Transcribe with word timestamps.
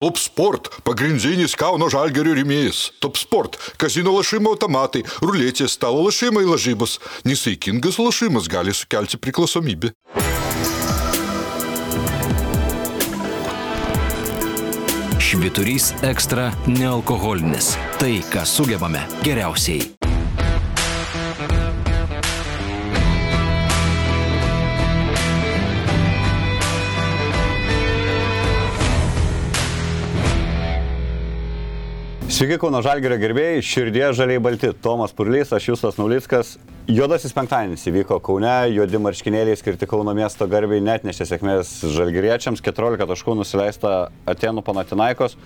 Top 0.00 0.16
Sport– 0.16 0.68
pagrindinis 0.88 1.52
Kauno 1.60 1.90
žalgerio 1.92 2.32
rėmėjas. 2.32 2.86
Top 3.04 3.18
Sport– 3.20 3.58
kazino 3.82 4.14
lašimo 4.14 4.54
automatai, 4.54 5.02
ruletės, 5.20 5.74
stalo 5.76 6.06
lašimai 6.06 6.46
lažybos. 6.48 6.96
Nesaikingas 7.28 8.00
lašimas 8.00 8.48
gali 8.48 8.72
sukelti 8.72 9.20
priklausomybę. 9.20 9.92
Šviturys 15.20 15.92
ekstra 16.00 16.48
nealkoholinis. 16.64 17.74
Tai, 18.00 18.14
ką 18.32 18.48
sugebame 18.48 19.04
geriausiai. 19.20 20.09
Sveiki, 32.40 32.56
Kauno 32.56 32.78
Žalgerio 32.80 33.18
gerbėjai, 33.20 33.60
širdie 33.60 34.06
žaliai 34.16 34.40
balti. 34.40 34.70
Tomas 34.80 35.12
Purlys, 35.12 35.50
aš 35.52 35.66
Justas 35.66 35.98
Naulickas. 36.00 36.54
Juodasis 36.88 37.34
penktadienis 37.36 37.82
įvyko 37.90 38.16
Kaune, 38.24 38.54
juodi 38.72 38.96
marškinėliai 38.96 39.58
skirti 39.60 39.84
Kauno 39.84 40.14
miesto 40.16 40.48
garbiai 40.48 40.80
net 40.80 41.04
nešė 41.04 41.26
sėkmės 41.34 41.74
žalgeriečiams, 41.98 42.62
14 42.64 43.04
taškų 43.10 43.34
nusileista 43.42 43.92
Atenų 44.32 44.64
Panatinaikos. 44.64 45.36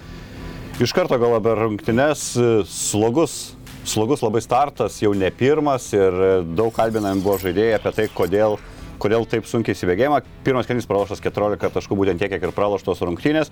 Iš 0.78 0.94
karto 0.94 1.18
gal 1.18 1.34
apie 1.40 1.56
rungtynes, 1.58 2.28
slogus, 2.70 3.56
slogus 3.82 4.22
labai 4.22 4.44
startas, 4.46 5.02
jau 5.02 5.10
ne 5.18 5.34
pirmas 5.34 5.90
ir 5.98 6.14
daug 6.54 6.70
kalbinami 6.78 7.26
buvo 7.26 7.40
žaidėjai 7.42 7.74
apie 7.80 7.94
tai, 7.98 8.06
kodėl 8.22 8.54
kodėl 9.02 9.26
taip 9.26 9.50
sunkiai 9.50 9.74
įsibėgėjama. 9.74 10.22
Pirmas 10.46 10.70
kelias 10.70 10.86
praloštas 10.86 11.20
14 11.26 11.74
taškų, 11.74 11.98
būtent 11.98 12.22
tiek, 12.22 12.30
kiek 12.30 12.46
ir 12.46 12.54
praloštos 12.54 13.02
rungtynės. 13.02 13.50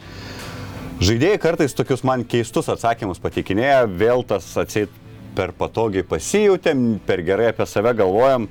Žaidėjai 1.02 1.38
kartais 1.42 1.72
tokius 1.74 2.04
man 2.06 2.20
keistus 2.30 2.68
atsakymus 2.70 3.18
patikinėja, 3.18 3.88
vėl 3.98 4.20
tas 4.22 4.44
atseit 4.60 4.92
per 5.34 5.50
patogiai 5.58 6.04
pasijūtėm, 6.06 7.00
per 7.08 7.24
gerai 7.26 7.48
apie 7.50 7.66
save 7.66 7.90
galvojam. 7.98 8.46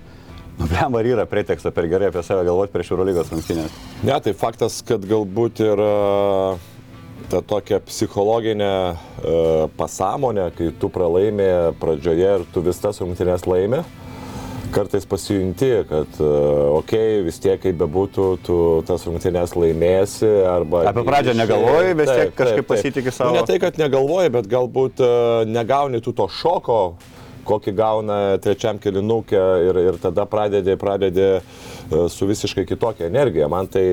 Nu, 0.58 0.68
blem, 0.68 0.98
ar 1.00 1.08
yra 1.08 1.26
preteksto 1.32 1.72
per 1.72 1.88
gerai 1.88 2.10
apie 2.12 2.26
save 2.28 2.44
galvoti 2.44 2.74
prieš 2.74 2.92
Eurolygos 2.92 3.32
rungtynės? 3.32 3.78
Ne, 4.04 4.18
tai 4.26 4.34
faktas, 4.36 4.82
kad 4.84 5.06
galbūt 5.08 5.64
ir 5.64 5.84
ta 7.32 7.40
tokia 7.54 7.80
psichologinė 7.88 8.72
e, 8.74 8.96
pasąmonė, 9.80 10.50
kai 10.58 10.74
tu 10.82 10.92
pralaimė 10.92 11.52
pradžioje 11.80 12.36
ir 12.42 12.48
tu 12.52 12.66
vis 12.68 12.84
tas 12.84 13.00
rungtynės 13.00 13.48
laimė 13.48 13.86
kartais 14.74 15.06
pasijunti, 15.10 15.70
kad, 15.90 16.20
okei, 16.20 16.74
okay, 16.80 17.24
vis 17.26 17.40
tiek 17.44 17.62
kaip 17.62 17.78
bebūtų, 17.82 18.28
tu 18.46 18.58
tas 18.88 19.06
rungtynės 19.08 19.56
laimėsi 19.58 20.30
arba... 20.48 20.86
Apie 20.92 21.06
pradžią 21.08 21.36
negalvoji, 21.40 21.96
vis 22.02 22.12
tiek 22.12 22.36
kažkaip 22.38 22.70
pasitikė 22.70 23.14
savo. 23.16 23.34
Nu, 23.34 23.42
ne 23.42 23.48
tai, 23.48 23.60
kad 23.64 23.80
negalvoji, 23.82 24.34
bet 24.38 24.52
galbūt 24.52 25.04
negauni 25.52 26.02
tu 26.04 26.16
to 26.18 26.30
šoko, 26.42 26.82
kokį 27.48 27.76
gauna 27.76 28.18
trečiam 28.42 28.80
kilinukė 28.80 29.46
ir, 29.68 29.84
ir 29.92 30.02
tada 30.02 30.28
pradedi, 30.30 30.78
pradedi 30.80 31.30
E, 31.32 31.81
su 32.10 32.26
visiškai 32.26 32.66
kitokia 32.66 33.08
energija. 33.08 33.48
Man 33.52 33.68
tai 33.68 33.84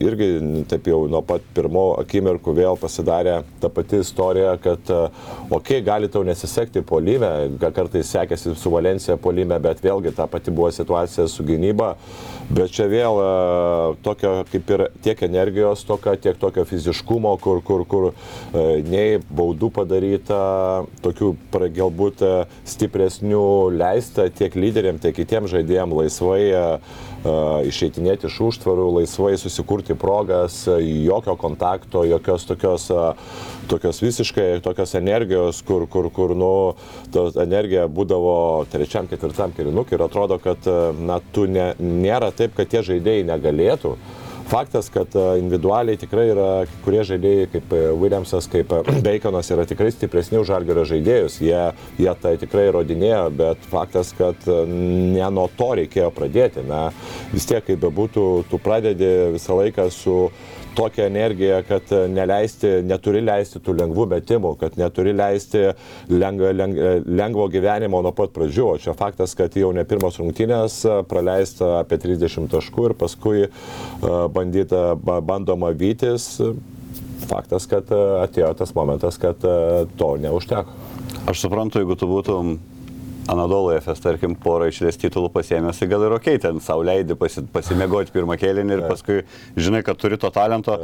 irgi 0.00 0.28
taip 0.70 0.86
jau 0.86 1.02
nuo 1.10 1.22
pat 1.26 1.44
pirmo 1.54 1.92
akimirkų 2.02 2.54
vėl 2.56 2.78
pasidarė 2.80 3.40
ta 3.62 3.70
pati 3.72 4.02
istorija, 4.02 4.54
kad, 4.62 4.82
okei, 4.86 5.50
okay, 5.58 5.84
gali 5.86 6.10
tau 6.12 6.22
nesisekti 6.26 6.84
polime, 6.86 7.30
kartais 7.62 8.12
sekėsi 8.14 8.54
su 8.58 8.72
Valencija 8.72 9.18
polime, 9.20 9.58
bet 9.62 9.82
vėlgi 9.82 10.14
ta 10.16 10.28
pati 10.30 10.54
buvo 10.54 10.70
situacija 10.72 11.28
su 11.30 11.46
gynyba. 11.46 11.94
Bet 12.52 12.72
čia 12.74 12.84
vėl 12.90 13.16
e, 13.22 13.28
tokio 14.04 14.32
kaip 14.50 14.70
ir 14.74 14.82
tiek 15.04 15.22
energijos 15.24 15.86
toka, 15.88 16.16
tiek 16.20 16.36
tokio 16.40 16.66
fiziškumo, 16.68 17.32
kur, 17.40 17.62
kur, 17.64 17.84
kur 17.88 18.08
e, 18.10 18.82
nei 18.84 19.20
baudų 19.32 19.70
padaryta, 19.78 20.42
tokių 21.04 21.32
galbūt 21.52 22.24
stipresnių 22.68 23.44
leista 23.78 24.28
tiek 24.34 24.54
lyderiam, 24.58 25.00
tiek 25.00 25.16
kitiems 25.16 25.52
žaidėjams 25.54 25.96
laisvai 26.02 26.42
išeitinėti 27.68 28.28
iš 28.28 28.38
užtvarų, 28.48 28.86
laisvai 28.98 29.34
susikurti 29.40 29.96
progas, 29.98 30.62
jokio 30.68 31.36
kontakto, 31.40 32.04
jokios 32.08 32.46
tokios, 32.48 32.88
tokios 33.70 34.02
visiškai 34.02 34.48
tokios 34.64 34.94
energijos, 34.98 35.62
kur, 35.66 35.86
kur, 35.90 36.10
kur 36.14 36.34
nu, 36.38 36.52
ta 37.12 37.28
energija 37.44 37.86
būdavo 37.90 38.66
trečiam, 38.72 39.10
ketvirtam 39.10 39.54
kirinukui 39.56 39.98
ir 39.98 40.06
atrodo, 40.06 40.38
kad 40.42 40.66
na, 40.98 41.20
tu 41.32 41.46
ne, 41.50 41.72
nėra 41.78 42.32
taip, 42.36 42.56
kad 42.58 42.70
tie 42.72 42.84
žaidėjai 42.92 43.28
negalėtų. 43.32 43.96
Faktas, 44.52 44.90
kad 44.92 45.08
e, 45.16 45.38
individualiai 45.40 45.96
tikrai 45.96 46.26
yra 46.28 46.46
kurie 46.84 47.00
žaidėjai 47.08 47.46
kaip 47.54 47.70
e, 47.72 47.78
Williamsas, 47.96 48.44
kaip 48.52 48.74
e, 48.76 48.82
Baconas 49.06 49.48
yra 49.54 49.64
tikrai 49.64 49.88
stipresni 49.94 50.36
už 50.36 50.50
Žalgerio 50.50 50.84
žaidėjus. 50.90 51.38
Jie, 51.40 51.62
jie 51.96 52.12
tai 52.20 52.34
tikrai 52.36 52.66
rodinėjo, 52.76 53.22
bet 53.38 53.64
faktas, 53.72 54.10
kad 54.18 54.44
ne 54.68 55.30
nuo 55.32 55.46
to 55.56 55.70
reikėjo 55.80 56.10
pradėti. 56.12 56.66
Na, 56.68 56.82
vis 57.32 57.48
tiek, 57.48 57.64
kaip 57.64 57.80
bebūtų, 57.80 58.26
tu 58.50 58.60
pradedi 58.60 59.08
visą 59.38 59.56
laiką 59.56 59.88
su 59.88 60.18
tokią 60.76 61.06
energiją, 61.10 61.60
kad 61.68 61.92
neleisti, 62.08 62.70
neturi 62.86 63.22
leisti 63.24 63.60
tų 63.62 63.74
lengvų 63.80 64.06
metimų, 64.14 64.54
kad 64.60 64.78
neturi 64.80 65.12
leisti 65.16 65.64
lengvo, 66.10 66.52
lengvo 67.06 67.46
gyvenimo 67.52 68.02
nuo 68.04 68.14
pat 68.16 68.34
pradžių. 68.36 68.66
O 68.74 68.80
čia 68.80 68.96
faktas, 68.96 69.36
kad 69.38 69.56
jau 69.58 69.72
ne 69.76 69.84
pirmos 69.88 70.18
rungtynės 70.20 70.80
praleista 71.10 71.78
apie 71.82 72.00
30 72.02 72.50
taškų 72.52 72.88
ir 72.90 72.96
paskui 72.98 73.46
bandyta, 74.02 74.92
bandoma 74.96 75.72
vytis. 75.76 76.34
Faktas, 77.28 77.68
kad 77.70 77.88
atėjo 77.92 78.50
tas 78.58 78.74
momentas, 78.74 79.20
kad 79.20 79.38
to 79.40 80.10
neužteko. 80.20 80.74
Aš 81.30 81.44
suprantu, 81.44 81.78
jeigu 81.78 81.94
tu 81.94 82.08
būtum 82.10 82.56
Anadolo 83.30 83.70
FS, 83.76 84.00
tarkim, 84.02 84.34
porą 84.34 84.66
išlės 84.72 84.98
titulų 84.98 85.28
pasėmęs, 85.30 85.78
tai 85.78 85.86
gal 85.90 86.02
ir 86.08 86.14
ok, 86.16 86.26
ten 86.42 86.58
savo 86.64 86.82
leidži 86.86 87.14
pasi, 87.18 87.44
pasimėgoti 87.54 88.10
pirmą 88.14 88.34
kėlinį 88.40 88.74
ir 88.74 88.82
paskui 88.88 89.20
žinai, 89.54 89.84
kad 89.86 90.00
turi 90.00 90.18
to 90.18 90.30
talento. 90.34 90.74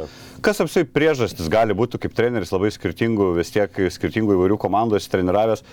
Kas 0.45 0.61
apsai 0.63 0.85
priežastis 0.87 1.51
gali 1.51 1.75
būti 1.75 1.99
kaip 1.99 2.15
treneris 2.15 2.53
labai 2.55 2.71
skirtingų, 2.71 3.33
vis 3.35 3.51
tiek 3.51 3.81
skirtingų 3.91 4.37
įvairių 4.37 4.59
komandų 4.61 5.03
treniravęs 5.11 5.65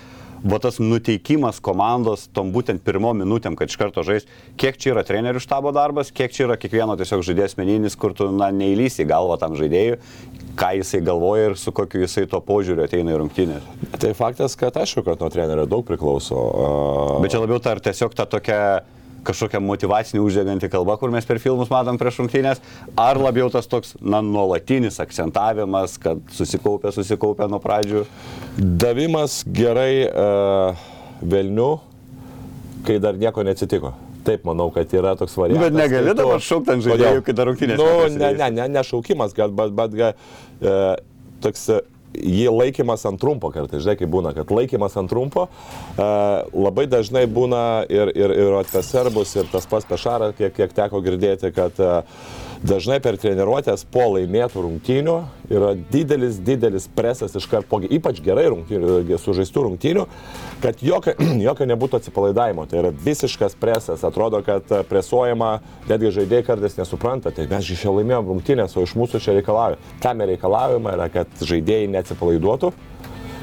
va 0.45 0.59
tas 0.63 0.79
nuteikimas 0.83 1.61
komandos 1.65 2.27
tom 2.35 2.53
būtent 2.55 2.83
pirmom 2.85 3.17
minutėm, 3.23 3.57
kad 3.59 3.71
iš 3.71 3.79
karto 3.81 4.05
žais, 4.07 4.27
kiek 4.61 4.79
čia 4.81 4.93
yra 4.95 5.05
trenerių 5.07 5.43
štabo 5.43 5.73
darbas, 5.77 6.13
kiek 6.15 6.35
čia 6.35 6.47
yra 6.49 6.59
kiekvieno 6.61 6.97
tiesiog 6.99 7.25
žaidėjas 7.27 7.57
meninis, 7.61 7.97
kur 7.99 8.15
tu, 8.17 8.29
na, 8.35 8.51
neįlysi 8.55 9.07
galvą 9.09 9.39
tam 9.41 9.57
žaidėjui, 9.59 10.01
ką 10.59 10.73
jisai 10.81 11.03
galvoja 11.05 11.51
ir 11.51 11.57
su 11.61 11.73
kokiu 11.77 12.05
jisai 12.05 12.27
to 12.31 12.41
požiūriu 12.45 12.87
ateina 12.87 13.15
į 13.15 13.21
rungtynę. 13.23 13.61
Tai 14.01 14.13
faktas, 14.19 14.57
kad 14.59 14.77
aišku, 14.81 15.05
kad 15.07 15.23
nuo 15.23 15.33
trenerio 15.33 15.67
daug 15.71 15.87
priklauso. 15.89 16.43
Bet 17.23 17.35
čia 17.35 17.43
labiau 17.43 17.61
ta 17.63 17.77
ar 17.77 17.83
tiesiog 17.85 18.17
ta 18.17 18.29
tokia 18.31 18.61
kažkokia 19.27 19.61
motivacinė 19.63 20.23
uždeganti 20.25 20.71
kalba, 20.73 20.97
kur 21.01 21.13
mes 21.15 21.27
per 21.29 21.41
filmus 21.43 21.71
matom 21.73 21.99
prieš 22.01 22.21
rungtynės, 22.23 22.63
ar 23.01 23.21
labiau 23.21 23.51
tas 23.53 23.69
toks, 23.71 23.97
na, 24.01 24.23
nuolatinis 24.25 25.01
akcentavimas, 25.03 25.99
kad 26.03 26.23
susikaupė, 26.37 26.93
susikaupė 26.95 27.49
nuo 27.51 27.61
pradžių? 27.63 28.07
Davimas 28.57 29.43
gerai 29.47 30.07
uh, 30.07 30.87
velnių, 31.23 31.71
kai 32.87 33.01
dar 33.03 33.19
nieko 33.19 33.45
neatsitiko. 33.47 33.95
Taip, 34.27 34.43
manau, 34.47 34.73
kad 34.75 34.91
yra 34.97 35.15
toks 35.19 35.37
variantas. 35.39 35.69
Bet 35.69 35.77
negali 35.79 36.15
dabar 36.19 36.41
šaukti 36.43 36.73
ant 36.75 36.83
žaidėjų, 36.87 37.27
kai 37.27 37.35
dar 37.39 37.47
rungtynės. 37.47 37.79
Nu, 37.79 37.91
ne, 38.11 38.33
ne, 38.35 38.49
ne, 38.57 38.71
ne 38.75 38.83
šaukimas, 38.87 39.37
bet, 39.39 39.55
bet, 39.55 39.77
bet, 39.77 39.95
bet 40.01 40.67
uh, 40.67 40.97
toks 41.45 41.69
jį 42.17 42.49
laikymas 42.53 43.07
ant 43.09 43.21
trumpo 43.21 43.51
kartais, 43.55 43.85
žinai, 43.85 43.97
kaip 44.01 44.11
būna, 44.13 44.33
kad 44.37 44.51
laikymas 44.55 44.97
ant 45.01 45.11
trumpo 45.13 45.47
e, 45.47 46.09
labai 46.57 46.87
dažnai 46.91 47.27
būna 47.31 47.63
ir, 47.93 48.13
ir, 48.17 48.35
ir 48.47 48.59
apie 48.61 48.83
serbus, 48.87 49.37
ir 49.37 49.49
tas 49.53 49.69
pats 49.71 49.89
pešaras, 49.89 50.37
kiek, 50.39 50.55
kiek 50.57 50.77
teko 50.77 51.03
girdėti, 51.05 51.53
kad 51.57 51.81
e, 51.81 51.93
dažnai 52.67 52.99
per 53.05 53.19
treniruotės 53.21 53.85
po 53.93 54.07
laimėtų 54.15 54.65
rungtynių 54.65 55.17
yra 55.53 55.73
didelis, 55.93 56.39
didelis 56.43 56.89
presas 56.91 57.35
iš 57.39 57.47
karto, 57.51 57.79
ypač 57.85 58.21
gerai 58.25 58.49
rungtynių, 58.51 59.19
sužaistų 59.23 59.65
rungtynių, 59.69 60.07
kad 60.65 60.83
jokio, 60.85 61.15
jokio 61.47 61.69
nebūtų 61.71 62.01
atsipalaidavimo. 62.01 62.67
Tai 62.71 62.81
yra 62.83 62.93
visiškas 63.05 63.57
presas. 63.61 64.05
Atrodo, 64.07 64.41
kad 64.47 64.71
presuojama, 64.91 65.57
netgi 65.91 66.15
žaidėjai 66.21 66.47
kartais 66.51 66.79
nesupranta, 66.81 67.33
tai 67.35 67.49
mes 67.51 67.71
iš 67.71 67.85
čia 67.85 67.95
laimėjom 67.95 68.33
rungtynės, 68.33 68.77
o 68.77 68.87
iš 68.87 68.97
mūsų 68.99 69.23
čia 69.23 69.37
reikalauja. 69.39 69.81
Tam 70.03 70.25
reikalaujama 70.27 70.97
yra, 70.97 71.09
kad 71.13 71.47
žaidėjai 71.47 71.91
називається 72.11 72.15
Play 72.15 72.41
Dota. 72.41 72.73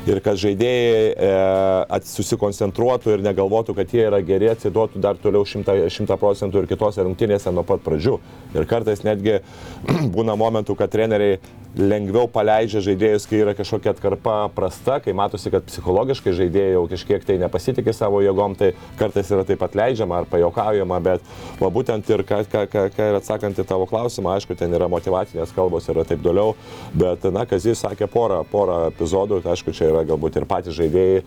Ir 0.10 0.20
kad 0.24 0.40
žaidėjai 0.40 1.04
e, 1.16 2.00
susikoncentruotų 2.10 3.16
ir 3.16 3.26
negalvotų, 3.26 3.76
kad 3.78 3.94
jie 3.96 4.06
yra 4.10 4.20
geri, 4.26 4.50
atsiduotų 4.52 5.02
dar 5.04 5.20
toliau 5.22 5.48
100, 5.48 5.78
100 5.94 6.20
procentų 6.20 6.64
ir 6.64 6.70
kitose 6.72 7.06
rungtynėse 7.06 7.54
nuo 7.56 7.64
pat 7.68 7.84
pradžių. 7.86 8.18
Ir 8.58 8.68
kartais 8.70 9.04
netgi 9.08 9.40
būna 10.16 10.36
momentų, 10.40 10.76
kad 10.80 10.92
treneriai 10.94 11.40
lengviau 11.74 12.28
paleidžia 12.30 12.84
žaidėjus, 12.86 13.26
kai 13.26 13.40
yra 13.42 13.54
kažkokia 13.58 13.94
atkarpa 13.96 14.36
prasta, 14.54 15.00
kai 15.02 15.16
matosi, 15.18 15.50
kad 15.54 15.66
psichologiškai 15.66 16.34
žaidėjai 16.38 16.76
jau 16.76 16.84
kažkiek 16.92 17.26
tai 17.26 17.40
nepasitikė 17.42 17.96
savo 17.98 18.20
jėgom, 18.22 18.54
tai 18.60 18.74
kartais 19.00 19.32
yra 19.34 19.46
taip 19.48 19.62
pat 19.64 19.74
leidžiama 19.80 20.20
ar 20.22 20.30
pajokaujama, 20.30 21.00
bet 21.08 21.26
va, 21.58 21.72
būtent 21.74 22.12
ir 22.14 22.26
ką, 22.30 22.44
ką, 22.52 22.66
ką, 22.70 22.86
ką 22.94 23.10
ir 23.10 23.18
atsakant 23.18 23.58
į 23.58 23.66
tavo 23.70 23.88
klausimą, 23.90 24.36
aišku, 24.38 24.58
ten 24.60 24.76
yra 24.78 24.90
motivacinės 24.92 25.56
kalbos 25.56 25.90
ir 25.90 26.04
taip 26.06 26.22
toliau, 26.26 26.54
bet, 26.94 27.26
na, 27.34 27.48
Kazis 27.50 27.82
sakė 27.82 28.06
porą, 28.12 28.44
porą 28.52 28.84
epizodų, 28.92 29.42
tai 29.42 29.56
aišku, 29.56 29.74
čia 29.74 29.90
yra 29.94 30.04
galbūt 30.10 30.42
ir 30.42 30.48
patys 30.50 30.76
žaidėjai, 30.80 31.24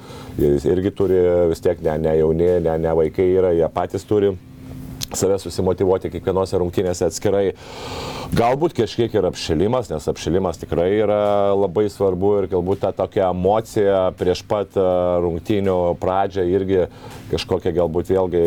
irgi 0.74 0.92
turi 0.98 1.22
vis 1.52 1.64
tiek 1.64 1.80
ne, 1.86 1.96
ne 2.04 2.18
jauni, 2.20 2.50
ne, 2.66 2.76
ne 2.82 2.98
vaikai 3.00 3.30
yra, 3.38 3.54
jie 3.56 3.70
patys 3.72 4.04
turi 4.08 4.34
save 5.16 5.38
susimotivuoti 5.42 6.12
kiekvienose 6.12 6.60
rungtynėse 6.60 7.08
atskirai. 7.08 7.50
Galbūt 8.36 8.74
kažkiek 8.74 9.12
ir 9.14 9.28
apšilimas, 9.28 9.90
nes 9.92 10.08
apšilimas 10.10 10.58
tikrai 10.58 10.88
yra 10.98 11.54
labai 11.54 11.86
svarbu 11.92 12.32
ir 12.40 12.48
galbūt 12.50 12.82
ta 12.82 12.90
tokia 12.96 13.28
emocija 13.30 14.08
prieš 14.18 14.42
pat 14.48 14.74
e, 14.74 14.86
rungtynių 15.22 15.76
pradžią 16.02 16.46
irgi 16.50 16.80
kažkokia 17.30 17.72
galbūt 17.76 18.10
vėlgi 18.10 18.42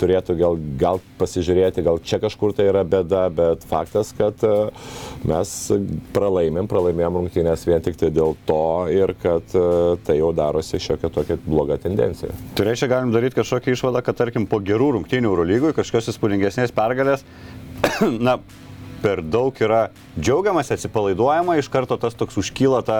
turėtų 0.00 0.36
gal, 0.36 0.58
gal 0.80 1.00
pasižiūrėti, 1.20 1.84
gal 1.86 2.00
čia 2.04 2.20
kažkur 2.22 2.52
tai 2.56 2.68
yra 2.70 2.84
bėda, 2.88 3.26
bet 3.32 3.64
faktas, 3.68 4.12
kad 4.16 4.44
e, 4.44 4.54
mes 5.28 5.54
pralaimėm, 6.16 6.68
pralaimėjom 6.70 7.20
rungtynės 7.22 7.66
vien 7.68 7.84
tik 7.84 7.98
tai 8.00 8.12
dėl 8.14 8.36
to 8.48 8.62
ir 8.92 9.14
kad 9.22 9.56
e, 9.56 9.96
tai 10.06 10.18
jau 10.20 10.32
darosi 10.36 10.80
šiokia 10.82 11.10
tokia 11.12 11.38
bloga 11.46 11.80
tendencija. 11.80 12.32
Tai 12.56 12.68
reiškia, 12.68 12.90
galim 12.92 13.12
daryti 13.14 13.40
kažkokią 13.40 13.76
išvadą, 13.76 14.04
kad 14.06 14.20
tarkim 14.20 14.48
po 14.48 14.60
gerų 14.64 14.92
rungtynių 14.98 15.32
Eurolygui 15.32 15.74
kažkokios 15.96 16.12
įspūdingesnės 16.12 16.74
pergalės, 16.76 17.24
na, 18.26 18.38
per 19.02 19.22
daug 19.22 19.56
yra 19.60 19.90
džiaugiamas, 20.18 20.70
atsipalaiduojama, 20.74 21.56
iš 21.60 21.70
karto 21.72 21.96
tas 22.00 22.16
toks 22.16 22.36
užkyla 22.40 22.82
ta 22.84 22.98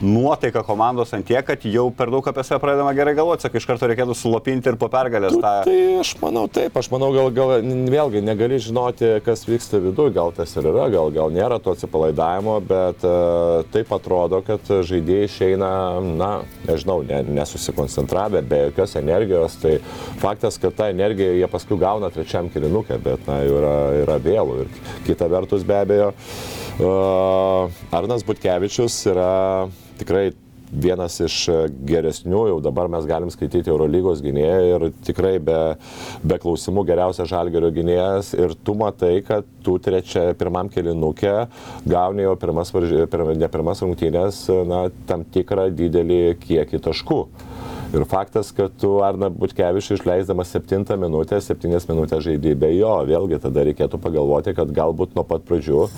nuotaika 0.00 0.62
komandos 0.64 1.12
ant 1.16 1.26
tiek, 1.28 1.44
kad 1.46 1.64
jau 1.68 1.86
per 1.94 2.10
daug 2.12 2.26
apie 2.26 2.44
save 2.46 2.60
pradedama 2.62 2.92
gerai 2.96 3.14
galvoti, 3.18 3.44
sakai, 3.44 3.60
iš 3.60 3.66
karto 3.68 3.88
reikėtų 3.90 4.16
sulopinti 4.16 4.70
ir 4.72 4.78
po 4.80 4.88
pergalės 4.92 5.36
tą. 5.36 5.52
Tai 5.66 5.76
aš 6.00 6.12
manau 6.22 6.46
taip, 6.52 6.76
aš 6.80 6.88
manau, 6.92 7.10
gal, 7.14 7.30
gal 7.36 7.52
vėlgi 7.92 8.22
negali 8.24 8.60
žinoti, 8.62 9.12
kas 9.26 9.44
vyksta 9.48 9.80
viduje, 9.82 10.14
gal 10.16 10.32
tas 10.36 10.54
ir 10.56 10.68
yra, 10.70 10.88
gal, 10.92 11.12
gal 11.14 11.32
nėra 11.34 11.60
to 11.62 11.74
atsipalaidavimo, 11.76 12.56
bet 12.70 13.04
uh, 13.06 13.60
taip 13.74 13.92
atrodo, 13.96 14.40
kad 14.46 14.72
žaidėjai 14.88 15.28
išeina, 15.28 15.72
na, 16.20 16.30
nežinau, 16.68 17.00
ne, 17.06 17.20
nesusikoncentravę, 17.40 18.42
be 18.48 18.62
jokios 18.68 18.96
energijos, 19.00 19.58
tai 19.60 19.76
faktas, 20.22 20.58
kad 20.62 20.76
tą 20.78 20.88
energiją 20.94 21.36
jie 21.36 21.50
paskui 21.50 21.80
gauna 21.80 22.12
trečiam 22.14 22.48
kilinukė, 22.52 23.00
bet, 23.04 23.28
na, 23.28 23.42
jau 23.44 23.60
yra, 23.60 23.76
yra 24.04 24.18
vėlų 24.24 24.64
ir 24.64 24.72
kita 25.10 25.28
vertus 25.30 25.66
be 25.68 25.76
abejo. 25.84 26.10
Uh, 26.80 27.68
Arnas 27.92 28.24
Butkevičius 28.24 29.02
yra 29.10 29.30
tikrai 30.00 30.30
vienas 30.70 31.16
iš 31.24 31.36
geresnių, 31.86 32.44
jau 32.52 32.58
dabar 32.62 32.88
mes 32.92 33.06
galim 33.08 33.30
skaityti 33.32 33.72
Eurolygos 33.72 34.22
gynėją 34.22 34.60
ir 34.68 34.86
tikrai 35.06 35.34
be, 35.42 35.58
be 36.22 36.38
klausimų 36.42 36.84
geriausias 36.88 37.30
žalgerio 37.30 37.72
gynėjas 37.74 38.32
ir 38.38 38.54
tu 38.64 38.76
matai, 38.78 39.16
kad 39.26 39.48
tu 39.66 39.76
trečia 39.82 40.30
pirmam 40.38 40.70
kelinukė 40.72 41.34
gauni 41.90 42.26
jau 42.26 42.36
pirmas, 42.40 42.70
pir, 42.74 43.26
ne 43.34 43.50
pirmas 43.50 43.82
rungtynės, 43.84 44.44
na, 44.70 44.84
tam 45.10 45.26
tikrą 45.34 45.70
didelį 45.74 46.22
kiekį 46.44 46.84
taškų. 46.86 47.24
Ir 47.90 48.04
faktas, 48.06 48.52
kad 48.54 48.70
tu 48.78 49.00
Arna 49.02 49.28
Butkevičius 49.28 49.98
išleisdamas 49.98 50.52
7 50.54 50.84
minutę, 50.94 51.40
7 51.42 51.72
minutės 51.90 52.22
žaidži 52.22 52.52
be 52.54 52.68
jo, 52.76 52.92
vėlgi 53.08 53.40
tada 53.42 53.64
reikėtų 53.66 53.98
pagalvoti, 53.98 54.54
kad 54.54 54.70
galbūt 54.70 55.16
nuo 55.18 55.24
pat 55.26 55.42
pradžių 55.48 55.80
e, 55.82 55.88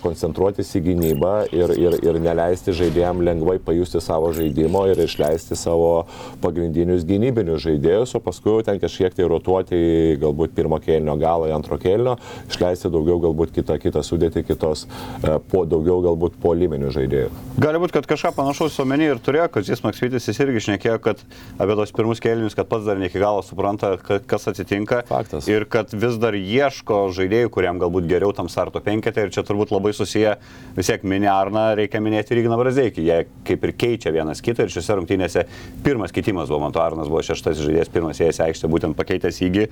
koncentruotis 0.00 0.72
į 0.78 0.82
gynybą 0.86 1.32
ir, 1.52 1.74
ir, 1.76 1.96
ir 2.00 2.18
neleisti 2.24 2.72
žaidėjams 2.72 3.26
lengvai 3.28 3.58
pajusti 3.60 4.00
savo 4.00 4.30
žaidimo 4.32 4.86
ir 4.88 5.02
išleisti 5.04 5.58
savo 5.60 6.06
pagrindinius 6.40 7.04
gynybinius 7.08 7.60
žaidėjus, 7.66 8.16
o 8.16 8.22
paskui 8.24 8.64
ten 8.64 8.80
kažkiek 8.80 9.12
tai 9.12 9.28
rotuoti 9.28 9.76
į 9.76 10.16
galbūt 10.24 10.56
pirmo 10.56 10.80
kėlinio 10.80 11.18
galą, 11.20 11.52
antro 11.52 11.76
kėlinio, 11.76 12.16
išleisti 12.48 12.88
daugiau 12.94 13.20
galbūt 13.26 13.52
kitą, 13.58 13.76
kitą 13.84 14.00
sudėti, 14.00 14.46
kitos, 14.48 14.86
e, 15.20 15.36
po, 15.52 15.66
daugiau 15.68 16.00
galbūt 16.08 16.40
poliminių 16.40 16.96
žaidėjų. 16.96 17.28
Gali 17.60 17.84
būti, 17.84 17.98
kad 18.00 18.08
kažką 18.16 18.32
panašaus 18.40 18.80
omeny 18.80 19.12
ir 19.12 19.20
turėjo, 19.20 19.52
kad 19.52 19.68
jis 19.68 19.84
Maksvitis 19.84 20.32
jis 20.32 20.44
irgi 20.46 20.64
šnekėjo, 20.70 20.98
kad 21.04 21.17
kad 21.18 21.58
apie 21.62 21.76
tos 21.78 21.92
pirmus 21.94 22.20
kėlinius, 22.22 22.54
kad 22.56 22.68
pats 22.70 22.86
dar 22.86 22.98
ne 22.98 23.08
iki 23.08 23.20
galo 23.20 23.42
supranta, 23.42 23.96
kas 23.98 24.48
atsitinka. 24.50 25.02
Faktas. 25.08 25.48
Ir 25.50 25.66
kad 25.70 25.90
vis 25.92 26.18
dar 26.20 26.36
ieško 26.38 27.08
žaidėjų, 27.16 27.50
kuriam 27.54 27.80
galbūt 27.80 28.08
geriau 28.10 28.32
tam 28.36 28.48
starto 28.48 28.80
penketė. 28.84 29.26
Ir 29.26 29.34
čia 29.34 29.44
turbūt 29.46 29.72
labai 29.74 29.92
susiję 29.96 30.36
vis 30.76 30.90
tiek 30.90 31.04
mini 31.08 31.28
Arną, 31.30 31.72
reikia 31.78 32.00
minėti 32.04 32.34
ir 32.34 32.42
Igną 32.44 32.58
Brazeikį. 32.60 33.06
Jie 33.08 33.18
kaip 33.48 33.66
ir 33.66 33.74
keičia 33.78 34.12
vienas 34.14 34.42
kitą 34.44 34.66
ir 34.66 34.72
šiuose 34.74 34.98
rungtynėse 35.00 35.44
pirmas 35.84 36.14
keitimas 36.14 36.50
buvo, 36.50 36.62
man 36.66 36.74
to 36.76 36.82
Arnas 36.82 37.10
buvo 37.10 37.22
šeštas 37.26 37.58
žaidėjas, 37.62 37.92
pirmas 37.92 38.20
ėjęs 38.22 38.42
aikštė, 38.46 38.70
būtent 38.70 38.98
pakeitęs 38.98 39.42
įgį. 39.48 39.66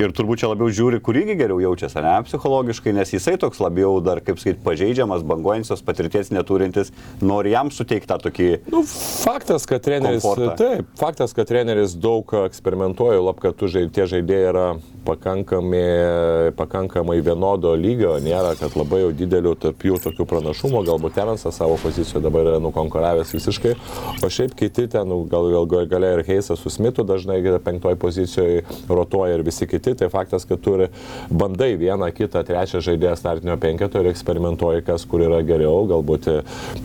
Ir 0.00 0.14
turbūt 0.16 0.42
čia 0.42 0.50
labiau 0.52 0.72
žiūri, 0.72 1.02
kur 1.04 1.18
įgį 1.18 1.38
geriau 1.38 1.60
jaučiasi, 1.62 2.00
ne 2.02 2.16
psichologiškai, 2.26 2.94
nes 2.96 3.14
jisai 3.14 3.36
toks 3.40 3.60
labiau 3.62 3.98
dar, 4.04 4.22
kaip 4.24 4.40
sakyti, 4.40 4.62
pažeidžiamas, 4.64 5.24
banguojančios 5.28 5.84
patirties 5.84 6.32
neturintis, 6.34 6.92
nori 7.22 7.52
jam 7.52 7.70
suteikti 7.74 8.08
tą 8.08 8.18
tokį... 8.26 8.48
Nu, 8.72 8.82
faktas, 8.88 9.66
kad 9.68 9.84
treneris. 9.84 10.22
Komfortą. 10.22 10.71
Taip, 10.72 10.86
faktas, 10.96 11.34
kad 11.36 11.44
treneris 11.50 11.92
daug 12.00 12.30
eksperimentuoja, 12.46 13.20
lab, 13.20 13.36
kad 13.42 13.58
tie 13.60 14.06
žaidėjai 14.08 14.46
yra 14.48 14.62
pakankamai, 15.06 16.52
pakankamai 16.58 17.18
vienodo 17.24 17.74
lygio, 17.78 18.14
nėra, 18.22 18.54
kad 18.58 18.76
labai 18.78 19.02
jau 19.02 19.12
didelių 19.16 19.54
tarp 19.62 19.86
jų 19.86 19.98
tokių 20.06 20.26
pranašumų, 20.28 20.84
galbūt 20.88 21.16
Terensas 21.16 21.58
savo 21.58 21.76
pozicijoje 21.82 22.22
dabar 22.24 22.52
yra 22.52 22.60
nukonkuravęs 22.62 23.34
visiškai, 23.36 23.74
o 24.22 24.30
šiaip 24.32 24.54
kiti 24.58 24.86
ten, 24.92 25.08
nu, 25.10 25.22
gal, 25.30 25.48
gal 25.52 25.88
galia 25.90 26.14
ir 26.16 26.24
Heisas 26.26 26.62
su 26.62 26.72
Smitu 26.72 27.04
dažnai 27.06 27.40
penktoje 27.64 27.98
pozicijoje 28.00 28.62
rotuoja 28.88 29.36
ir 29.36 29.44
visi 29.46 29.66
kiti, 29.68 29.94
tai 29.98 30.08
faktas, 30.12 30.46
kad 30.48 30.60
turi 30.62 30.88
bandai 31.30 31.72
vieną, 31.80 32.10
kitą, 32.16 32.44
trečią 32.46 32.82
žaidėją 32.84 33.16
startinio 33.18 33.56
penketo 33.60 34.00
ir 34.00 34.10
eksperimentuoji, 34.12 34.84
kas 34.86 35.06
kur 35.08 35.24
yra 35.26 35.42
geriau, 35.46 35.84
galbūt 35.90 36.28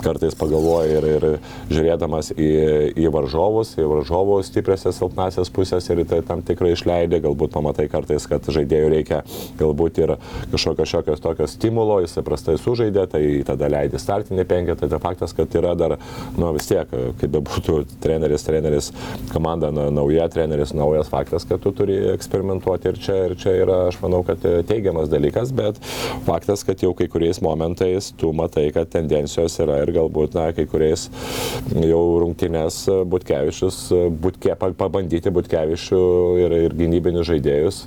kartais 0.04 0.36
pagalvoji 0.38 0.98
ir, 0.98 1.10
ir 1.18 1.28
žiūrėdamas 1.72 2.34
į, 2.36 2.50
į 2.98 3.12
varžovus, 3.14 3.76
į 3.78 3.88
varžovų 3.92 4.40
stipriasias 4.48 5.00
silpnasias 5.00 5.52
pusės 5.54 5.88
ir 5.92 6.04
tai 6.10 6.22
tam 6.26 6.44
tikrai 6.46 6.74
išleidė, 6.76 7.22
galbūt 7.24 7.54
pamatai 7.56 7.88
kartais, 7.92 8.07
kad 8.30 8.48
žaidėjų 8.54 8.92
reikia 8.94 9.22
galbūt 9.60 10.02
ir 10.04 10.16
kažkokio 10.52 10.88
šiokios 10.88 11.24
tokio 11.24 11.48
stimulo, 11.50 12.00
jis 12.04 12.18
prastai 12.26 12.58
sužaidė, 12.62 13.06
tai 13.12 13.24
tada 13.48 13.70
leidė 13.72 14.00
startinį 14.02 14.46
penketą, 14.48 14.90
tai 14.90 15.00
faktas, 15.04 15.34
kad 15.38 15.54
yra 15.58 15.74
dar, 15.78 15.98
nu 16.38 16.52
vis 16.56 16.70
tiek, 16.70 16.90
kaip 16.92 17.34
bebūtų 17.34 17.80
treneris, 18.04 18.46
treneris, 18.48 18.92
komanda 19.34 19.72
na, 19.74 19.90
nauja, 19.94 20.28
treneris 20.32 20.74
naujas, 20.78 21.12
faktas, 21.12 21.46
kad 21.48 21.62
tu 21.64 21.74
turi 21.76 21.98
eksperimentuoti 22.14 22.92
ir 22.92 23.02
čia, 23.02 23.18
ir 23.30 23.38
čia 23.40 23.56
yra, 23.64 23.80
aš 23.92 24.00
manau, 24.04 24.24
kad 24.28 24.44
teigiamas 24.70 25.12
dalykas, 25.12 25.54
bet 25.56 25.80
faktas, 26.28 26.64
kad 26.68 26.84
jau 26.84 26.94
kai 26.98 27.10
kuriais 27.12 27.42
momentais 27.44 28.12
tu 28.18 28.32
matai, 28.36 28.70
kad 28.76 28.90
tendencijos 28.94 29.58
yra 29.64 29.82
ir 29.84 29.94
galbūt, 29.96 30.38
na, 30.38 30.50
kai 30.56 30.68
kuriais 30.70 31.08
jau 31.84 32.04
rungtynės 32.24 32.84
Butkevičius 33.10 33.80
Butke, 34.22 34.54
pabandyti 34.58 35.32
Butkevičių 35.34 36.02
ir, 36.44 36.58
ir 36.68 36.76
gynybinius 36.78 37.28
žaidėjus, 37.32 37.82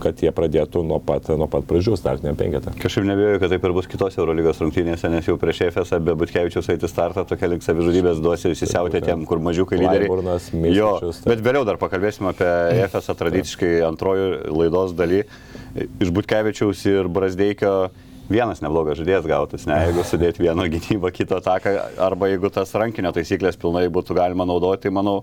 kad 0.00 0.20
jie 0.22 0.30
pradėtų 0.34 0.82
nuo 0.86 0.98
pat, 1.04 1.28
nuo 1.38 1.46
pat 1.50 1.66
pradžių 1.68 1.96
startiniam 1.98 2.38
penketą. 2.38 2.72
Kažkaip 2.80 3.06
nebejoju, 3.08 3.40
kad 3.42 3.54
taip 3.54 3.66
ir 3.68 3.74
bus 3.76 3.88
kitos 3.90 4.18
Eurolygos 4.18 4.60
rungtynėse, 4.62 5.10
nes 5.12 5.28
jau 5.28 5.36
prieš 5.40 5.62
EFS 5.68 5.94
be 6.06 6.16
Butkevičius 6.18 6.70
eiti 6.74 6.90
startą 6.90 7.24
tokia 7.28 7.50
link 7.52 7.66
savižudybės 7.66 8.20
duos 8.24 8.44
ir 8.44 8.56
įsisiautė 8.56 9.02
tiem, 9.04 9.24
kur 9.28 9.42
mažiukai 9.44 9.80
lyderiai. 9.80 10.10
Burnas, 10.10 10.50
jo, 10.74 10.92
bet 11.28 11.42
vėliau 11.44 11.66
dar 11.68 11.80
pakalbėsime 11.80 12.32
apie 12.32 12.50
EFS 12.84 13.10
tradiciškai 13.20 13.74
antrojo 13.88 14.30
laidos 14.60 14.94
daly. 14.98 15.24
Iš 15.76 16.14
Butkevičiaus 16.14 16.86
ir 16.90 17.10
Brasdeikio 17.12 17.74
vienas 18.30 18.62
neblogas 18.62 18.98
žaidėjas 19.00 19.26
gautas, 19.26 19.66
ne, 19.66 19.76
jeigu 19.88 20.04
sudėti 20.06 20.44
vieną 20.44 20.68
gynybą, 20.70 21.10
kitą 21.14 21.40
ataką, 21.40 21.74
arba 22.06 22.30
jeigu 22.30 22.50
tas 22.54 22.72
rankinio 22.78 23.10
taisyklės 23.16 23.58
pilnai 23.60 23.88
būtų 23.92 24.16
galima 24.16 24.46
naudoti, 24.46 24.86
tai 24.86 24.94
manau, 24.94 25.16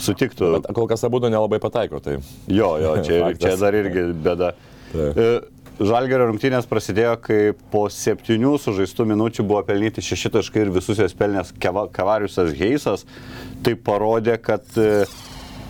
sutiktų. 0.00 0.52
Bet 0.58 0.70
kol 0.76 0.88
kas 0.90 1.04
abu 1.06 1.20
nelabai 1.24 1.60
pataiko, 1.62 2.00
tai. 2.04 2.18
Jo, 2.50 2.76
jo, 2.82 2.94
čia, 3.06 3.20
čia 3.40 3.56
dar 3.60 3.76
irgi 3.78 4.08
bėda. 4.24 4.54
E, 4.94 5.28
Žalgerio 5.74 6.28
rungtynės 6.28 6.68
prasidėjo, 6.70 7.16
kai 7.18 7.38
po 7.72 7.88
septynių 7.90 8.52
sužaistų 8.62 9.08
minučių 9.10 9.46
buvo 9.48 9.64
pelnyti 9.66 10.04
šeši 10.06 10.30
taškai 10.36 10.62
ir 10.62 10.70
visus 10.76 11.00
jas 11.02 11.16
pelnęs 11.18 11.50
Kavariusas 11.58 12.52
Heisas. 12.54 13.02
Tai 13.66 13.74
parodė, 13.82 14.36
kad 14.38 14.62
e, 14.78 15.02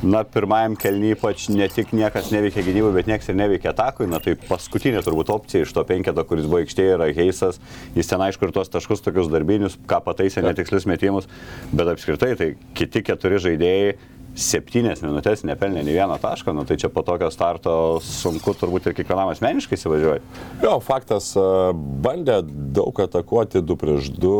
Na, 0.02 0.24
pirmajam 0.26 0.74
kelnyje 0.80 1.14
ypač 1.16 1.44
ne 1.52 1.68
tik 1.70 1.92
niekas 1.96 2.30
neveikia 2.34 2.64
gynybui, 2.66 2.90
bet 2.96 3.08
niekas 3.08 3.30
ir 3.30 3.38
neveikia 3.38 3.70
atakui. 3.72 4.08
Na, 4.10 4.18
tai 4.20 4.34
paskutinė 4.36 5.04
turbūt 5.04 5.30
opcija 5.32 5.64
iš 5.64 5.72
to 5.76 5.84
penketo, 5.88 6.24
kuris 6.28 6.48
buvo 6.48 6.60
aikštėje, 6.64 6.96
yra 6.96 7.08
Heisas. 7.14 7.60
Jis 7.96 8.10
ten 8.10 8.24
aišku 8.24 8.48
ir 8.48 8.54
tuos 8.56 8.72
taškus 8.72 9.04
tokius 9.04 9.30
darbinius, 9.32 9.78
ką 9.88 10.02
pataisė 10.04 10.44
netikslius 10.44 10.88
metimus, 10.90 11.30
bet 11.72 11.94
apskritai 11.94 12.34
tai 12.40 12.50
kiti 12.76 13.04
keturi 13.06 13.40
žaidėjai 13.46 13.94
septynės 14.34 15.02
minutės 15.04 15.44
nepelnė 15.46 15.84
nei 15.86 15.94
vieno 15.94 16.16
taško, 16.18 16.52
nu, 16.56 16.64
tai 16.66 16.76
čia 16.80 16.90
po 16.90 17.04
tokio 17.06 17.30
starto 17.30 17.74
sunku 18.02 18.54
turbūt 18.58 18.88
ir 18.88 18.96
kiekvienam 18.98 19.30
asmeniškai 19.30 19.78
įsivažiuoti. 19.78 20.42
Jo, 20.64 20.74
faktas, 20.82 21.30
e, 21.38 21.44
bandė 21.74 22.40
daug 22.44 22.98
atakuoti 23.04 23.62
2 23.62 23.76
prieš 23.78 24.10
2, 24.18 24.32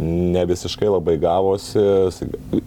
ne 0.00 0.44
visiškai 0.46 0.90
labai 0.90 1.16
gavosi. 1.22 1.82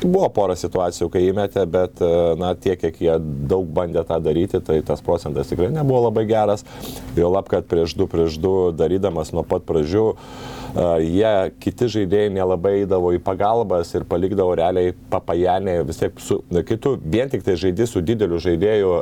Buvo 0.03 0.27
pora 0.35 0.57
situacijų, 0.59 1.07
kai 1.13 1.23
įmetė, 1.29 1.63
bet 1.71 2.03
e, 2.03 2.11
na, 2.39 2.51
tiek, 2.55 2.79
kiek 2.83 2.99
jie 2.99 3.15
daug 3.47 3.69
bandė 3.71 4.03
tą 4.07 4.19
daryti, 4.23 4.59
tai 4.59 4.81
tas 4.85 5.03
procentas 5.05 5.51
tikrai 5.51 5.71
nebuvo 5.71 6.09
labai 6.09 6.27
geras. 6.27 6.67
Jo 7.15 7.31
lab, 7.31 7.47
kad 7.51 7.69
prieš 7.71 7.95
2 7.99 8.11
prieš 8.11 8.41
2 8.43 8.73
darydamas 8.75 9.31
nuo 9.31 9.47
pat 9.47 9.63
pradžių, 9.69 10.09
e, 10.11 10.53
jie, 10.73 11.51
kiti 11.61 11.87
žaidėjai 11.91 12.31
nelabai 12.33 12.73
eidavo 12.81 13.11
į 13.13 13.19
pagalbas 13.23 13.91
ir 13.93 14.05
palikdavo 14.09 14.55
realiai 14.57 14.93
papajanę 15.11 15.75
vis 15.85 15.99
tiek, 16.01 16.17
su, 16.17 16.39
kai 16.49 16.77
tu 16.81 16.95
vien 16.97 17.29
tik 17.29 17.43
tai 17.45 17.55
žaidži 17.59 17.87
su 17.89 18.01
dideliu 18.01 18.39
žaidėju 18.41 18.93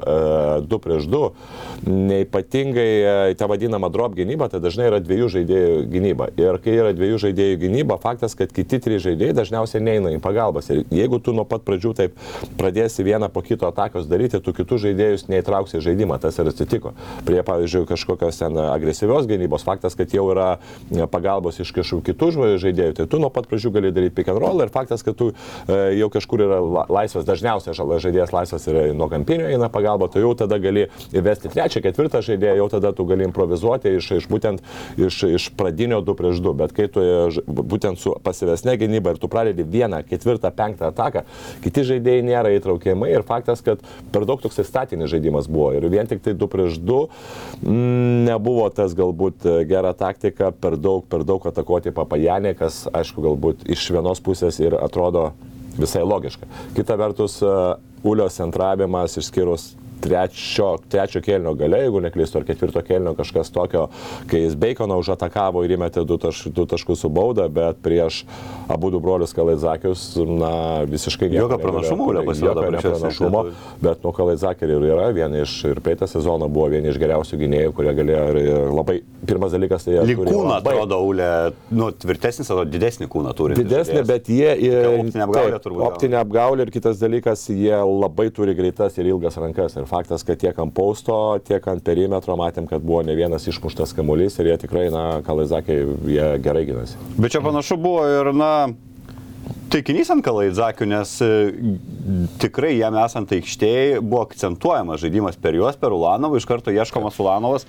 2 0.67 0.79
prieš 0.83 1.07
2, 1.11 1.29
neipatingai 1.87 3.35
ta 3.39 3.47
vadinama 3.47 3.91
drop 3.93 4.17
gynyba, 4.17 4.49
tai 4.51 4.59
dažnai 4.63 4.89
yra 4.89 4.99
dviejų 5.03 5.29
žaidėjų 5.37 5.77
gynyba. 5.93 6.27
Ir 6.39 6.59
kai 6.63 6.75
yra 6.75 6.91
dviejų 6.97 7.21
žaidėjų 7.25 7.61
gynyba, 7.63 7.99
faktas, 8.03 8.35
kad 8.35 8.51
kiti 8.51 8.81
trys 8.83 9.05
žaidėjai 9.05 9.37
dažniausiai 9.39 9.83
neina 9.83 10.11
į 10.11 10.19
pagalbas. 10.23 10.69
Ir 10.73 10.83
jeigu 10.91 11.21
tu 11.23 11.35
nuo 11.35 11.47
pat 11.47 11.63
pradžių 11.67 11.93
taip 12.01 12.19
pradėsi 12.59 13.05
vieną 13.07 13.31
po 13.31 13.45
kito 13.45 13.69
atakos 13.69 14.09
daryti, 14.11 14.41
tu 14.43 14.53
kitus 14.55 14.83
žaidėjus 14.83 15.27
neįtrauksi 15.31 15.79
į 15.79 15.85
žaidimą. 15.87 16.19
Tas 16.21 16.37
ir 16.41 16.51
atsitiko. 16.51 16.93
Prie, 17.25 17.39
pavyzdžiui, 17.47 17.87
kažkokios 17.89 18.41
ten 18.43 18.59
agresyvios 18.59 19.29
gynybos, 19.29 19.65
faktas, 19.65 19.95
kad 19.97 20.11
jau 20.13 20.27
yra 20.33 20.51
pagalbos 21.11 21.60
iš 21.61 21.73
kažkokių 21.75 22.05
kitų 22.11 22.29
žaidėjų, 22.61 22.95
tai 22.97 23.07
tu 23.09 23.19
nuo 23.21 23.31
pat 23.33 23.47
pradžių 23.49 23.71
gali 23.75 23.91
daryti 23.93 24.15
pick 24.17 24.31
and 24.31 24.41
roll 24.41 24.61
ir 24.63 24.71
faktas, 24.73 25.03
kad 25.05 25.17
tu 25.17 25.31
e, 25.31 25.77
jau 25.99 26.09
kažkur 26.13 26.43
yra 26.45 26.59
laisvas, 26.91 27.25
dažniausiai 27.27 27.75
žaidėjas 27.75 28.33
laisvas 28.35 28.67
yra 28.71 28.87
nuo 28.97 29.09
kampinio 29.11 29.49
eina 29.51 29.69
pagalba, 29.73 30.09
tu 30.11 30.21
jau 30.21 30.33
tada 30.37 30.59
gali 30.61 30.87
įvesti 31.15 31.51
trečią, 31.53 31.83
ketvirtą 31.85 32.23
žaidėją, 32.25 32.57
jau 32.61 32.69
tada 32.75 32.93
tu 32.95 33.05
gali 33.09 33.25
improvizuoti 33.27 33.95
iš, 33.97 34.11
iš 34.21 34.29
būtent 34.31 34.63
iš, 34.99 35.21
iš 35.29 35.49
pradinio 35.57 36.01
2 36.05 36.17
prieš 36.17 36.41
2, 36.43 36.55
bet 36.63 36.75
kai 36.77 36.87
tu 36.91 37.03
e, 37.03 37.43
būtent 37.45 38.01
su 38.01 38.15
pasivesnė 38.23 38.77
gynyba 38.81 39.15
ir 39.15 39.21
tu 39.21 39.29
pradedi 39.31 39.65
vieną, 39.67 40.03
ketvirtą, 40.09 40.53
penktą 40.55 40.91
ataką, 40.91 41.25
kiti 41.63 41.85
žaidėjai 41.93 42.25
nėra 42.27 42.53
įtraukiamai 42.57 43.11
ir 43.13 43.25
faktas, 43.27 43.63
kad 43.65 43.83
per 44.13 44.27
daug 44.29 44.41
toks 44.43 44.61
statinis 44.67 45.11
žaidimas 45.11 45.49
buvo. 45.51 45.71
Ir 45.77 45.87
vien 45.91 46.09
tik 46.09 46.23
tai 46.25 46.35
2 46.37 46.51
prieš 46.51 46.79
2 46.81 47.01
mm, 47.61 48.25
nebuvo 48.29 48.67
tas 48.73 48.95
galbūt 48.97 49.47
gera 49.69 49.93
taktika, 49.97 50.51
per 50.51 50.77
daug, 50.79 51.05
per 51.09 51.25
daug 51.27 51.43
atakuoti 51.51 51.93
papajanė, 51.95 52.55
kas 52.59 52.85
aišku 52.89 53.23
galbūt 53.23 53.67
iš 53.71 53.85
vienos 53.93 54.23
pusės 54.23 54.59
ir 54.63 54.77
atrodo 54.79 55.31
visai 55.77 56.03
logiška. 56.07 56.49
Kita 56.75 56.97
vertus, 56.99 57.39
Ulio 58.01 58.25
centravimas 58.33 59.13
išskyrus 59.21 59.75
trečio, 60.01 60.73
trečio 60.91 61.21
kelnio 61.21 61.53
gale, 61.59 61.83
jeigu 61.85 62.01
neklystu, 62.03 62.41
ar 62.41 62.47
ketvirto 62.47 62.81
kelnio 62.85 63.13
kažkas 63.17 63.51
tokio, 63.53 63.87
kai 64.31 64.43
jis 64.45 64.57
Baconą 64.59 64.97
užatakavo 65.01 65.63
ir 65.65 65.75
įmetė 65.77 66.03
du, 66.07 66.17
taš, 66.21 66.43
du 66.53 66.65
taškus 66.69 67.03
su 67.05 67.09
bauda, 67.13 67.47
bet 67.51 67.81
prieš 67.85 68.23
abu 68.71 68.91
du 68.93 68.99
brolius 69.03 69.35
Kalaizakius, 69.37 70.05
na, 70.27 70.53
visiškai 70.89 71.29
nieko. 71.29 71.45
Jokio 71.45 71.59
pranašumo, 71.61 72.09
jokio 72.13 72.81
pranašumo, 72.81 73.43
bet 73.81 74.05
nu 74.05 74.13
Kalaizakė 74.15 74.69
ir 74.69 74.87
yra 74.91 75.09
vieni 75.15 75.43
iš, 75.45 75.55
ir 75.71 75.81
praeitą 75.83 76.09
sezoną 76.09 76.49
buvo 76.51 76.69
vieni 76.73 76.91
iš 76.91 76.99
geriausių 77.01 77.39
gynėjų, 77.41 77.75
kurie 77.77 77.95
galėjo 77.97 78.25
ir, 78.31 78.51
labai, 78.71 78.97
pirmas 79.27 79.53
dalykas 79.55 79.85
tai 79.85 79.97
jie. 79.97 80.05
Lyg 80.11 80.21
kūną 80.23 80.45
labai, 80.47 80.75
atrodo, 80.75 81.01
Ulė, 81.11 81.29
nu, 81.73 81.91
tvirtesnis, 82.03 82.49
atrodo, 82.49 82.69
didesnį 82.71 83.09
kūną 83.11 83.35
turi. 83.37 83.57
Didesnį, 83.59 84.01
bet 84.07 84.29
jie 84.31 84.51
ir... 84.67 84.89
Optinė 85.01 85.25
apgaulė 85.27 85.61
turbūt. 85.63 85.85
Optinė 85.87 86.19
apgaulė 86.21 86.67
ir 86.67 86.73
kitas 86.73 87.01
dalykas, 87.01 87.45
jie 87.51 87.75
labai 87.75 88.29
turi 88.33 88.55
greitas 88.57 88.97
ir 89.01 89.11
ilgas 89.11 89.37
rankas. 89.41 89.77
Ir 89.77 89.87
faktas, 89.91 90.23
kad 90.27 90.39
tiek 90.41 90.57
ant 90.61 90.73
pausto, 90.75 91.15
tiek 91.47 91.65
ant 91.71 91.83
perimetro 91.85 92.37
matėm, 92.39 92.69
kad 92.69 92.83
buvo 92.83 93.01
ne 93.05 93.15
vienas 93.17 93.47
išmuštas 93.51 93.95
kamuolys 93.97 94.39
ir 94.39 94.51
jie 94.51 94.61
tikrai, 94.65 94.87
na, 94.93 95.03
Kalaizakiai, 95.27 95.83
jie 96.09 96.29
gerai 96.43 96.63
gynasi. 96.69 96.99
Bet 97.19 97.35
čia 97.35 97.43
panašu 97.43 97.77
buvo 97.81 98.07
ir, 98.09 98.31
na, 98.35 98.51
taikinys 99.71 100.11
ant 100.13 100.23
Kalaidzakių, 100.25 100.87
nes 100.91 101.15
e, 101.23 101.31
tikrai 102.41 102.75
jam 102.77 102.97
esant 103.01 103.31
aikštėje 103.35 104.01
buvo 104.01 104.25
akcentuojamas 104.27 105.01
žaidimas 105.03 105.39
per 105.41 105.57
juos, 105.57 105.79
per 105.79 105.95
Ulanovą, 105.95 106.39
iš 106.39 106.47
karto 106.49 106.73
ieškomas 106.73 107.19
Ulanovas. 107.21 107.67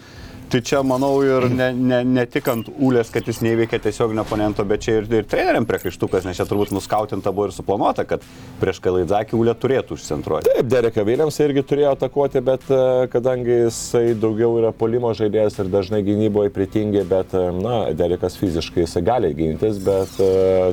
Tai 0.53 0.61
čia, 0.61 0.83
manau, 0.85 1.15
ir 1.25 1.47
ne, 1.49 1.71
ne, 1.73 2.03
ne 2.05 2.23
tik 2.29 2.49
ant 2.53 2.67
ūlės, 2.69 3.09
kad 3.09 3.25
jis 3.25 3.39
neveikia 3.41 3.79
tiesiog 3.81 4.11
oponento, 4.21 4.67
bet 4.69 4.83
čia 4.85 4.99
ir, 4.99 5.07
ir 5.09 5.25
treneriam 5.25 5.65
priekaištukas, 5.65 6.27
nes 6.29 6.37
čia 6.37 6.45
turbūt 6.45 6.75
nuskautinta 6.77 7.31
buvo 7.33 7.47
ir 7.49 7.55
suplanuota, 7.57 8.05
kad 8.05 8.21
prieš 8.61 8.83
Kalaidzakį 8.85 9.39
ūlė 9.39 9.55
turėtų 9.57 9.97
užcentruoti. 9.97 10.53
Taip, 10.53 10.69
Dereka 10.69 11.07
Viljams 11.09 11.39
irgi 11.41 11.63
turėjo 11.71 11.95
atakuoti, 11.97 12.43
bet 12.45 12.67
e, 12.69 12.81
kadangi 13.15 13.63
jisai 13.63 14.03
daugiau 14.13 14.59
yra 14.61 14.75
polimo 14.77 15.15
žaidėjas 15.17 15.57
ir 15.63 15.71
dažnai 15.73 16.03
gynyboje 16.05 16.53
pritingi, 16.53 17.01
bet, 17.09 17.33
e, 17.33 17.47
na, 17.57 17.79
Derekas 17.97 18.37
fiziškai 18.37 18.85
jisai 18.85 19.05
gali 19.09 19.33
gintis, 19.39 19.81
bet 19.81 20.21
e, 20.21 20.29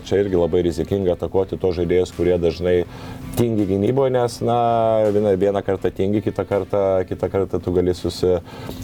čia 0.10 0.20
irgi 0.26 0.42
labai 0.44 0.66
rizikinga 0.68 1.16
atakuoti 1.16 1.56
to 1.64 1.72
žaidėjus, 1.80 2.12
kurie 2.20 2.36
dažnai 2.36 2.76
tingi 3.40 3.64
gynyboje, 3.72 4.12
nes, 4.18 4.38
na, 4.44 4.60
vieną, 5.16 5.38
vieną 5.40 5.64
kartą 5.64 5.96
tingi, 5.96 6.20
kitą 6.28 6.44
kartą, 6.52 6.86
kitą 7.08 7.32
kartą 7.32 7.64
tu 7.64 7.72
gali 7.80 7.96
susi, 7.96 8.36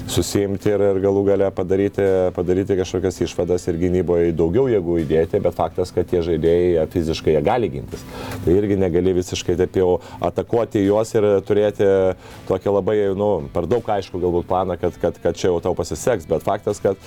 susiimti 0.08 0.72
ir, 0.72 0.85
ir 0.92 1.00
galų 1.04 1.24
gale 1.30 1.50
padaryti, 1.56 2.06
padaryti 2.36 2.78
kažkokias 2.80 3.20
išvadas 3.26 3.66
ir 3.70 3.80
gynyboje 3.82 4.34
daugiau 4.38 4.68
jėgų 4.72 5.00
įdėti, 5.04 5.42
bet 5.44 5.58
faktas, 5.58 5.94
kad 5.96 6.10
tie 6.10 6.22
žaidėjai 6.26 6.86
fiziškai 6.94 7.36
jie 7.36 7.44
gali 7.46 7.72
gintis. 7.74 8.06
Tai 8.46 8.56
irgi 8.56 8.78
negali 8.80 9.16
visiškai 9.18 9.58
taip 9.60 9.80
jau 9.80 9.90
atakuoti 10.24 10.86
juos 10.86 11.14
ir 11.18 11.28
turėti 11.48 11.90
tokią 12.50 12.78
labai, 12.78 12.98
nu, 13.18 13.30
per 13.54 13.70
daug 13.72 13.86
aišku 13.98 14.22
galbūt 14.22 14.50
planą, 14.50 14.80
kad, 14.82 14.98
kad, 15.02 15.20
kad 15.24 15.40
čia 15.40 15.52
jau 15.52 15.60
tau 15.64 15.76
pasiseks, 15.78 16.30
bet 16.30 16.46
faktas, 16.46 16.82
kad 16.84 17.00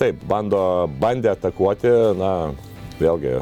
taip, 0.00 0.22
bando, 0.28 0.60
bandė 1.00 1.34
atakuoti, 1.34 1.92
na, 2.18 2.32
vėlgi 3.00 3.40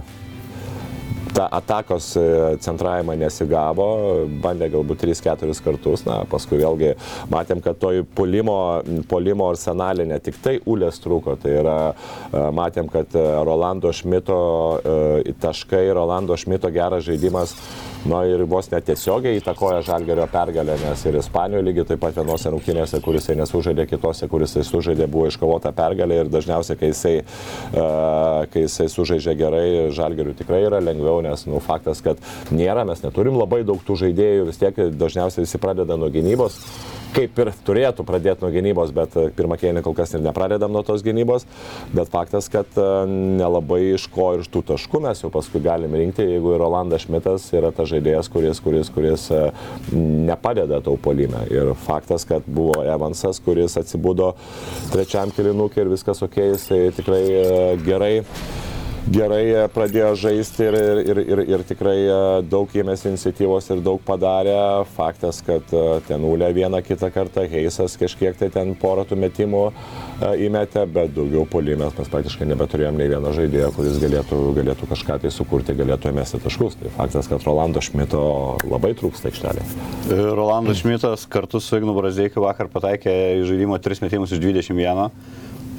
ta 1.34 1.48
atakos 1.50 2.14
e, 2.16 2.24
centravimą 2.62 3.16
nesigavo, 3.18 3.86
bandė 4.42 4.70
galbūt 4.74 5.02
3-4 5.04 5.56
kartus, 5.64 6.04
na, 6.06 6.20
paskui 6.30 6.60
vėlgi 6.60 6.92
matėm, 7.32 7.62
kad 7.64 7.80
toj 7.82 8.04
polimo, 8.16 8.58
polimo 9.10 9.48
arsenalė 9.50 10.06
ne 10.10 10.20
tik 10.22 10.38
tai 10.44 10.56
ulės 10.70 11.00
trūko, 11.02 11.36
tai 11.42 11.56
yra, 11.62 11.78
e, 11.90 12.44
matėm, 12.54 12.90
kad 12.92 13.16
e, 13.18 13.24
Rolando 13.46 13.92
Šmito 13.94 14.38
taškai, 15.42 15.84
Rolando 15.96 16.36
Šmito 16.38 16.70
geras 16.74 17.04
žaidimas 17.08 17.54
Na 18.04 18.20
ir 18.28 18.42
vos 18.48 18.66
netiesiogiai 18.68 19.38
įtakoja 19.38 19.80
Žalgerio 19.84 20.26
pergalę, 20.28 20.74
nes 20.82 21.04
ir 21.08 21.16
Ispanijoje 21.16 21.64
lygiai 21.64 21.86
taip 21.88 22.02
pat 22.02 22.18
vienose 22.18 22.50
rungtynėse, 22.52 23.00
kuris 23.04 23.24
jisai 23.24 23.38
nesužaidė, 23.38 23.86
kitose, 23.88 24.28
kuris 24.28 24.52
jisai 24.52 24.64
sužaidė, 24.68 25.06
buvo 25.08 25.30
iškovota 25.30 25.72
pergalė 25.76 26.20
ir 26.20 26.32
dažniausiai, 26.32 26.76
kai 26.80 26.90
jisai, 26.92 27.14
uh, 27.24 28.44
kai 28.52 28.66
jisai 28.66 28.90
sužaidžia 28.92 29.36
gerai, 29.40 29.68
Žalgeriu 29.96 30.36
tikrai 30.36 30.66
yra 30.66 30.82
lengviau, 30.84 31.22
nes 31.24 31.46
nu, 31.48 31.62
faktas, 31.64 32.04
kad 32.04 32.20
nėra, 32.52 32.84
mes 32.84 33.00
neturim 33.06 33.40
labai 33.40 33.62
daug 33.64 33.80
tų 33.86 33.96
žaidėjų, 34.04 34.50
vis 34.50 34.60
tiek 34.60 34.84
dažniausiai 35.00 35.46
visi 35.46 35.62
pradeda 35.62 35.96
nuo 35.96 36.12
gynybos 36.12 36.60
kaip 37.14 37.38
ir 37.42 37.50
turėtų 37.66 38.04
pradėti 38.06 38.44
nuo 38.44 38.50
gynybos, 38.54 38.92
bet 38.94 39.14
pirmą 39.36 39.58
kėlinį 39.60 39.84
kol 39.86 39.94
kas 39.96 40.14
ir 40.16 40.22
nepradedam 40.24 40.72
nuo 40.74 40.82
tos 40.86 41.04
gynybos. 41.06 41.46
Bet 41.94 42.10
faktas, 42.12 42.48
kad 42.52 42.78
nelabai 43.08 43.80
iš 43.94 44.08
ko 44.12 44.32
ir 44.34 44.44
iš 44.44 44.50
tų 44.52 44.64
taškų 44.72 45.02
mes 45.06 45.22
jau 45.24 45.30
paskui 45.34 45.62
galim 45.64 45.94
rinkti, 45.98 46.26
jeigu 46.34 46.54
ir 46.54 46.62
Rolandas 46.62 47.04
Šmitas 47.04 47.46
yra 47.54 47.72
ta 47.74 47.86
žaidėjas, 47.88 48.30
kuris, 48.32 48.60
kuris, 48.64 48.90
kuris 48.94 49.28
e, 49.34 49.42
nepadeda 49.94 50.80
tau 50.84 50.98
polime. 51.00 51.44
Ir 51.52 51.74
faktas, 51.86 52.26
kad 52.28 52.46
buvo 52.46 52.82
Evansas, 52.84 53.40
kuris 53.44 53.78
atsibudo 53.80 54.34
trečiam 54.92 55.32
kilinukui 55.34 55.84
ir 55.84 55.92
viskas 55.92 56.22
ok, 56.24 56.40
jisai 56.54 56.84
tikrai 56.96 57.24
e, 57.30 57.50
gerai 57.84 58.14
gerai 59.12 59.42
e, 59.50 59.64
pradėjo 59.72 60.12
žaisti 60.18 60.64
ir, 60.68 60.76
ir, 61.04 61.20
ir, 61.24 61.42
ir 61.54 61.64
tikrai 61.68 61.96
daug 62.48 62.70
ėmėsi 62.70 63.10
iniciatyvos 63.10 63.70
ir 63.74 63.82
daug 63.84 64.00
padarė. 64.04 64.56
Faktas, 64.96 65.40
kad 65.44 65.68
ten 66.08 66.24
Ulė 66.24 66.50
vieną 66.56 66.80
kitą 66.84 67.10
kartą, 67.14 67.44
Heisas 67.50 67.98
kažkiek 68.00 68.38
tai 68.38 68.50
ten 68.54 68.74
porą 68.78 69.04
tų 69.08 69.18
metimų 69.20 69.64
įmetė, 70.46 70.86
bet 70.90 71.14
daugiau 71.16 71.44
polimės 71.50 71.96
mes 71.98 72.10
praktiškai 72.12 72.48
nebeturėjom 72.48 72.98
nei 72.98 73.10
vieno 73.10 73.32
žaidėjo, 73.34 73.70
kuris 73.76 74.00
galėtų, 74.02 74.40
galėtų 74.58 74.88
kažką 74.90 75.18
tai 75.24 75.32
sukurti, 75.34 75.76
galėtų 75.76 76.12
įmesti 76.12 76.40
taškus. 76.44 76.78
Tai 76.80 76.92
faktas, 76.96 77.30
kad 77.30 77.44
Rolando 77.46 77.82
Šmito 77.84 78.24
labai 78.70 78.94
trūksta 78.98 79.30
aikštelė. 79.30 79.64
Rolandas 80.34 80.82
Šmitas 80.82 81.26
kartu 81.30 81.60
su 81.62 81.80
Ignu 81.80 81.96
Brazeikiu 81.96 82.44
vakar 82.44 82.70
pataikė 82.72 83.14
į 83.40 83.48
žaidimo 83.50 83.78
3 83.82 84.04
metimus 84.04 84.34
iš 84.34 84.42
21 84.44 85.10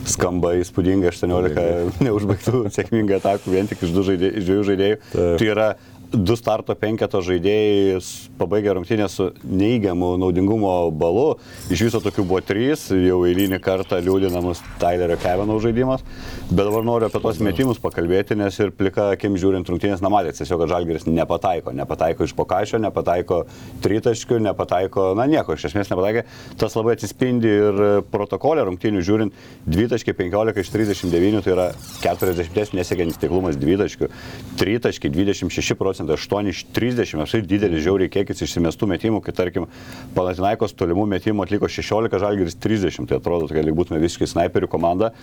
skamba 0.10 0.54
įspūdingai 0.62 1.12
18 1.12 2.04
neužbaigtų 2.06 2.64
sėkmingų 2.76 3.18
atakų 3.20 3.54
vien 3.56 3.70
tik 3.70 3.84
iš, 3.86 3.94
žaidėjų, 4.10 4.34
iš 4.40 4.48
dviejų 4.50 4.66
žaidėjų. 4.70 5.00
Taip. 5.12 5.38
Tai 5.42 5.50
yra 5.52 5.70
du 6.16 6.36
starto 6.40 6.76
penketo 6.80 7.20
žaidėjai 7.26 8.00
pabaigė 8.40 8.76
rungtynę 8.76 9.08
su 9.12 9.30
neįgiamu 9.44 10.16
naudingumo 10.22 10.74
balu. 10.96 11.38
Iš 11.74 11.86
viso 11.88 12.02
tokių 12.04 12.26
buvo 12.28 12.42
trys, 12.46 12.88
jau 12.92 13.22
eilinį 13.28 13.60
kartą 13.64 14.00
liūdinamas 14.04 14.62
Tylerio 14.82 15.18
Kevino 15.22 15.58
žaidimas. 15.64 16.06
Bet 16.50 16.64
dabar 16.64 16.86
noriu 16.88 17.10
apie 17.10 17.22
tos 17.24 17.40
metimus 17.44 17.82
pakalbėti, 17.82 18.38
nes 18.40 18.58
ir 18.62 18.72
plika 18.76 19.10
akim 19.16 19.38
žiūrint 19.40 19.70
rungtynės 19.72 20.04
nematėte, 20.06 20.42
tiesiog 20.42 20.66
Žalgeris 20.70 21.08
nepataiko. 21.10 21.74
Nepataiko 21.76 22.28
iš 22.28 22.36
pokašio, 22.38 22.80
nepataiko 22.84 23.44
tritaškių, 23.84 24.40
nepataiko, 24.50 25.12
na 25.18 25.28
nieko, 25.32 25.58
iš 25.58 25.70
esmės 25.72 25.92
nepataikė. 25.92 26.26
Tas 26.62 26.78
labai 26.78 26.96
atsispindi 26.98 27.52
ir 27.52 27.82
protokolė 28.12 28.68
rungtynių 28.70 29.04
žiūrint 29.06 29.46
2.15 29.70 30.62
iš 30.62 30.74
39, 30.76 31.44
tai 31.46 31.56
yra 31.56 31.68
40 32.04 32.76
nesiekiantis 32.78 33.20
tiklumas 33.22 33.58
dvitaškių, 33.60 34.12
tritaškiai 34.60 35.14
26 35.14 35.76
procentai, 36.06 36.16
8 36.16 36.50
iš 36.50 36.66
30, 36.74 37.22
apsai 37.22 37.42
didelis 37.42 37.84
žiauriai 37.84 38.10
kiekis 38.10 38.42
išsimestų 38.46 38.88
metimų, 38.88 39.22
kai 39.24 39.34
tarkim 39.34 39.68
Palatinaikos 40.16 40.74
tolimų 40.74 41.06
metimų 41.16 41.44
atliko 41.46 41.68
16, 41.68 42.20
Žalgeris 42.20 42.56
30, 42.56 43.08
tai 43.08 43.18
atrodo, 43.18 43.48
kad 43.48 43.66
lyg 43.66 43.76
būtume 43.76 44.00
visiškai 44.00 44.28
snaiperių 44.28 44.68
komanda. 44.68 45.14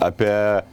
Apie 0.00 0.64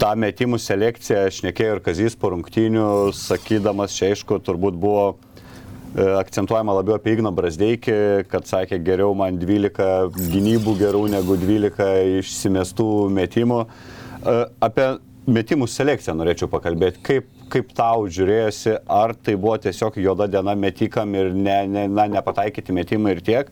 tą 0.00 0.14
metimų 0.16 0.58
selekciją 0.58 1.28
šnekėjo 1.30 1.76
ir 1.76 1.82
Kazys 1.84 2.16
po 2.16 2.30
rungtynių, 2.34 3.12
sakydamas, 3.14 3.94
čia 3.96 4.12
aišku, 4.12 4.40
turbūt 4.44 4.76
buvo 4.76 5.06
e, 5.14 6.04
akcentuojama 6.20 6.76
labiau 6.80 6.98
apie 6.98 7.16
Igną 7.16 7.32
Brasdeikį, 7.32 8.26
kad 8.28 8.48
sakė, 8.48 8.80
geriau 8.84 9.14
man 9.16 9.38
12 9.40 10.12
gynybų 10.16 10.76
gerų 10.82 11.06
negu 11.16 11.38
12 11.40 12.20
išsimestų 12.20 12.90
metimų. 13.16 13.64
E, 13.64 14.38
Apie 14.60 14.90
metimų 15.26 15.66
selekciją 15.70 16.14
norėčiau 16.14 16.48
pakalbėti. 16.50 17.00
Kaip, 17.02 17.32
kaip 17.52 17.72
tau 17.76 18.06
žiūrėjosi, 18.10 18.76
ar 18.90 19.14
tai 19.14 19.36
buvo 19.38 19.56
tiesiog 19.62 19.98
juoda 20.02 20.28
diena 20.30 20.54
metikam 20.58 21.14
ir 21.18 21.32
ne, 21.34 21.58
ne, 21.70 21.86
na, 21.88 22.06
nepataikyti 22.18 22.74
metimai 22.74 23.16
ir 23.16 23.22
tiek, 23.26 23.50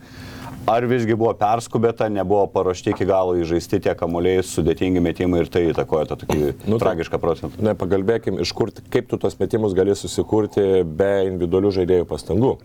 ar 0.69 0.87
visgi 0.89 1.15
buvo 1.17 1.31
perskubėta, 1.37 2.07
nebuvo 2.11 2.47
paruošti 2.53 2.93
iki 2.93 3.07
galo 3.09 3.35
įžaisti 3.39 3.79
tie 3.85 3.93
kamuoliai, 3.97 4.43
sudėtingi 4.45 5.03
metimai 5.03 5.43
ir 5.43 5.51
tai 5.53 5.67
įtakoja 5.69 6.09
tą 6.11 6.19
tokį 6.23 6.39
Nu, 6.65 6.77
tai- 6.77 6.81
tragišką 6.87 7.21
procentą. 7.21 7.61
Ne, 7.63 7.75
pagalbėkim, 7.77 8.39
iš 8.41 8.53
kur, 8.57 8.73
kaip 8.93 9.07
tu 9.11 9.21
tos 9.21 9.37
metimus 9.39 9.77
gali 9.77 9.95
susikurti 9.95 10.83
be 10.83 11.13
individualių 11.29 11.73
žaidėjų 11.79 12.09
pastangų. 12.09 12.55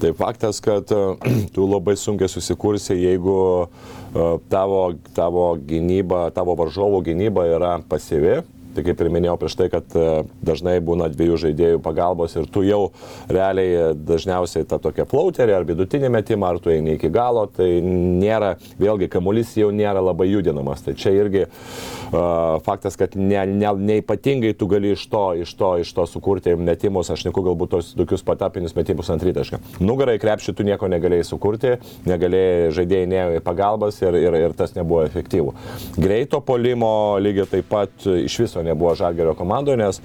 Tai 0.00 0.14
faktas, 0.16 0.62
kad 0.64 0.88
e, 0.92 1.00
tu 1.54 1.66
labai 1.68 1.96
sunkiai 2.00 2.30
susikursi, 2.32 2.94
jeigu 2.96 3.36
e, 3.66 4.30
tavo, 4.52 4.94
tavo 5.16 5.50
gynyba, 5.56 6.28
tavo 6.36 6.56
varžovų 6.60 7.02
gynyba 7.10 7.44
yra 7.50 7.74
pasyvi. 7.88 8.40
Tai 8.74 8.84
kaip 8.86 9.00
ir 9.02 9.10
minėjau 9.12 9.36
prieš 9.40 9.56
tai, 9.58 9.68
kad 9.72 9.96
e, 9.98 10.06
dažnai 10.46 10.76
būna 10.84 11.08
dviejų 11.12 11.38
žaidėjų 11.44 11.80
pagalbos 11.84 12.36
ir 12.38 12.46
tu 12.52 12.62
jau 12.66 12.82
realiai 13.30 13.72
e, 13.74 13.86
dažniausiai 13.94 14.68
tą 14.70 14.78
tokią 14.82 15.08
flauterį 15.10 15.56
ar 15.56 15.66
vidutinį 15.68 16.12
metimą, 16.16 16.52
ar 16.54 16.60
tu 16.62 16.72
eini 16.74 16.94
iki 16.98 17.10
galo, 17.12 17.46
tai 17.50 17.68
nėra, 17.84 18.54
vėlgi, 18.80 19.10
kamuolys 19.10 19.56
jau 19.58 19.72
nėra 19.74 20.02
labai 20.04 20.30
judinamas. 20.30 20.84
Tai 20.86 20.94
čia 20.98 21.14
irgi 21.18 21.46
uh, 21.46 21.99
faktas, 22.10 22.96
kad 22.96 23.14
ne, 23.16 23.38
ne, 23.46 23.70
neipatingai 23.90 24.52
tu 24.58 24.66
gali 24.70 24.92
iš 24.94 25.06
to, 25.10 25.22
iš 25.42 25.54
to, 25.54 25.70
iš 25.82 25.92
to 25.94 26.06
sukurti 26.10 26.54
metimus, 26.58 27.10
aš 27.12 27.24
neku 27.28 27.42
galbūt 27.46 27.74
tos 27.76 27.92
tokius 27.98 28.24
patapinius 28.26 28.74
metimus 28.76 29.10
ant 29.12 29.22
rytašką. 29.26 29.60
Nugarai 29.84 30.18
krepšį 30.22 30.54
tu 30.58 30.66
nieko 30.66 30.88
negalėjai 30.90 31.28
sukurti, 31.28 31.76
negalėjai 32.10 32.72
žaidėjai 32.76 33.10
neėjo 33.10 33.38
į 33.38 33.44
pagalbas 33.46 34.00
ir, 34.02 34.18
ir, 34.18 34.38
ir 34.40 34.56
tas 34.58 34.74
nebuvo 34.76 35.04
efektyvu. 35.06 35.54
Greito 36.00 36.40
polimo 36.44 37.18
lygiai 37.22 37.48
taip 37.50 37.70
pat 37.70 38.06
iš 38.10 38.40
viso 38.42 38.64
nebuvo 38.66 38.96
žalgerio 38.98 39.36
komandoje, 39.38 39.78
nes 39.80 40.00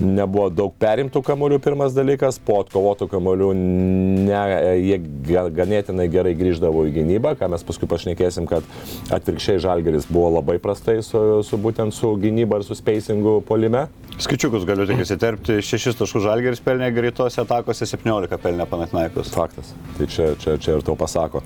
nebuvo 0.00 0.48
daug 0.52 0.72
perimtų 0.80 1.22
kamolių 1.26 1.60
pirmas 1.62 1.92
dalykas, 1.96 2.40
po 2.42 2.62
atkovotų 2.62 3.10
kamolių 3.12 3.52
ne, 3.58 4.40
jie 4.80 4.98
ga- 5.28 5.48
ganėtinai 5.52 6.08
gerai 6.12 6.34
grįždavo 6.38 6.86
į 6.88 6.94
gynybą, 6.96 7.34
ką 7.40 7.50
mes 7.52 7.64
paskui 7.66 7.88
pašnekėsim, 7.90 8.48
kad 8.50 8.66
atvirkščiai 9.12 9.60
žalgeris 9.62 10.08
buvo 10.10 10.32
labai 10.38 10.58
prastai 10.62 11.00
su, 11.04 11.41
su 11.46 11.58
būtent 11.60 11.94
su 11.94 12.14
gynyba 12.20 12.60
ir 12.60 12.64
su 12.66 12.76
spacingu 12.78 13.40
polime. 13.48 13.86
Skaičiukus 14.22 14.66
galiu 14.68 14.84
tik 14.86 15.00
įsiterpti. 15.02 15.58
6 15.64 15.96
taškų 15.98 16.20
žalgeris 16.22 16.60
pelnė 16.62 16.90
greitose 16.94 17.40
atakose, 17.42 17.86
17 17.88 18.36
pelnė 18.42 18.66
Panatinaikos. 18.68 19.30
Faktas. 19.34 19.72
Tai 19.96 20.06
čia, 20.12 20.26
čia, 20.38 20.56
čia 20.60 20.76
ir 20.76 20.84
to 20.86 20.94
pasako. 21.00 21.40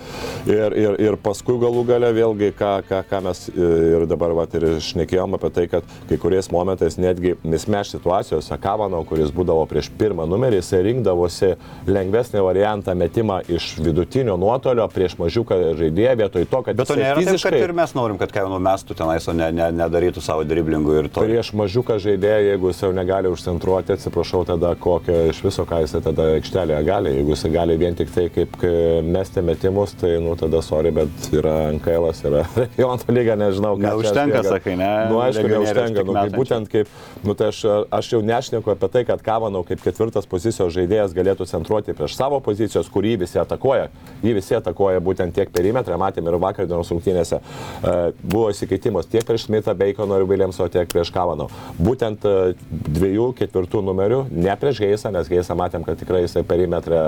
Ir, 0.51 0.75
ir, 0.77 0.97
ir 1.07 1.17
paskui 1.23 1.57
galų 1.63 1.85
gale 1.89 2.11
vėlgi, 2.17 2.51
ką, 2.59 2.73
ką, 2.89 3.03
ką 3.11 3.21
mes 3.29 3.45
ir 3.55 4.07
dabar 4.11 4.35
vat, 4.37 4.55
ir 4.59 4.67
šnekėjom 4.83 5.39
apie 5.39 5.53
tai, 5.57 5.67
kad 5.73 5.87
kai 6.11 6.19
kuriais 6.21 6.51
momentais 6.53 6.99
netgi 7.01 7.37
mismeš 7.47 7.95
situacijose 7.95 8.59
Kavano, 8.63 9.01
kuris 9.09 9.31
būdavo 9.35 9.63
prieš 9.71 9.89
pirmą 9.99 10.27
numerį, 10.29 10.59
jisai 10.61 10.83
rinkdavosi 10.89 11.53
lengvesnį 11.87 12.43
variantą 12.45 12.97
metimą 12.99 13.41
iš 13.53 13.77
vidutinio 13.79 14.37
nuotolio 14.41 14.89
prieš 14.93 15.17
mažiuką 15.23 15.61
žaidėją 15.79 16.17
vietoj 16.23 16.47
to, 16.51 16.63
kad 16.67 16.77
Bet 16.83 16.91
to 16.91 16.99
nėra 16.99 17.15
taip, 17.15 17.25
kad 17.31 17.33
fiziškai- 17.39 17.63
ir 17.63 17.73
mes 17.79 17.95
norim, 17.97 18.19
kad 18.21 18.33
Kevino 18.35 18.59
mestų 18.63 18.99
tenais, 18.99 19.27
o 19.31 19.33
ne, 19.37 19.51
ne, 19.55 19.71
nedarytų 19.87 20.23
savo 20.25 20.45
driblingų 20.47 20.99
ir 21.01 21.11
to. 21.11 21.25
Prieš 21.27 21.53
mažiuką 21.57 21.99
žaidėją, 22.03 22.43
jeigu 22.51 22.71
jis 22.73 22.83
jau 22.85 22.93
negali 22.97 23.31
užcentruoti, 23.33 23.97
atsiprašau, 23.97 24.45
tada 24.49 24.75
kokią 24.79 25.27
iš 25.33 25.43
viso, 25.47 25.67
ką 25.69 25.81
jis 25.85 25.97
tada 26.05 26.31
aikštelėje 26.37 26.83
gali. 26.87 27.15
Jeigu 27.21 27.35
jis 27.35 27.47
gali 27.55 27.79
vien 27.81 27.97
tik 27.99 28.13
tai 28.15 28.29
kaip 28.35 28.57
kai 28.61 28.75
mesti 29.07 29.45
metimus, 29.47 29.95
tai, 30.01 30.17
nu, 30.23 30.37
tada 30.39 30.63
sorry, 30.65 30.93
bet 30.95 31.31
yra 31.35 31.57
NKL, 31.77 32.11
yra 32.31 32.45
regiono 32.57 33.17
lyga, 33.17 33.37
nežinau, 33.39 33.75
ką 33.77 33.87
Neužtenka, 33.87 34.43
sakai, 34.47 34.77
ne? 34.79 34.91
Nu, 35.11 35.21
aišku, 35.23 35.47
neužtenka. 35.51 36.03
Nu, 36.03 36.13
kaip, 36.13 36.31
metančių. 36.31 36.39
būtent 36.41 36.71
kaip, 36.73 36.91
nu, 37.27 37.35
tai 37.39 37.51
aš, 37.53 37.63
aš 37.95 38.11
jau 38.15 38.21
nešneku 38.27 38.73
apie 38.73 38.91
tai, 38.93 39.05
kad 39.09 39.23
Kavanau 39.27 39.63
kaip 39.67 39.83
ketvirtas 39.85 40.29
pozicijos 40.31 40.75
žaidėjas 40.75 41.15
galėtų 41.17 41.47
centruoti 41.51 41.95
prieš 41.97 42.17
savo 42.19 42.41
pozicijos, 42.45 42.91
kurį 42.93 43.17
visi 43.25 43.41
atakuoja. 43.43 43.89
Jį 44.25 44.37
visi 44.39 44.57
atakuoja 44.59 45.03
būtent 45.05 45.35
tiek 45.37 45.51
perimetrą, 45.55 45.99
matėme 46.01 46.33
ir 46.33 46.39
vakar 46.43 46.69
dienos 46.69 46.91
rungtynėse. 46.93 47.41
E, 47.41 47.97
buvo 48.23 48.51
įsikeitimas 48.53 49.09
tiek 49.11 49.27
prieš 49.27 49.47
Smithą, 49.47 49.76
Baconą 49.79 50.21
ir 50.21 50.27
Williamso, 50.29 50.67
tiek 50.73 50.89
prieš 50.91 51.13
Kavanau. 51.15 51.49
Būtent 51.79 52.25
e, 52.27 52.55
dviejų 52.71 53.31
ketvirtų 53.39 53.83
numerių, 53.87 54.23
ne 54.33 54.55
prieš 54.61 54.83
Geisą, 54.85 55.13
nes 55.15 55.31
Geisą 55.31 55.57
matėm, 55.59 55.85
kad 55.87 55.99
tikrai 56.01 56.25
jisai 56.25 56.45
perimetrė 56.47 57.03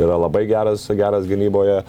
yra 0.00 0.18
labai 0.20 0.44
geras, 0.50 0.86
geras 0.96 1.28
gynyboje. 1.30 1.80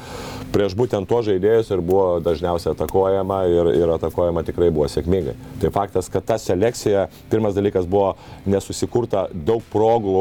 Prieš 0.51 0.75
būtent 0.75 1.07
tuos 1.07 1.25
žaidėjus 1.29 1.71
ir 1.71 1.83
buvo 1.85 2.19
dažniausiai 2.23 2.73
atakuojama 2.73 3.41
ir, 3.51 3.71
ir 3.79 3.93
atakuojama 3.95 4.43
tikrai 4.47 4.71
buvo 4.73 4.87
sėkmingai. 4.91 5.37
Tai 5.61 5.71
faktas, 5.73 6.09
kad 6.11 6.25
ta 6.27 6.37
selekcija, 6.41 7.05
pirmas 7.31 7.55
dalykas 7.55 7.87
buvo 7.87 8.15
nesusikurta 8.49 9.27
daug 9.31 9.63
progų, 9.71 10.17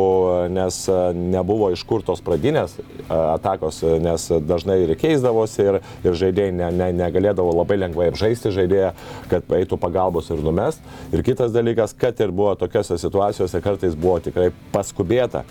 nes 0.55 0.83
e, 0.91 1.01
nebuvo 1.15 1.71
iš 1.75 1.83
kur 1.89 2.05
tos 2.07 2.23
pradinės 2.25 2.77
e, 2.79 2.85
atakos, 3.17 3.83
nes 4.03 4.29
dažnai 4.47 4.81
ir 4.85 4.95
keisdavosi 5.01 5.67
ir, 5.67 5.81
ir 6.05 6.19
žaidėjai 6.23 6.55
ne, 6.57 6.71
ne, 6.77 6.91
negalėdavo 7.01 7.55
labai 7.61 7.81
lengvai 7.81 8.11
apžaisti 8.13 8.53
žaidėją, 8.55 8.93
kad 9.31 9.55
eitų 9.61 9.79
pagalbos 10.01 10.31
ir 10.31 10.43
numest. 10.43 10.81
Ir 11.13 11.23
kitas 11.23 11.53
dalykas, 11.53 11.95
kad 11.97 12.21
ir 12.21 12.31
buvo 12.31 12.55
tokiose 12.55 12.99
situacijose, 12.99 13.61
kartais 13.61 13.95
buvo 13.95 14.21
tikrai 14.21 14.51
paskubėta. 14.73 15.45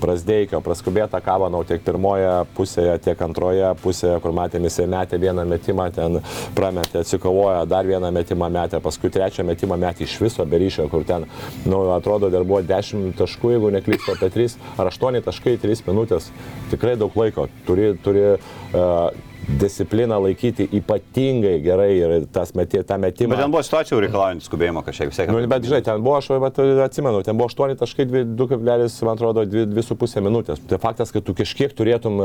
Prasdeikio, 0.00 0.62
praskubėta 0.64 1.18
Kavanau 1.20 1.60
tiek 1.68 1.82
pirmoje 1.84 2.46
pusėje, 2.56 2.94
tiek 3.04 3.20
antroje 3.20 3.74
pusėje, 3.82 4.14
kur 4.24 4.32
matėme, 4.32 4.70
jisai 4.70 4.86
metė 4.88 5.18
vieną 5.20 5.44
metimą, 5.44 5.90
ten 5.92 6.22
prametė, 6.56 7.02
atsikovojo, 7.02 7.66
dar 7.68 7.84
vieną 7.84 8.08
metimą 8.16 8.48
metė, 8.48 8.80
paskui 8.80 9.10
trečią 9.12 9.44
metimą 9.44 9.76
metė 9.76 10.06
iš 10.06 10.16
viso 10.22 10.46
be 10.48 10.62
ryšio, 10.62 10.88
kur 10.88 11.04
ten, 11.04 11.28
nu, 11.66 11.82
atrodo, 11.92 12.32
dar 12.32 12.48
buvo 12.48 12.62
10 12.64 13.12
taškų, 13.20 13.52
jeigu 13.58 13.74
neklystu, 13.76 14.14
apie 14.16 14.32
3 14.32 14.56
ar 14.80 14.88
8 14.88 15.20
taškai, 15.28 15.58
3 15.60 15.84
minutės. 15.90 16.32
Tikrai 16.72 16.96
daug 16.96 17.20
laiko. 17.20 17.50
Turi, 17.68 17.92
turi 18.00 18.24
uh, 18.30 19.28
discipliną 19.60 20.20
laikyti 20.22 20.68
ypatingai 20.80 21.56
gerai 21.64 21.90
ir 21.98 22.10
tas 22.32 22.52
metė, 22.56 22.82
tą 22.86 22.96
metimą. 23.00 23.30
Bet 23.34 23.42
ten 23.44 23.52
buvo 23.54 23.62
situacijų 23.66 24.00
reikalaujantys 24.06 24.46
skubėjimo 24.50 24.80
kažkiek, 24.86 25.06
vis 25.10 25.18
tiek. 25.20 25.28
Nu, 25.32 25.38
bet 25.50 25.60
žinai, 25.66 25.82
ten 25.86 25.96
buvo, 26.04 26.16
aš 26.20 26.26
vat, 26.42 26.56
atsimenu, 26.86 27.18
ten 27.26 27.34
buvo 27.38 27.48
8.2,2,5 27.50 30.22
minutės. 30.24 30.58
Tai 30.70 30.78
faktas, 30.82 31.08
kad 31.14 31.22
tu 31.26 31.32
kažkiek 31.36 31.70
turėtum, 31.76 32.14
e, 32.20 32.22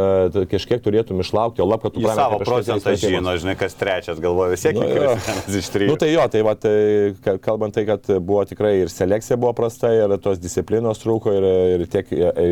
kažkiek 0.51 0.80
turėtum 0.84 1.21
išlaukti, 1.23 1.60
o 1.63 1.67
lab, 1.69 1.82
kad 1.84 1.91
tu 1.95 1.99
prametei 2.04 2.23
savo 2.23 2.38
tai 2.41 2.47
procentą 2.49 2.89
žino, 2.99 3.32
žinai, 3.41 3.56
kas 3.60 3.73
trečias 3.78 4.17
galvoja, 4.23 4.49
vis 4.56 4.63
tiek 4.65 4.73
Nu, 4.75 4.82
įkris 4.89 5.58
iš 5.62 5.67
trijų. 5.73 5.89
Nu 5.91 5.95
tai 6.01 6.10
jo, 6.12 6.23
tai 6.32 6.41
va, 6.45 6.54
tai, 6.60 6.75
ka- 7.23 7.38
kalbant 7.43 7.73
tai, 7.75 7.84
kad 7.88 8.01
buvo 8.19 8.43
tikrai 8.47 8.73
ir 8.84 8.89
selekcija 8.91 9.38
buvo 9.39 9.54
prasta, 9.58 9.88
ir 9.95 10.10
tos 10.23 10.38
disciplinos 10.41 10.97
trūko, 11.04 11.28
ir, 11.36 11.43
ir 11.80 11.86
tiek 11.91 12.06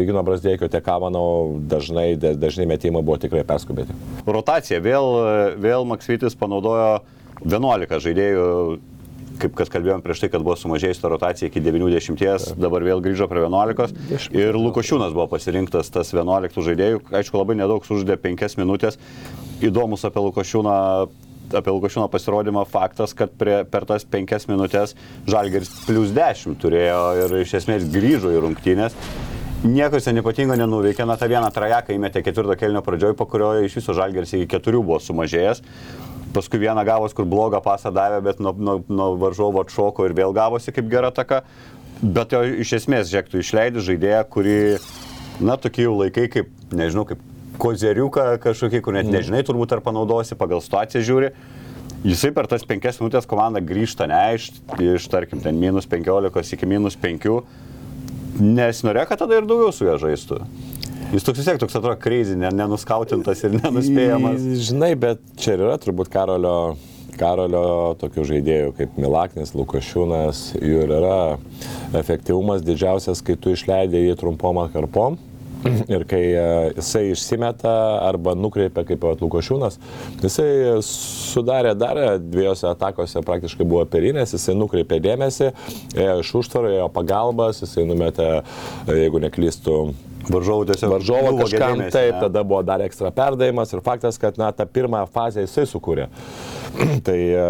Gino 0.08 0.21
Brasdėkio, 0.26 0.67
tiek 0.71 0.84
Kavano 0.86 1.23
dažnai, 1.69 2.10
da- 2.19 2.36
dažnai 2.39 2.65
metimai 2.69 3.04
buvo 3.04 3.17
tikrai 3.21 3.43
perskubėti. 3.47 3.91
Rotacija. 4.54 4.78
Vėl, 4.86 5.08
vėl 5.58 5.86
Maksvitis 5.89 6.36
panaudojo 6.38 7.00
11 7.42 8.04
žaidėjų, 8.06 8.44
kaip 9.42 9.56
kad 9.58 9.72
kalbėjom 9.74 10.04
prieš 10.06 10.22
tai, 10.22 10.30
kad 10.30 10.46
buvo 10.46 10.54
sumažėjusi 10.62 11.02
ta 11.02 11.10
rotacija 11.10 11.50
iki 11.50 11.63
90, 11.66 12.54
dabar 12.62 12.86
vėl 12.86 13.02
grįžo 13.02 13.26
prie 13.32 13.42
11. 13.48 13.98
Ir 14.38 14.54
Lukošiūnas 14.54 15.16
buvo 15.18 15.26
pasirinktas 15.32 15.89
tas 15.89 16.13
11 16.13 16.54
žaidėjų. 16.70 17.02
Aišku, 17.10 17.42
labai 17.42 17.58
nedaug 17.58 17.82
sužaidė 17.82 18.20
5 18.22 18.60
minutės. 18.62 19.02
Įdomus 19.66 20.06
apie 20.06 20.22
Lukošiūną. 20.22 20.78
Apie 21.54 21.74
Lukošiūno 21.74 22.06
pasirodymą 22.10 22.63
faktas, 22.70 23.12
kad 23.18 23.34
prie, 23.38 23.60
per 23.70 23.84
tas 23.86 24.06
penkias 24.10 24.48
minutės 24.50 24.96
Žalgeris 25.30 25.70
plus 25.86 26.13
10 26.16 26.56
turėjo 26.62 27.02
ir 27.26 27.36
iš 27.42 27.58
esmės 27.60 27.89
grįžo 27.94 28.32
į 28.34 28.39
rungtynės. 28.46 28.96
Niekas 29.63 30.04
ten 30.04 30.19
ypatingo 30.19 30.58
nenuveikė, 30.60 31.06
na 31.08 31.15
tą 31.15 31.30
vieną 31.32 31.47
trajeką 31.56 31.93
įmetė 31.95 32.19
ketvirto 32.19 32.58
kelnio 32.60 32.82
pradžioj, 32.84 33.13
po 33.15 33.23
kurio 33.32 33.54
iš 33.63 33.78
viso 33.78 33.93
žalgeris 33.95 34.34
iki 34.36 34.49
keturių 34.52 34.82
buvo 34.84 34.97
sumažėjęs. 34.99 35.62
Paskui 36.36 36.60
vieną 36.60 36.84
gavos, 36.84 37.15
kur 37.15 37.23
blogą 37.32 37.62
pasą 37.63 37.93
davė, 37.95 38.19
bet 38.26 38.41
nuo, 38.43 38.52
nuo, 38.52 38.76
nuo 38.91 39.08
varžovo 39.21 39.63
atšoko 39.63 40.10
ir 40.10 40.17
vėl 40.19 40.36
gavosi 40.36 40.76
kaip 40.76 40.91
gera 40.91 41.13
taka. 41.15 41.45
Bet 42.04 42.36
jo 42.36 42.43
iš 42.43 42.76
esmės, 42.82 43.08
žiūrėk, 43.08 43.32
tu 43.32 43.39
išleidi 43.39 43.88
žaidėją, 43.88 44.21
kurį, 44.36 44.60
na, 45.39 45.56
tokie 45.56 45.88
jau 45.88 45.95
laikai 46.02 46.28
kaip, 46.34 46.52
nežinau, 46.76 47.08
kaip 47.08 47.23
kozeriuką 47.63 48.34
kažkokį, 48.43 48.84
kur 48.84 48.99
net 48.99 49.08
nežinai 49.08 49.45
turbūt 49.47 49.78
ar 49.78 49.86
panaudosi, 49.86 50.36
pagal 50.36 50.60
situaciją 50.65 51.08
žiūri. 51.08 51.36
Jisai 52.04 52.36
per 52.36 52.52
tas 52.52 52.67
penkias 52.67 52.99
minutės 52.99 53.30
komanda 53.32 53.63
grįžta, 53.63 54.12
ne, 54.12 54.26
iš, 54.36 54.52
iš 54.76 55.08
tarkim, 55.08 55.39
ten 55.39 55.56
minus 55.56 55.88
15 55.88 56.58
iki 56.58 56.67
minus 56.67 56.99
5 56.99 57.32
Nes 58.41 58.80
norėjo, 58.86 59.06
kad 59.10 59.22
tada 59.22 59.38
ir 59.38 59.50
daugiau 59.50 59.74
su 59.76 59.86
juo 59.86 59.98
žaistų. 60.02 60.39
Jis 61.13 61.26
toks 61.28 61.41
vis 61.41 61.46
tiek 61.46 61.60
toks 61.62 61.76
atrodo 61.78 61.93
crazy, 62.02 62.34
nenuskautintas 62.39 63.43
ir 63.46 63.54
nenuspėjamas. 63.60 64.48
Žinai, 64.69 64.96
bet 64.98 65.22
čia 65.38 65.54
ir 65.54 65.67
yra 65.67 65.76
turbūt 65.82 66.10
Karolio, 66.13 66.74
Karolio 67.19 67.93
tokių 68.02 68.26
žaidėjų 68.32 68.72
kaip 68.80 68.96
Milaknis, 68.98 69.54
Lukašiūnas, 69.54 70.41
jų 70.58 70.88
ir 70.88 70.96
yra 70.98 71.19
efektyvumas 72.00 72.65
didžiausias, 72.65 73.22
kai 73.22 73.38
tu 73.38 73.54
išleidai 73.54 74.08
jį 74.08 74.17
trumpom 74.24 74.63
atkarpom. 74.63 75.19
Ir 75.93 76.06
kai 76.10 76.21
e, 76.32 76.45
jisai 76.78 77.04
išsimeta 77.13 77.73
arba 78.04 78.36
nukreipia 78.38 78.86
kaip 78.88 79.06
Lukošiūnas, 79.23 79.80
jisai 80.23 80.47
sudarė 80.86 81.73
dar 81.80 81.99
dviejose 82.21 82.67
atakose 82.71 83.23
praktiškai 83.26 83.67
buvo 83.67 83.84
perinės, 83.89 84.36
jisai 84.36 84.56
nukreipė 84.60 84.99
dėmesį, 85.04 85.52
iš 85.95 86.34
užtvaro, 86.39 86.71
ėjo 86.71 86.89
pagalbas, 86.93 87.62
jisai 87.63 87.86
numetė, 87.89 88.32
jeigu 88.89 89.23
neklystų, 89.23 89.78
Varžovų 90.23 90.67
tiesiog. 90.69 90.91
Varžovo 90.93 91.32
kažkam 91.41 91.82
dėmesį, 91.82 91.91
taip, 91.91 92.13
ne? 92.15 92.19
tada 92.23 92.43
buvo 92.47 92.62
dar 92.63 92.84
ekstra 92.86 93.12
perdavimas 93.15 93.73
ir 93.76 93.84
faktas, 93.84 94.19
kad 94.21 94.39
na, 94.39 94.54
tą 94.56 94.63
pirmą 94.69 95.04
fazę 95.12 95.43
jisai 95.43 95.65
sukūrė. 95.67 96.08
tai 97.06 97.18
e, 97.30 97.42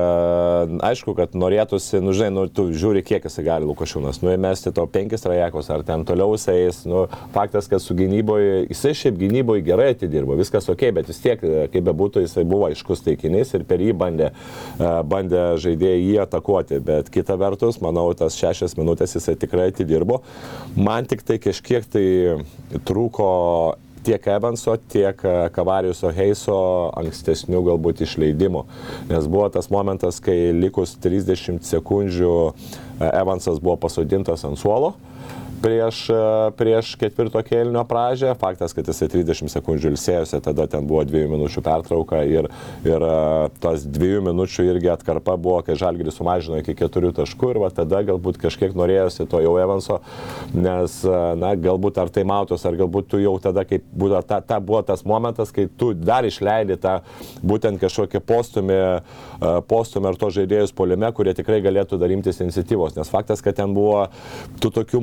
aišku, 0.83 1.13
kad 1.15 1.35
norėtųsi, 1.37 2.01
nu 2.03 2.13
žinai, 2.15 2.31
nu, 2.35 2.43
tu 2.51 2.65
žiūri, 2.75 3.03
kiek 3.05 3.23
jisai 3.23 3.45
gali 3.45 3.67
Lukašiūnas, 3.69 4.19
nu 4.23 4.33
įmesti 4.33 4.73
to 4.75 4.83
penkis 4.91 5.23
trajekus 5.23 5.69
ar 5.73 5.85
ten 5.87 6.03
toliau 6.07 6.35
jisai, 6.35 6.57
eis, 6.67 6.81
nu 6.89 7.05
faktas, 7.35 7.69
kad 7.71 7.83
su 7.83 7.95
gynyboje, 7.97 8.65
jisai 8.71 8.93
šiaip 8.99 9.19
gynyboje 9.21 9.63
gerai 9.67 9.93
atidirbo, 9.93 10.35
viskas 10.39 10.67
ok, 10.73 10.85
bet 10.97 11.11
vis 11.11 11.21
tiek, 11.23 11.43
e, 11.43 11.67
kaip 11.73 11.87
bebūtų, 11.87 12.25
jisai 12.25 12.43
buvo 12.47 12.67
aiškus 12.67 13.05
taikinys 13.07 13.55
ir 13.55 13.63
per 13.69 13.83
jį 13.83 13.95
bandė, 14.03 14.33
e, 14.75 14.91
bandė 15.13 15.45
žaidėjai 15.63 16.03
jį 16.03 16.19
atakuoti, 16.25 16.81
bet 16.83 17.13
kita 17.13 17.39
vertus, 17.39 17.79
manau, 17.83 18.09
tas 18.17 18.37
šešias 18.39 18.75
minutės 18.79 19.15
jisai 19.15 19.37
tikrai 19.39 19.71
atidirbo. 19.71 20.19
Man 20.75 21.07
tik 21.07 21.23
tai 21.27 21.39
kažkiek 21.43 21.87
tai 21.95 22.05
trūko 22.83 23.31
tiek 24.03 24.27
Evanso, 24.27 24.75
tiek 24.91 25.23
e, 25.25 25.33
Kavariuso 25.55 26.11
Heiso 26.15 26.57
ankstesnių 26.99 27.63
galbūt 27.69 28.03
išleidimų. 28.05 28.65
Nes 29.11 29.29
buvo 29.31 29.47
tas 29.53 29.71
momentas, 29.73 30.19
kai 30.23 30.51
likus 30.55 30.97
30 31.03 31.63
sekundžių 31.67 32.35
e, 32.43 32.53
Evansas 33.09 33.63
buvo 33.63 33.79
pasodintas 33.87 34.45
ant 34.47 34.59
suolo 34.61 34.93
prieš, 35.63 36.09
e, 36.11 36.19
prieš 36.59 36.93
ketvirto 36.99 37.39
kėlinio 37.45 37.85
pradžią. 37.87 38.33
Faktas, 38.39 38.75
kad 38.75 38.87
jisai 38.89 39.07
30 39.11 39.51
sekundžių 39.53 39.93
ilsėjosi, 39.93 40.41
tada 40.43 40.67
ten 40.67 40.87
buvo 40.89 41.05
dviejų 41.07 41.31
minučių 41.31 41.63
pertrauka 41.63 42.23
ir, 42.27 42.49
ir 42.83 43.05
e, 43.07 43.13
tas 43.63 43.85
dviejų 43.87 44.25
minučių 44.27 44.67
irgi 44.73 44.91
atkarpa 44.91 45.37
buvo, 45.39 45.61
kai 45.63 45.77
Žalgiris 45.79 46.19
sumažino 46.19 46.59
iki 46.59 46.75
keturių 46.79 47.13
taškų 47.21 47.53
ir 47.53 47.61
va 47.63 47.71
tada 47.75 48.01
galbūt 48.03 48.41
kažkiek 48.43 48.75
norėjosi 48.75 49.27
to 49.31 49.39
jau 49.43 49.55
Evanso, 49.61 50.01
nes, 50.51 50.99
e, 51.07 51.21
na, 51.39 51.53
galbūt 51.55 52.01
ar 52.03 52.11
tai 52.13 52.25
mautos, 52.27 52.65
ar 52.67 52.77
galbūt 52.79 53.13
tu 53.13 53.23
jau 53.23 53.37
tada, 53.43 53.63
kaip 53.69 53.87
būtų, 53.95 54.23
ta, 54.27 54.41
ta 54.43 54.59
buvo 54.59 54.83
tas 54.83 55.05
momentas, 55.07 55.53
kai 55.55 55.69
tu 55.71 55.93
dar 55.95 56.27
išleidi 56.27 56.75
tą 56.83 56.97
būtent 57.39 57.79
kažkokį 57.79 58.19
postumį, 58.27 58.81
postumį 59.69 60.11
ar 60.11 60.19
to 60.19 60.29
žaidėjus 60.33 60.75
polime, 60.75 61.07
kurie 61.15 61.33
tikrai 61.37 61.61
galėtų 61.63 61.99
darimtis 62.01 62.41
iniciatyvos, 62.43 62.97
nes 62.97 63.11
faktas, 63.11 63.41
kad 63.43 63.55
ten 63.57 63.73
buvo 63.75 64.05
tų 64.63 64.71
tokių 64.79 65.01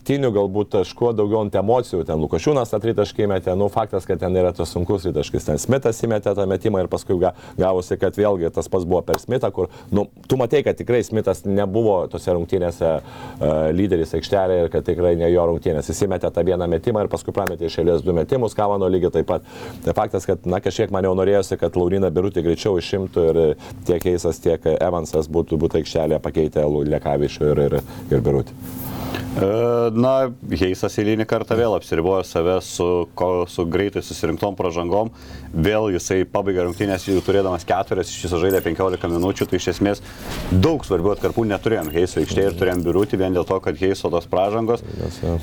atsitiktinių 0.00 0.30
galbūt 0.32 0.70
taškų, 0.72 1.12
daugiau 1.14 1.42
ant 1.44 1.54
emocijų, 1.54 2.04
ten 2.08 2.20
Lukašiūnas 2.20 2.70
tą 2.72 2.80
tritaškį 2.80 3.26
metė, 3.28 3.54
nu 3.56 3.68
faktas, 3.68 4.06
kad 4.06 4.18
ten 4.20 4.34
yra 4.36 4.52
tas 4.52 4.70
sunkus 4.72 5.04
tritaškis, 5.04 5.44
ten 5.44 5.58
Smithas 5.58 6.00
įmetė 6.02 6.34
tą 6.34 6.46
metimą 6.48 6.80
ir 6.80 6.88
paskui 6.88 7.18
ga, 7.20 7.34
gavosi, 7.58 7.98
kad 8.00 8.16
vėlgi 8.16 8.50
tas 8.50 8.68
pats 8.68 8.86
buvo 8.88 9.02
per 9.02 9.20
Smithą, 9.20 9.50
kur, 9.52 9.68
nu, 9.92 10.06
tu 10.26 10.38
matai, 10.40 10.62
kad 10.64 10.78
tikrai 10.78 11.02
Smithas 11.04 11.44
nebuvo 11.44 12.06
tose 12.10 12.32
rungtynėse 12.32 12.90
uh, 13.00 13.70
lyderis 13.76 14.14
aikštelėje 14.16 14.66
ir 14.66 14.72
kad 14.72 14.86
tikrai 14.86 15.14
ne 15.20 15.30
jo 15.30 15.46
rungtynės. 15.50 15.90
Jis 15.90 16.04
įmetė 16.06 16.32
tą 16.32 16.44
vieną 16.46 16.68
metimą 16.70 17.04
ir 17.04 17.12
paskui 17.12 17.34
prametė 17.36 17.68
iš 17.68 17.80
eilės 17.82 18.04
du 18.04 18.16
metimus, 18.16 18.56
Kavano 18.56 18.88
lygiai 18.88 19.12
taip 19.18 19.28
pat. 19.30 19.48
Tai 19.84 19.96
faktas, 19.96 20.26
kad, 20.28 20.46
na, 20.48 20.62
kažkiek 20.64 20.92
man 20.94 21.06
jau 21.06 21.14
norėjosi, 21.18 21.58
kad 21.60 21.76
Laurina 21.76 22.10
Birutė 22.10 22.44
greičiau 22.46 22.78
išimtų 22.80 23.26
ir 23.32 23.42
tiek 23.88 24.00
Keisas, 24.00 24.40
tiek 24.42 24.64
Evansas 24.78 25.28
būtų, 25.30 25.60
būtų 25.60 25.82
aikštelėje 25.82 26.22
pakeitę 26.24 26.64
Lekavičių 26.90 27.50
ir, 27.52 27.66
ir, 27.68 27.82
ir 28.10 28.24
Birutį. 28.24 28.88
E, 29.10 29.70
Na, 29.96 30.12
Heisas 30.50 30.96
eilinį 31.00 31.24
kartą 31.28 31.56
vėl 31.58 31.74
apsiribojo 31.76 32.22
save 32.26 32.56
su, 32.64 32.86
ko, 33.18 33.46
su 33.50 33.64
greitai 33.70 34.02
susirinktom 34.04 34.56
pražangom. 34.58 35.10
Vėl 35.50 35.88
jisai 35.94 36.22
pabaigė 36.28 36.66
rungtynės, 36.66 37.08
jau 37.08 37.22
turėdamas 37.24 37.66
keturias, 37.66 38.10
iš 38.12 38.26
viso 38.26 38.40
žaidė 38.42 38.60
15 38.64 39.10
minučių, 39.16 39.48
tai 39.50 39.60
iš 39.60 39.70
esmės 39.74 40.02
daug 40.50 40.84
svarbių 40.86 41.14
atkarpų 41.16 41.46
neturėjom 41.50 41.90
Heiso 41.94 42.22
aikštėje 42.22 42.52
ir 42.52 42.58
turėjom 42.60 42.84
biurūti 42.86 43.20
vien 43.20 43.34
dėl 43.34 43.46
to, 43.48 43.58
kad 43.64 43.78
Heiso 43.80 44.12
tos 44.12 44.28
pražangos. 44.30 44.84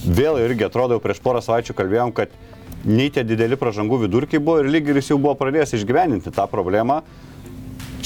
Vėl 0.05 0.39
irgi 0.45 0.67
atrodo, 0.67 0.97
jau 0.97 1.03
prieš 1.03 1.23
porą 1.23 1.43
savaičių 1.43 1.75
kalbėjom, 1.77 2.13
kad 2.15 2.35
nei 2.87 3.09
tie 3.11 3.25
dideli 3.27 3.59
pražangų 3.59 4.03
vidurkiai 4.05 4.43
buvo 4.43 4.61
ir 4.61 4.71
lyg 4.71 4.87
ir 4.91 5.01
jis 5.01 5.11
jau 5.11 5.19
buvo 5.19 5.35
pradėjęs 5.39 5.75
išgyveninti 5.79 6.35
tą 6.35 6.47
problemą. 6.51 7.01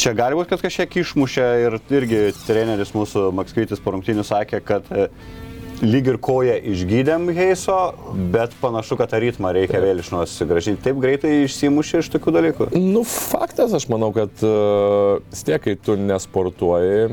Čia 0.01 0.15
gali 0.17 0.37
būti, 0.37 0.53
kad 0.53 0.63
kažkiek 0.63 0.95
išmušė 1.01 1.47
ir 1.65 1.77
irgi 1.93 2.21
treneris 2.47 2.93
mūsų 2.95 3.27
Makskvitis 3.35 3.81
po 3.83 3.91
rungtynių 3.93 4.23
sakė, 4.25 4.61
kad 4.63 4.87
e, 4.89 5.09
lyg 5.81 6.09
ir 6.11 6.17
koją 6.21 6.55
išgydėm 6.71 7.29
Heiso, 7.35 7.77
bet 8.33 8.53
panašu, 8.61 8.97
kad 8.99 9.11
tą 9.11 9.21
ritmą 9.21 9.53
reikia 9.55 9.81
vėl 9.83 10.01
iš 10.01 10.11
naujo 10.13 10.29
susigražinti. 10.29 10.83
Taip 10.85 10.99
greitai 11.01 11.33
išsimušė 11.45 12.03
iš 12.03 12.11
tokių 12.15 12.35
dalykų. 12.37 12.67
Nu, 12.77 13.03
faktas, 13.07 13.73
aš 13.77 13.87
manau, 13.91 14.11
kad 14.15 14.43
uh, 14.45 15.21
tiek, 15.33 15.61
kai 15.63 15.75
tu 15.79 15.97
nesportuoji, 15.99 17.09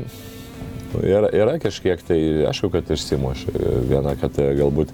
nu, 0.93 1.01
yra, 1.01 1.31
yra 1.33 1.57
kažkiek 1.61 2.03
tai, 2.05 2.19
aišku, 2.51 2.71
kad 2.73 2.93
išsimuši. 2.93 3.55
Viena, 3.89 4.15
kad 4.19 4.37
galbūt 4.37 4.93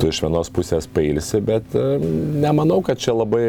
tu 0.00 0.10
iš 0.10 0.22
vienos 0.26 0.50
pusės 0.54 0.90
pailsi, 0.90 1.42
bet 1.44 1.78
uh, 1.78 1.96
nemanau, 2.42 2.82
kad 2.86 3.00
čia 3.02 3.16
labai 3.16 3.46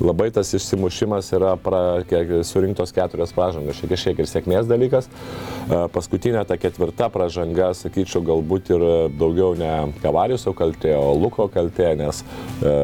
labai 0.00 0.30
tas 0.34 0.50
išsimušimas 0.54 1.30
yra 1.36 1.54
pra, 1.60 2.02
kiek, 2.08 2.30
surinktos 2.46 2.92
keturios 2.94 3.32
pražangos, 3.34 3.78
šiek 3.78 3.94
tiek 3.94 4.22
ir 4.22 4.28
sėkmės 4.28 4.68
dalykas. 4.70 5.08
E, 5.08 5.78
Paskutinė 5.94 6.44
ta 6.48 6.56
ketvirta 6.60 7.08
pražanga, 7.12 7.70
sakyčiau, 7.76 8.22
galbūt 8.26 8.72
ir 8.74 8.84
daugiau 9.18 9.54
ne 9.58 9.70
Kavariuso 10.02 10.54
kaltė, 10.56 10.94
o 10.98 11.12
Luko 11.18 11.46
kaltė, 11.52 11.92
nes 11.98 12.22
e, 12.24 12.74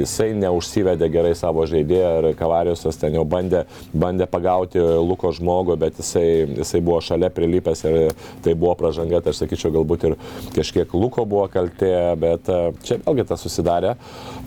jisai 0.00 0.30
neužsivedė 0.38 1.10
gerai 1.12 1.34
savo 1.38 1.66
žaidėją 1.68 2.12
ir 2.22 2.30
Kavariusas 2.38 3.00
ten 3.00 3.18
jau 3.18 3.24
bandė, 3.28 3.64
bandė 3.92 4.28
pagauti 4.30 4.80
Luko 4.80 5.32
žmogų, 5.36 5.78
bet 5.80 6.00
jisai, 6.00 6.26
jisai 6.62 6.82
buvo 6.84 7.00
šalia 7.04 7.30
prilipęs 7.34 7.84
ir 7.88 7.98
tai 8.44 8.56
buvo 8.58 8.74
pražanga, 8.78 9.22
tai 9.22 9.34
aš 9.34 9.44
sakyčiau, 9.44 9.74
galbūt 9.78 10.08
ir 10.08 10.16
kažkiek 10.56 10.96
Luko 10.96 11.26
buvo 11.28 11.46
kaltė, 11.52 11.94
bet 12.20 12.48
e, 12.48 12.60
čia 12.84 13.00
vėlgi 13.04 13.28
tas 13.28 13.44
susidarė. 13.44 13.96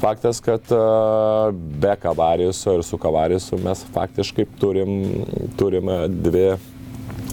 Faktas, 0.02 0.42
kad 0.42 0.72
e, 0.74 0.82
be 1.54 1.96
Kavariuso 2.02 2.80
ir 2.80 2.84
su 2.84 2.98
Kavariusu 2.98 3.60
mes 3.62 3.86
faktiškai 3.94 4.48
turim, 4.60 4.96
turime 5.60 6.08
dvi 6.10 6.48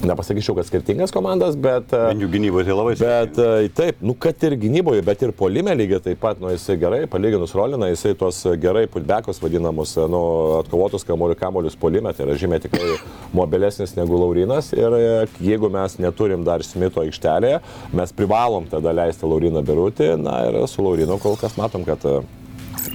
nepasakyčiau, 0.04 0.54
kad 0.57 0.66
skirtingas 0.66 1.11
komandas, 1.11 1.57
bet... 1.59 1.92
e, 1.92 2.00
Bent 2.12 2.22
jų 2.22 2.28
gynyboje 2.33 2.66
tai 2.68 2.76
labai 2.76 2.94
Bet 3.00 3.40
e, 3.42 3.68
taip, 3.74 4.02
nu 4.04 4.14
kad 4.20 4.42
ir 4.46 4.57
gynyboje, 4.61 5.02
bet 5.07 5.22
ir 5.24 5.33
polime 5.37 5.74
lygiai 5.76 6.02
taip 6.04 6.20
pat, 6.22 6.40
nu 6.42 6.52
jisai 6.52 6.78
gerai, 6.81 7.00
palyginus 7.11 7.54
Roliną, 7.57 7.90
jisai 7.92 8.14
tuos 8.18 8.40
gerai 8.62 8.87
putbekus 8.90 9.40
vadinamus, 9.42 9.96
e, 9.98 10.07
nu, 10.11 10.22
atkovotus 10.61 11.07
kamolių 11.09 11.38
kamolius 11.40 11.78
polime, 11.78 12.12
tai 12.14 12.26
yra 12.28 12.38
žymiai 12.38 12.62
tikrai 12.64 12.98
mobilesnis 13.37 13.96
negu 13.98 14.20
Laurinas. 14.20 14.72
Ir 14.76 14.98
e, 14.98 15.07
jeigu 15.50 15.70
mes 15.72 15.98
neturim 16.02 16.46
dar 16.46 16.64
Smito 16.66 17.02
aikštelėje, 17.04 17.62
mes 17.96 18.14
privalom 18.16 18.68
tada 18.70 18.94
leisti 18.94 19.28
Lauriną 19.28 19.64
Birutį, 19.66 20.12
na 20.22 20.42
ir 20.48 20.62
su 20.70 20.85
Laurinu 20.85 21.18
kol 21.22 21.38
kas 21.40 21.59
matom, 21.59 21.87
kad 21.88 22.04
e, 22.07 22.20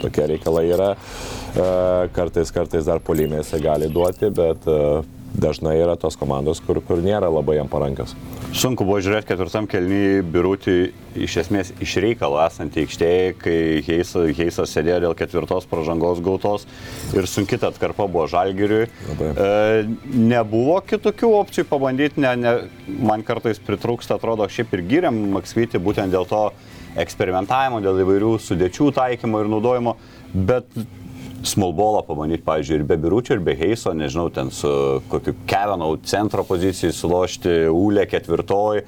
tokie 0.04 0.28
reikalai 0.36 0.68
yra, 0.72 0.94
E, 1.54 2.10
kartais, 2.14 2.50
kartais 2.52 2.86
dar 2.86 3.00
polime 3.00 3.38
jisai 3.44 3.60
gali 3.62 3.90
duoti, 3.94 4.30
bet 4.34 4.64
e, 4.66 5.04
dažnai 5.38 5.76
yra 5.78 5.94
tos 6.02 6.16
komandos, 6.18 6.58
kur, 6.66 6.80
kur 6.82 6.98
nėra 7.06 7.30
labai 7.30 7.60
jam 7.60 7.70
parankios. 7.70 8.16
Sunku 8.58 8.88
buvo 8.88 8.98
žiūrėti 9.06 9.30
ketvirtam 9.30 9.68
kelnyje 9.70 10.24
birūti 10.34 10.74
iš 11.28 11.38
esmės 11.44 11.70
iš 11.82 11.94
reikalo 12.02 12.42
esantį 12.42 12.88
aikštėje, 12.88 13.30
kai 13.44 13.56
Heisas, 13.86 14.34
Heisas 14.40 14.74
sėdėjo 14.74 15.00
dėl 15.06 15.16
ketvirtos 15.20 15.70
pažangos 15.70 16.24
gautos 16.26 16.66
ir 17.14 17.30
sunkita 17.30 17.70
atkarpa 17.70 18.10
buvo 18.10 18.26
žalgiriui. 18.34 18.90
E, 18.90 19.48
nebuvo 20.10 20.82
kitokių 20.90 21.36
opcijų 21.44 21.70
pabandyti, 21.70 22.26
ne, 22.26 22.34
ne, 22.48 22.56
man 22.98 23.22
kartais 23.22 23.62
pritrūksta, 23.62 24.18
atrodo, 24.18 24.50
šiaip 24.50 24.74
ir 24.74 24.88
giriam 24.90 25.22
Maksvitį 25.38 25.86
būtent 25.86 26.18
dėl 26.18 26.26
to 26.30 26.48
eksperimentavimo, 27.00 27.82
dėl 27.84 28.04
įvairių 28.04 28.36
sudėčių 28.42 28.92
taikymo 28.98 29.42
ir 29.42 29.50
naudojimo, 29.52 29.96
bet 30.34 30.68
smallbolą 31.44 32.04
pabandyti, 32.08 32.44
pavyzdžiui, 32.46 32.78
ir 32.80 32.86
be 32.88 32.98
biručio, 33.00 33.38
ir 33.38 33.44
be 33.44 33.56
heiso, 33.60 33.94
nežinau, 33.98 34.30
ten 34.34 34.52
su 34.54 34.70
kokiu 35.12 35.36
Kevinau 35.50 35.98
centro 36.08 36.46
pozicijai 36.48 36.96
sulošti, 36.96 37.58
Ūlė 37.74 38.08
ketvirtoj. 38.12 38.84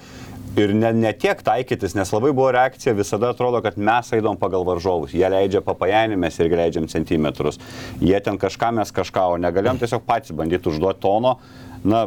Ir 0.56 0.72
ne, 0.72 0.94
ne 0.96 1.12
tiek 1.20 1.41
taikytis, 1.44 1.98
nes 1.98 2.12
labai 2.15 2.30
buvo 2.32 2.48
reakcija, 2.56 2.94
visada 2.96 3.34
atrodo, 3.34 3.60
kad 3.63 3.76
mes 3.76 4.13
eidom 4.15 4.38
pagal 4.39 4.63
varžovus. 4.63 5.12
Jie 5.12 5.28
leidžia 5.28 5.60
papajanį, 5.65 6.15
mes 6.22 6.38
irgi 6.39 6.60
leidžiam 6.62 6.88
centimetrus. 6.88 7.60
Jie 8.00 8.22
ten 8.24 8.39
kažką, 8.39 8.72
mes 8.78 8.94
kažką, 8.96 9.26
o 9.34 9.41
negalėjom 9.44 9.82
tiesiog 9.82 10.06
patys 10.08 10.32
bandyti 10.38 10.72
užduoti 10.72 11.04
tono. 11.04 11.36
Na, 11.84 12.06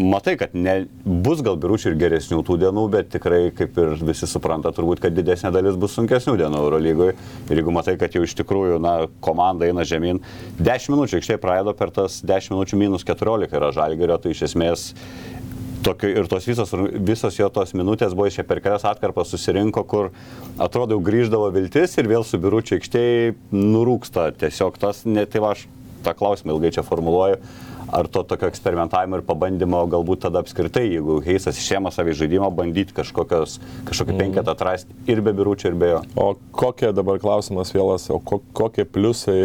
matai, 0.00 0.36
kad 0.40 0.54
ne, 0.56 0.84
bus 1.04 1.42
gal 1.44 1.58
biručių 1.60 1.92
ir 1.92 1.98
geresnių 2.00 2.40
tų 2.46 2.56
dienų, 2.64 2.84
bet 2.92 3.10
tikrai, 3.14 3.40
kaip 3.56 3.78
ir 3.80 3.94
visi 4.02 4.28
supranta, 4.30 4.72
turbūt, 4.74 5.02
kad 5.04 5.16
didesnė 5.16 5.52
dalis 5.54 5.78
bus 5.80 5.94
sunkesnių 5.98 6.36
dienų 6.40 6.62
Eurolygoje. 6.64 7.16
Ir 7.50 7.60
jeigu 7.60 7.74
matai, 7.74 7.96
kad 8.00 8.14
jau 8.16 8.24
iš 8.26 8.36
tikrųjų, 8.40 8.78
na, 8.82 8.94
komanda 9.24 9.68
eina 9.68 9.86
žemyn, 9.88 10.22
10 10.60 10.94
minučių 10.94 11.20
aikštėje 11.20 11.42
praleido 11.42 11.74
per 11.76 11.92
tas 11.94 12.20
10 12.26 12.54
minučių 12.54 12.80
minus 12.80 13.06
14 13.08 13.56
yra 13.60 13.72
žalgerio, 13.76 14.18
tai 14.20 14.34
iš 14.36 14.48
esmės 14.50 14.90
Tokio, 15.80 16.10
ir 16.12 16.26
tos 16.28 16.44
visos, 16.44 16.74
visos 17.00 17.38
jo 17.38 17.46
tos 17.48 17.70
minutės 17.72 18.12
buvo 18.12 18.26
iš 18.28 18.42
per 18.44 18.58
kelias 18.60 18.82
atkarpas 18.84 19.30
susirinko, 19.32 19.86
kur 19.88 20.10
atrodo 20.60 20.98
jau 20.98 21.04
grįždavo 21.06 21.46
viltis 21.54 21.96
ir 21.96 22.10
vėl 22.10 22.26
su 22.28 22.36
biručiu 22.36 22.76
aikštėje 22.76 23.30
nurūksta. 23.56 24.26
Tiesiog 24.42 24.76
tas, 24.82 25.06
ne, 25.08 25.24
tai 25.24 25.40
va, 25.40 25.54
aš 25.56 25.64
tą 26.04 26.12
klausimą 26.16 26.52
ilgai 26.52 26.74
čia 26.76 26.84
formuluoju, 26.84 27.40
ar 27.92 28.08
to 28.08 28.22
tokio 28.22 28.48
eksperimentavimo 28.50 29.18
ir 29.18 29.24
pabandymo 29.26 29.82
galbūt 29.90 30.24
tada 30.26 30.42
apskritai, 30.44 30.86
jeigu 30.88 31.18
Heisas 31.24 31.58
išėmė 31.60 31.92
savį 31.94 32.16
žaidimą, 32.22 32.50
bandyti 32.54 32.94
kažkokios, 32.96 33.58
kažkokį 33.88 34.14
mm. 34.14 34.22
penketą 34.24 34.54
atrasti 34.54 34.96
ir 35.10 35.22
be 35.24 35.34
biručio, 35.36 35.72
ir 35.72 35.78
be 35.80 35.92
jo. 35.94 36.00
O 36.20 36.28
kokie 36.54 36.92
dabar 36.96 37.20
klausimas 37.22 37.74
vėlas, 37.74 38.08
o 38.12 38.20
ko, 38.22 38.40
kokie 38.56 38.86
pliusai, 38.86 39.40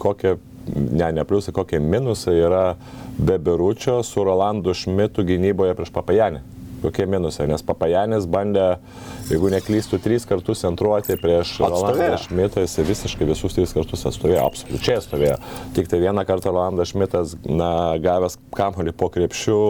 kokie, 0.00 0.36
ne, 0.74 1.12
ne 1.18 1.26
pliusai, 1.28 1.54
kokie 1.56 1.82
minusai 1.82 2.38
yra 2.40 2.64
be 3.18 3.38
biručio 3.38 4.00
su 4.06 4.24
Rolandu 4.24 4.74
Šmitu 4.76 5.26
gynyboje 5.26 5.76
prieš 5.78 5.94
Papajanį? 5.94 6.53
Kokie 6.84 7.06
minusai, 7.10 7.48
nes 7.50 7.64
Papajanis 7.66 8.28
bandė, 8.30 8.68
jeigu 9.30 9.50
neklystų, 9.54 10.00
tris 10.04 10.28
kartus 10.28 10.64
centruoti 10.64 11.18
prieš 11.20 11.56
Rolandą 11.64 12.18
Šmitą, 12.22 12.64
jis 12.64 12.78
visiškai 12.84 13.28
visus 13.28 13.56
tris 13.56 13.74
kartus 13.76 14.06
atstovėjo, 14.10 14.46
absoliučiai 14.46 14.98
atstovėjo. 15.00 15.38
Tik 15.76 15.90
tai 15.90 16.02
vieną 16.04 16.26
kartą 16.28 16.52
Rolandas 16.54 16.92
Šmitas, 16.92 17.36
na, 17.48 17.70
gavęs 18.02 18.38
kamolį 18.56 18.94
po 18.98 19.10
krepšių, 19.14 19.60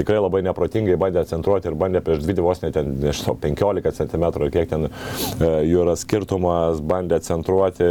tikrai 0.00 0.20
labai 0.20 0.42
neprotingai 0.46 0.98
bandė 1.00 1.24
centruoti 1.28 1.70
ir 1.70 1.78
bandė 1.78 2.02
prieš 2.04 2.24
dvi 2.24 2.38
vos 2.44 2.62
net, 2.64 2.76
nežinau, 2.80 3.36
15 3.40 4.00
cm 4.00 4.26
kiek 4.50 4.68
ten 4.70 4.88
e, 4.88 5.50
jų 5.68 5.84
yra 5.84 5.96
skirtumas, 5.98 6.80
bandė 6.84 7.20
centruoti 7.24 7.86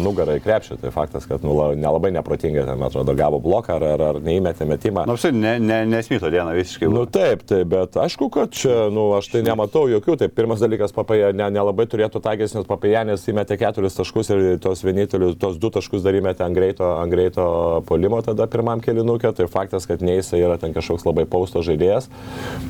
nugarą 0.00 0.38
į 0.38 0.44
krepšį. 0.44 0.78
Tai 0.80 0.92
faktas, 0.94 1.26
kad 1.28 1.44
nu, 1.46 1.54
nelabai 1.78 2.12
neprotingai 2.14 2.64
ten, 2.68 2.82
atrodo, 2.86 3.14
gavo 3.18 3.40
bloką 3.42 3.76
ar, 3.78 3.86
ar, 3.94 4.04
ar 4.10 4.20
neįmetė 4.24 4.66
metimą. 4.68 5.06
Nors 5.10 5.26
nu, 5.28 5.42
ne, 5.42 5.56
ne, 5.62 5.80
nesmito 5.88 6.30
dieną 6.32 6.54
visiškai. 6.58 6.90
Nu 6.92 7.06
taip, 7.10 7.44
taip, 7.48 7.66
bet 7.70 7.98
aišku, 8.00 8.30
kad 8.34 8.54
čia, 8.56 8.88
nu, 8.94 9.10
aš 9.18 9.30
tai 9.34 9.44
nematau 9.46 9.86
jokių. 9.90 10.18
Tai 10.20 10.30
pirmas 10.34 10.62
dalykas, 10.62 10.94
papaja 10.96 11.32
ne, 11.36 11.48
nelabai 11.54 11.86
turėtų 11.90 12.22
tagės, 12.24 12.54
nes 12.56 12.68
papajanės 12.68 13.26
įmetė 13.32 13.58
keturis 13.60 13.96
taškus 13.98 14.32
ir 14.34 14.44
tos 14.62 14.84
vienintelius, 14.86 15.38
tos 15.40 15.58
du 15.60 15.72
taškus 15.72 16.04
dar 16.06 16.18
įmetė 16.18 16.46
ant 16.46 16.56
greito, 16.56 16.94
ant 17.00 17.12
greito 17.12 17.46
polimo 17.88 18.20
tada 18.26 18.46
pirmam 18.50 18.82
kelinukė. 18.84 19.32
Tai 19.36 19.48
faktas, 19.50 19.88
kad 19.88 20.04
nei 20.04 20.20
jisai 20.20 20.42
yra 20.44 20.58
ten 20.60 20.74
kažkoks 20.76 21.06
labai 21.08 21.26
paus 21.30 21.39
pausto 21.40 21.64
žaidėjas, 21.64 22.10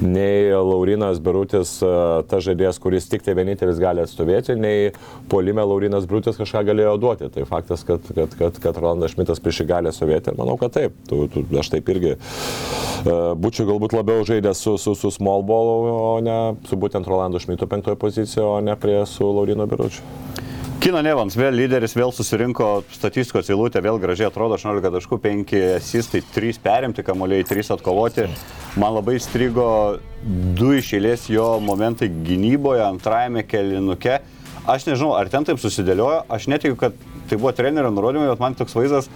nei 0.00 0.50
Laurinas 0.54 1.20
Birutis 1.22 1.76
e, 1.82 1.90
ta 2.30 2.40
žaidėjas, 2.42 2.78
kuris 2.82 3.08
tik 3.10 3.26
tai 3.26 3.34
vienintelis 3.38 3.80
gali 3.82 4.04
atstovėti, 4.04 4.56
nei 4.58 4.92
polime 5.32 5.64
Laurinas 5.66 6.06
Birutis 6.10 6.38
kažką 6.40 6.64
galėjo 6.70 6.96
duoti. 7.02 7.30
Tai 7.34 7.46
faktas, 7.50 7.84
kad, 7.88 8.06
kad, 8.14 8.36
kad, 8.38 8.62
kad 8.62 8.80
Rolandas 8.80 9.14
Šmitas 9.16 9.42
prieš 9.42 9.62
jį 9.64 9.68
gali 9.70 9.94
stovėti, 9.94 10.34
manau, 10.38 10.56
kad 10.60 10.74
taip. 10.76 10.96
Tu, 11.10 11.24
tu, 11.32 11.44
aš 11.58 11.72
taip 11.74 11.90
irgi 11.92 12.14
uh, 12.16 13.32
būčiau 13.40 13.68
galbūt 13.72 13.96
labiau 13.96 14.24
žaidęs 14.26 14.62
su, 14.64 14.76
su, 14.80 14.94
su 14.98 15.12
small 15.14 15.44
ball, 15.46 15.90
o 15.90 16.16
ne 16.24 16.38
su 16.68 16.78
būtent 16.80 17.08
Rolandu 17.10 17.42
Šmitu 17.42 17.68
penktoje 17.70 17.98
pozicijoje, 18.00 18.46
o 18.46 18.60
ne 18.64 18.76
prie 18.80 19.02
su 19.10 19.26
Laurino 19.26 19.66
Biručiu. 19.70 20.06
Kino 20.80 21.02
Nevans 21.04 21.34
vėl 21.36 21.52
lyderis, 21.58 21.92
vėl 21.92 22.08
susirinko 22.08 22.66
statistikos 22.88 23.50
eilutė, 23.52 23.82
vėl 23.84 23.98
gražiai 24.00 24.30
atrodo 24.30 24.56
18 24.56 24.88
taškų, 24.94 25.18
5 25.20 25.50
asistai, 25.74 26.22
3 26.32 26.56
perimti, 26.64 27.04
kamuoliai 27.04 27.44
3 27.44 27.68
atkovoti. 27.74 28.24
Man 28.80 28.94
labai 28.96 29.18
strigo 29.20 29.66
du 30.56 30.70
išėlės 30.78 31.26
jo 31.28 31.50
momentai 31.60 32.08
gynyboje, 32.08 32.80
antrajame 32.86 33.44
kelinuke. 33.44 34.22
Aš 34.64 34.88
nežinau, 34.88 35.10
ar 35.18 35.28
ten 35.28 35.44
taip 35.44 35.60
susidėliojo, 35.60 36.22
aš 36.32 36.48
netikiu, 36.48 36.80
kad 36.80 36.96
tai 37.28 37.36
buvo 37.36 37.52
trenerio 37.52 37.92
nurodymai, 37.92 38.32
bet 38.32 38.40
man 38.40 38.56
toks 38.56 38.78
vaizdas, 38.78 39.12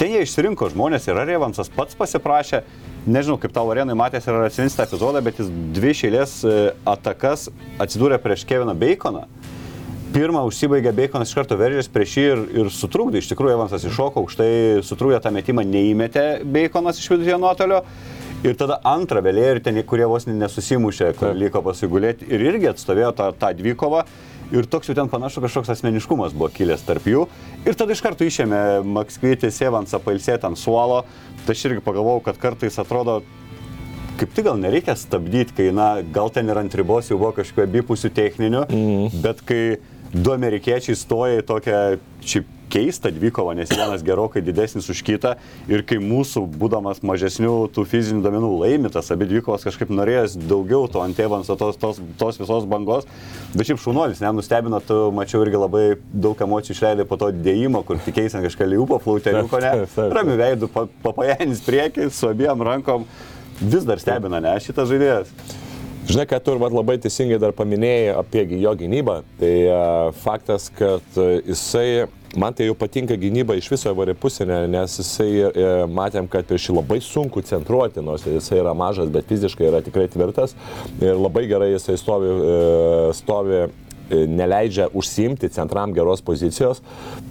ten 0.00 0.16
jie 0.16 0.26
išsirinko 0.26 0.72
žmonės 0.74 1.06
ir 1.06 1.22
Revansas 1.30 1.70
pats 1.78 1.94
pasiprašė, 1.94 2.64
nežinau, 3.06 3.38
kaip 3.38 3.54
tavo 3.54 3.70
arenai 3.70 3.94
matęs 4.02 4.26
ir 4.26 4.42
atsimins 4.48 4.74
tą 4.74 4.90
epizodą, 4.90 5.22
bet 5.22 5.38
jis 5.38 5.54
dvi 5.78 5.94
išėlės 5.94 6.40
e, 6.42 6.60
atakas 6.90 7.52
atsidūrė 7.78 8.18
prieš 8.18 8.48
Keviną 8.50 8.74
Baconą 8.74 9.28
pirmą 10.14 10.44
užsibaigė 10.46 10.92
Baconas 10.94 11.30
iš 11.30 11.38
karto 11.38 11.56
veržės 11.58 11.88
prieš 11.90 12.16
jį 12.18 12.24
ir, 12.30 12.42
ir 12.62 12.68
sutrukdė. 12.72 13.20
Iš 13.20 13.32
tikrųjų, 13.32 13.56
Evansas 13.56 13.86
iššoko 13.88 14.22
aukštai, 14.22 14.50
sutrukdė 14.86 15.18
tą 15.24 15.32
metimą, 15.34 15.64
neįmetė 15.66 16.26
Baconas 16.46 17.00
iš 17.00 17.10
vidutinio 17.12 17.40
nuotolio. 17.42 17.82
Ir 18.44 18.58
tada 18.60 18.76
antrą 18.86 19.22
vėlė 19.24 19.46
ir 19.54 19.60
ten, 19.64 19.80
kurie 19.88 20.04
vos 20.08 20.26
nesusimušė, 20.28 21.14
kur 21.18 21.32
liko 21.34 21.62
pasigulėti 21.64 22.28
ir 22.28 22.44
irgi 22.44 22.68
atstovėjo 22.74 23.14
tą, 23.16 23.30
tą 23.40 23.50
dvikovą. 23.56 24.04
Ir 24.52 24.68
toks 24.70 24.90
jau 24.90 24.94
ten 24.98 25.08
panašu 25.08 25.40
kažkoks 25.40 25.72
asmeniškumas 25.72 26.34
buvo 26.36 26.50
kilęs 26.52 26.84
tarp 26.84 27.06
jų. 27.08 27.24
Ir 27.64 27.78
tada 27.80 27.96
iš 27.96 28.02
karto 28.04 28.26
išėmė 28.28 28.84
Makskvitis 28.84 29.62
Evansą 29.64 29.98
pailsėti 30.04 30.44
ant 30.46 30.60
suolo. 30.60 31.00
Tai 31.46 31.56
aš 31.56 31.64
irgi 31.70 31.82
pagalvojau, 31.84 32.20
kad 32.28 32.38
kartais 32.42 32.76
atrodo, 32.78 33.22
kaip 34.20 34.36
tik 34.36 34.46
gal 34.46 34.60
nereikia 34.60 34.94
stabdyti, 35.00 35.56
kai, 35.56 35.70
na, 35.74 35.88
gal 36.04 36.28
ten 36.30 36.52
ir 36.52 36.60
ant 36.60 36.76
ribos 36.76 37.08
jau 37.10 37.16
buvo 37.16 37.32
kažkokių 37.40 37.64
abipusių 37.64 38.12
techninių, 38.14 38.66
mm. 38.68 39.18
bet 39.24 39.40
kai 39.48 39.64
du 40.14 40.34
amerikiečiai 40.34 40.96
stoja 40.98 41.40
į 41.42 41.46
tokią 41.48 41.80
šiaip 42.24 42.50
keistą 42.74 43.10
dvikovą, 43.14 43.54
nes 43.54 43.70
vienas 43.70 44.02
gerokai 44.02 44.42
didesnis 44.42 44.88
už 44.90 45.02
kitą. 45.06 45.34
Ir 45.70 45.84
kai 45.86 46.00
mūsų, 46.02 46.42
būdamas 46.58 47.02
mažesnių 47.06 47.52
tų 47.74 47.84
fizinių 47.86 48.24
domenų, 48.24 48.50
laimi 48.64 48.90
tas 48.94 49.12
abi 49.14 49.28
dvikovas 49.30 49.66
kažkaip 49.66 49.92
norėjęs 49.94 50.36
daugiau 50.50 50.88
to 50.90 51.02
ant 51.04 51.20
Evanso, 51.22 51.54
tos, 51.60 51.78
tos, 51.80 52.00
tos 52.18 52.40
visos 52.40 52.66
bangos, 52.70 53.06
bet 53.54 53.68
šiaip 53.68 53.82
šaunuolis, 53.84 54.22
nenustebino, 54.24 54.80
tu 54.82 54.98
mačiau 55.14 55.44
irgi 55.44 55.60
labai 55.60 55.84
daug 56.10 56.40
emocijų 56.48 56.78
išleidai 56.78 57.06
po 57.10 57.18
to 57.20 57.30
dėjimo, 57.34 57.84
kur 57.86 58.00
tikėjai 58.02 58.42
kažką 58.48 58.70
liupo, 58.72 58.98
flauteriuko, 59.04 59.62
ne, 59.62 59.74
ramių 60.18 60.38
veidų, 60.40 60.72
papajanis 61.04 61.62
priekį, 61.66 62.08
su 62.14 62.30
abiem 62.30 62.64
rankom, 62.66 63.06
vis 63.60 63.86
dar 63.86 64.02
stebina, 64.02 64.42
ne, 64.42 64.56
šitas 64.62 64.90
žaidėjas. 64.90 65.62
Žinai, 66.04 66.26
kad 66.28 66.42
tu 66.44 66.52
labai 66.60 66.98
teisingai 67.00 67.38
dar 67.40 67.54
paminėjai 67.56 68.12
apie 68.20 68.42
jo 68.60 68.74
gynybą, 68.76 69.22
tai 69.40 69.52
uh, 69.64 70.10
faktas, 70.20 70.66
kad 70.76 71.16
uh, 71.16 71.38
jisai, 71.48 72.04
man 72.36 72.52
tai 72.52 72.66
jau 72.66 72.74
patinka 72.76 73.16
gynyba 73.16 73.56
iš 73.56 73.70
viso 73.72 73.88
įvairiai 73.94 74.18
pusė, 74.20 74.44
nes 74.68 74.98
jisai 75.00 75.30
uh, 75.46 75.86
matėm, 75.88 76.28
kad 76.28 76.44
prieš 76.50 76.68
jį 76.68 76.76
labai 76.76 76.98
sunku 77.00 77.40
centruoti, 77.48 78.04
nors 78.04 78.26
jisai 78.28 78.60
yra 78.60 78.74
mažas, 78.76 79.08
bet 79.14 79.32
fiziškai 79.32 79.70
yra 79.70 79.80
tikrai 79.86 80.04
tvirtas. 80.12 80.52
Ir 81.00 81.16
labai 81.16 81.46
gerai 81.48 81.70
jisai 81.72 81.96
stovi, 81.96 82.36
uh, 82.36 83.08
stovi 83.16 83.64
neleidžia 84.10 84.88
užsimti 84.92 85.48
centram 85.54 85.94
geros 85.96 86.22
pozicijos, 86.24 86.82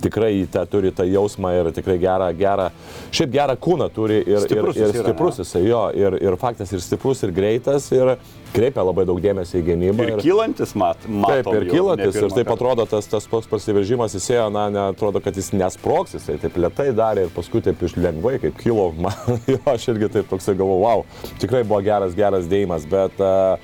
tikrai 0.03 0.45
tą 0.51 0.65
turi 0.69 0.93
tą 0.95 1.07
jausmą 1.07 1.53
ir 1.59 1.71
tikrai 1.75 1.97
gerą, 2.01 2.29
gerą, 2.37 2.69
šiaip 3.13 3.33
gerą 3.33 3.57
kūną 3.67 3.89
turi 3.93 4.21
ir 4.23 4.45
stiprus, 4.45 4.79
ir, 4.79 4.89
ir 4.89 5.03
stiprus 5.05 5.41
jisai, 5.43 5.65
jo, 5.67 5.83
ir, 5.97 6.17
ir 6.23 6.39
faktas 6.41 6.73
ir 6.73 6.83
stiprus, 6.83 7.23
ir 7.25 7.35
greitas, 7.35 7.91
ir, 7.95 8.15
kreipia 8.53 8.83
labai 8.85 9.05
daug 9.09 9.19
dėmesio 9.21 9.59
į 9.59 9.65
gynybą. 9.67 10.05
Ir, 10.05 10.11
ir 10.13 10.23
kylantis, 10.23 10.73
mat, 10.77 11.01
matom, 11.07 11.49
taip, 11.49 11.49
ir 11.57 11.65
kylantis, 11.71 12.19
ir 12.19 12.35
taip 12.35 12.51
atrodo 12.53 12.85
tas, 12.89 13.07
tas 13.09 13.27
toks 13.29 13.49
prasiveržimas 13.49 14.15
įsėjo, 14.19 14.47
na, 14.53 14.67
netrodo, 14.73 15.21
kad 15.23 15.37
jis 15.37 15.51
nesproks, 15.57 16.17
jisai 16.17 16.37
taip 16.41 16.57
lietai 16.61 16.89
darė 16.95 17.27
ir 17.27 17.33
paskui 17.33 17.63
taip 17.65 17.81
iš 17.85 17.97
lengvai, 17.97 18.37
kaip 18.43 18.57
kilo, 18.61 18.89
man, 19.03 19.41
jo, 19.49 19.59
aš 19.73 19.89
irgi 19.93 20.11
taip 20.17 20.29
toksai 20.31 20.57
galvoju, 20.59 20.83
wow, 20.83 21.05
tikrai 21.41 21.63
buvo 21.65 21.81
geras, 21.85 22.15
geras 22.17 22.49
dėjimas, 22.51 22.87
bet 22.89 23.23
uh, 23.23 23.57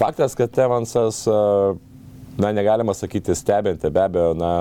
faktas, 0.00 0.36
kad 0.38 0.62
Evansas 0.66 1.24
uh, 1.30 1.74
na, 2.40 2.52
negalima 2.56 2.94
sakyti 2.96 3.36
stebinti, 3.36 3.90
be 3.92 4.02
abejo, 4.02 4.32
na, 4.38 4.52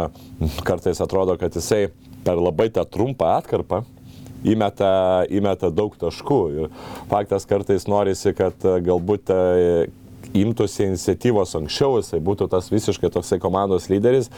kartais 0.67 0.99
atrodo, 1.01 1.37
kad 1.39 1.55
jisai 1.55 1.87
per 2.25 2.39
labai 2.39 2.69
tą 2.75 2.83
trumpą 2.85 3.31
atkarpą 3.39 3.83
įmeta, 4.43 4.91
įmeta 5.31 5.71
daug 5.73 5.95
taškų. 5.99 6.41
Ir 6.55 6.69
faktas 7.11 7.47
kartais 7.49 7.87
norisi, 7.91 8.33
kad 8.37 8.55
e, 8.63 8.77
galbūt 8.85 9.31
e, 9.33 9.39
imtųsi 10.39 10.85
iniciatyvos 10.89 11.55
anksčiau, 11.59 11.99
jisai 11.99 12.21
būtų 12.23 12.49
tas 12.51 12.69
visiškai 12.71 13.11
toksai 13.15 13.39
komandos 13.41 13.89
lyderis. 13.91 14.31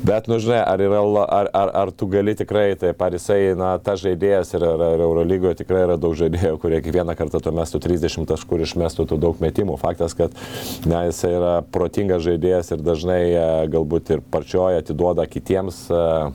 Bet, 0.00 0.26
nu, 0.26 0.38
žinai, 0.40 0.62
ar, 0.64 0.80
yra, 0.80 1.00
ar, 1.28 1.48
ar, 1.52 1.70
ar 1.76 1.90
tu 1.92 2.06
gali 2.08 2.32
tikrai, 2.32 2.72
taip, 2.80 3.02
ar 3.04 3.12
jisai, 3.12 3.52
na, 3.58 3.74
ta 3.84 3.98
žaidėjas 4.00 4.54
ir 4.56 4.64
ar, 4.64 4.84
ar 4.94 5.02
Eurolygoje 5.04 5.58
tikrai 5.58 5.82
yra 5.84 5.98
daug 6.00 6.14
žaidėjų, 6.16 6.56
kurie 6.62 6.78
kiekvieną 6.80 7.12
kartą 7.18 7.42
tu 7.44 7.52
mestų 7.52 7.82
30 7.84 8.24
taškų 8.30 8.56
ir 8.56 8.64
išmestų 8.64 9.06
tų 9.10 9.18
daug 9.20 9.42
metimų. 9.44 9.76
Faktas, 9.82 10.16
kad, 10.16 10.32
na, 10.88 11.04
jisai 11.10 11.34
yra 11.36 11.54
protingas 11.76 12.24
žaidėjas 12.24 12.72
ir 12.72 12.86
dažnai 12.86 13.22
e, 13.28 13.48
galbūt 13.76 14.14
ir 14.16 14.24
parčioje 14.32 14.80
atiduoda 14.80 15.28
kitiems 15.28 15.84
uh, 15.92 16.30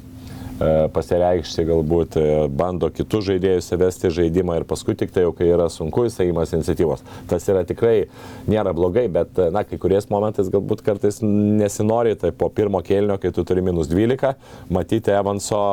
pasireikšti, 0.95 1.65
galbūt 1.67 2.15
e, 2.19 2.25
bando 2.47 2.87
kitus 2.93 3.25
žaidėjus 3.27 3.67
įvesti 3.75 4.11
žaidimą 4.15 4.61
ir 4.61 4.65
paskui 4.69 4.95
tik 4.95 5.11
tai 5.11 5.25
jau, 5.25 5.33
kai 5.35 5.49
yra 5.51 5.67
sunku, 5.71 6.05
jisai 6.07 6.29
įmas 6.29 6.53
iniciatyvos. 6.55 7.03
Tas 7.29 7.47
yra 7.51 7.65
tikrai 7.67 8.07
nėra 8.47 8.71
blogai, 8.77 9.05
bet, 9.11 9.35
e, 9.35 9.49
na, 9.51 9.65
kai 9.67 9.79
kuriais 9.81 10.07
momentais 10.11 10.51
galbūt 10.53 10.83
kartais 10.85 11.19
nesinori, 11.21 12.15
tai 12.19 12.31
po 12.31 12.47
pirmo 12.53 12.79
kėlinio, 12.85 13.19
kai 13.19 13.33
tu 13.35 13.43
turi 13.47 13.63
minus 13.65 13.91
12, 13.91 14.35
matyti 14.71 15.11
Evanso, 15.15 15.63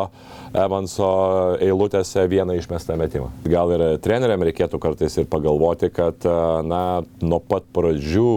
Evanso 0.50 1.10
eilutėse 1.62 2.26
vieną 2.32 2.58
išmestą 2.58 2.98
metimą. 2.98 3.30
Gal 3.46 3.76
ir 3.76 3.86
treneriam 4.02 4.42
reikėtų 4.48 4.82
kartais 4.82 5.14
ir 5.20 5.30
pagalvoti, 5.30 5.92
kad, 5.94 6.26
na, 6.66 6.82
nuo 7.22 7.38
pat 7.46 7.70
pradžių 7.70 8.32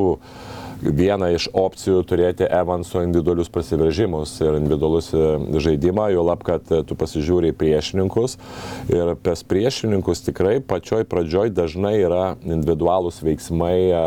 viena 0.94 1.30
iš 1.34 1.48
opcijų 1.54 2.04
turėti 2.08 2.48
Evanso 2.50 3.02
individualius 3.04 3.50
prasiveržimus 3.54 4.34
ir 4.44 4.58
individualus 4.60 5.12
e, 5.16 5.24
žaidimą, 5.64 6.10
jo 6.14 6.26
lab, 6.28 6.44
kad 6.46 6.66
e, 6.72 6.82
tu 6.88 6.98
pasižiūri 7.00 7.52
į 7.54 7.58
priešininkus 7.60 8.38
ir 8.94 9.14
pas 9.26 9.42
priešininkus 9.48 10.24
tikrai 10.28 10.58
pačioj 10.66 11.06
pradžioj 11.10 11.54
dažnai 11.56 11.96
yra 12.02 12.24
individualūs 12.44 13.22
veiksmai 13.26 13.78
e, 13.90 14.04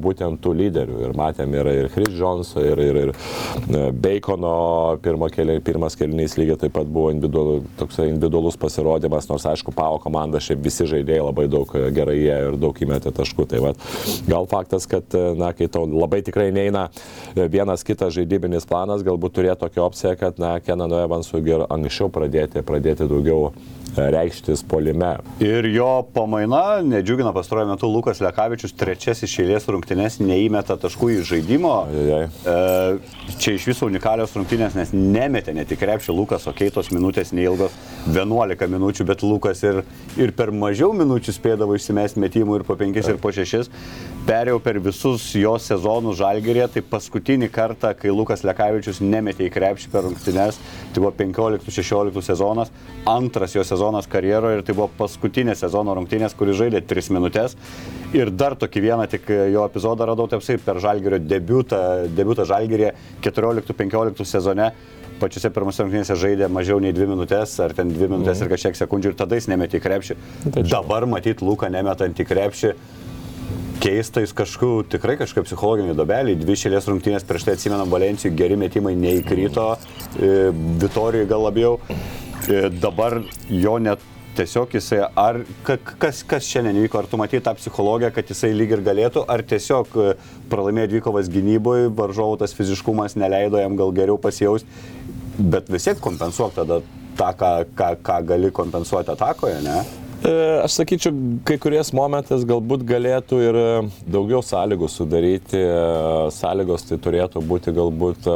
būtent 0.00 0.42
tų 0.44 0.54
lyderių. 0.60 1.00
Ir 1.08 1.16
matėm 1.18 1.56
ir, 1.58 1.70
ir 1.84 1.90
Chris 1.94 2.14
Johnso, 2.16 2.62
ir, 2.64 2.80
ir, 2.84 3.00
ir 3.04 3.92
Bacono 4.00 4.98
keli, 5.34 5.58
pirmas 5.64 5.98
kelinys 5.98 6.36
lygiai 6.38 6.58
taip 6.64 6.76
pat 6.78 6.90
buvo 6.90 7.10
individualus, 7.14 7.66
toks 7.80 8.00
individualus 8.04 8.58
pasirodymas, 8.60 9.28
nors 9.30 9.46
aišku, 9.50 9.74
PAO 9.76 10.00
komanda 10.02 10.40
šiaip 10.42 10.62
visi 10.64 10.88
žaidėjai 10.90 11.26
labai 11.26 11.46
daug 11.50 11.70
gerai 11.94 12.18
jie 12.20 12.38
ir 12.50 12.58
daug 12.60 12.76
įmetė 12.76 13.12
taškų. 13.16 13.48
Tai 13.50 13.62
va, 13.64 13.74
gal 14.28 14.48
faktas, 14.50 14.86
kad, 14.90 15.06
na, 15.38 15.52
kai 15.56 15.68
tau 15.72 15.86
labai 15.88 16.19
labai 16.20 16.22
tikrai 16.22 16.52
neina 16.52 16.90
e, 17.34 17.48
vienas 17.48 17.84
kitas 17.84 18.14
žaidybinis 18.14 18.66
planas, 18.66 19.02
galbūt 19.02 19.34
turėtų 19.38 19.66
tokią 19.66 19.84
opciją, 19.86 20.16
kad, 20.18 20.38
na, 20.38 20.60
Kenano 20.60 21.00
Evansui 21.04 21.42
ir 21.48 21.66
anksčiau 21.68 22.10
pradėti, 22.10 22.62
pradėti 22.62 23.08
daugiau 23.08 23.52
reikštis 23.96 24.62
polime. 24.62 25.18
Ir 25.42 25.66
jo 25.66 26.06
pamaina 26.14 26.80
nedžiugina 26.86 27.32
pastaruoju 27.34 27.72
metu 27.72 27.88
Lukas 27.90 28.20
Lekavičius, 28.22 28.74
trečiasis 28.78 29.30
šėlės 29.30 29.66
rungtynės, 29.70 30.20
neįmeta 30.22 30.76
taškų 30.80 31.10
į 31.16 31.24
žaidimo. 31.26 31.72
Ajai. 31.90 32.20
E, 32.28 33.34
čia 33.42 33.56
iš 33.56 33.66
viso 33.72 33.88
unikalios 33.90 34.34
rungtynės, 34.36 34.76
nes 34.78 34.94
nemetė 34.94 35.54
ne 35.56 35.66
tik 35.66 35.82
krepšį 35.82 36.14
Lukas, 36.14 36.46
o 36.46 36.54
keitos 36.56 36.92
minutės 36.94 37.34
neilgos, 37.36 37.74
11 38.10 38.70
minučių, 38.70 39.08
bet 39.10 39.24
Lukas 39.26 39.64
ir, 39.66 39.82
ir 40.20 40.34
per 40.38 40.54
mažiau 40.54 40.94
minučių 40.96 41.34
spėdavo 41.34 41.74
išsimesti 41.78 42.22
metimų 42.22 42.60
ir 42.60 42.66
po 42.68 42.78
5 42.78 43.02
ir 43.02 43.20
po 43.20 43.34
6. 43.34 43.70
Perėjau 44.20 44.58
per 44.62 44.76
visus 44.84 45.24
jo 45.34 45.54
sezonus 45.58 46.18
žalgerė, 46.18 46.66
tai 46.70 46.82
paskutinį 46.84 47.48
kartą, 47.50 47.94
kai 47.96 48.12
Lukas 48.12 48.44
Lekavičius 48.44 49.00
nemetė 49.00 49.46
į 49.46 49.52
krepšį 49.54 49.88
per 49.90 50.04
rungtynės, 50.06 50.58
tai 50.92 51.00
buvo 51.00 51.10
15-16 51.16 52.26
sezonas, 52.28 52.70
antras 53.08 53.56
jo 53.56 53.64
sezonas 53.64 54.10
karjeroje 54.12 54.60
ir 54.60 54.64
tai 54.66 54.76
buvo 54.76 54.90
paskutinė 54.98 55.56
sezono 55.58 55.96
rungtynės, 55.96 56.36
kuris 56.36 56.60
žaidė 56.60 56.84
3 56.92 57.10
minutės. 57.16 57.56
Ir 58.12 58.30
dar 58.30 58.58
tokį 58.60 58.84
vieną 58.84 59.08
tik 59.10 59.32
jo 59.54 59.64
epizodą 59.64 60.10
radau, 60.12 60.28
taip 60.28 60.44
sai 60.44 60.60
per 60.60 60.82
Žalgerio 60.84 61.18
debutą, 61.24 61.82
debutą 62.12 62.44
Žalgerėje 62.50 62.94
14-15 63.24 64.28
sezone 64.28 64.72
pačiose 65.20 65.50
pirmose 65.52 65.84
rungtynėse 65.84 66.16
žaidė 66.16 66.48
mažiau 66.52 66.80
nei 66.80 66.94
2 66.96 67.08
minutės, 67.10 67.52
ar 67.60 67.74
ten 67.76 67.92
2 67.92 68.08
minutės 68.08 68.38
mm. 68.38 68.46
ir 68.46 68.52
kažkiek 68.54 68.78
sekundžių 68.78 69.12
ir 69.12 69.18
tada 69.20 69.36
jis 69.36 69.50
nemetė 69.52 69.80
į 69.80 69.84
krepšį. 69.84 70.16
Tačiau. 70.46 70.70
Dabar 70.78 71.06
matyti 71.10 71.44
Luką 71.44 71.68
nemetant 71.72 72.20
į 72.20 72.26
krepšį. 72.30 72.72
Keista, 73.80 74.20
jis 74.20 74.34
kažkokiu, 74.36 74.82
tikrai 74.92 75.14
kažkokia 75.16 75.46
psichologinė 75.46 75.94
dobelė, 75.96 76.34
dvi 76.36 76.52
šėlės 76.60 76.84
rungtynės 76.90 77.24
prieš 77.24 77.46
tai 77.46 77.54
atsimenam 77.56 77.88
Valencijų, 77.88 78.34
geri 78.36 78.58
metimai 78.60 78.92
neįkrito, 78.92 79.66
e, 80.20 80.50
Vitorijai 80.82 81.28
gal 81.30 81.46
labiau. 81.46 81.78
E, 82.44 82.66
dabar 82.74 83.22
jo 83.48 83.78
net 83.80 84.04
tiesiog 84.36 84.76
jisai, 84.76 84.98
ar 85.16 85.40
kas, 85.64 86.20
kas 86.28 86.50
šiandien 86.50 86.82
įvyko, 86.82 87.00
ar 87.00 87.08
tu 87.08 87.20
matai 87.20 87.40
tą 87.44 87.54
psichologiją, 87.56 88.12
kad 88.18 88.28
jisai 88.28 88.52
lyg 88.52 88.76
ir 88.76 88.84
galėtų, 88.84 89.24
ar 89.32 89.46
tiesiog 89.48 89.96
e, 89.96 90.12
pralaimėjo 90.52 90.92
dvikovas 90.92 91.32
gynyboje, 91.32 91.88
varžovų 91.96 92.36
tas 92.44 92.56
fiziškumas 92.56 93.16
neleido 93.16 93.64
jam 93.64 93.80
gal 93.80 93.96
geriau 93.96 94.20
pasijausti, 94.20 94.68
bet 95.40 95.72
vis 95.72 95.88
tiek 95.88 96.04
kompensuok 96.04 96.52
tada 96.60 96.82
tą, 97.16 97.32
ką, 97.32 97.56
ką, 97.80 97.90
ką 98.04 98.22
gali 98.28 98.52
kompensuoti 98.60 99.16
atakoje, 99.16 99.64
ne? 99.64 99.80
E, 100.20 100.32
aš 100.64 100.74
sakyčiau, 100.76 101.14
kai 101.48 101.56
kuriais 101.56 101.94
momentais 101.96 102.42
galbūt 102.44 102.84
galėtų 102.84 103.38
ir 103.40 103.58
daugiau 104.04 104.42
sąlygų 104.44 104.90
sudaryti. 104.92 105.62
Sąlygos 106.36 106.84
tai 106.90 106.98
turėtų 107.00 107.40
būti 107.48 107.72
galbūt 107.72 108.28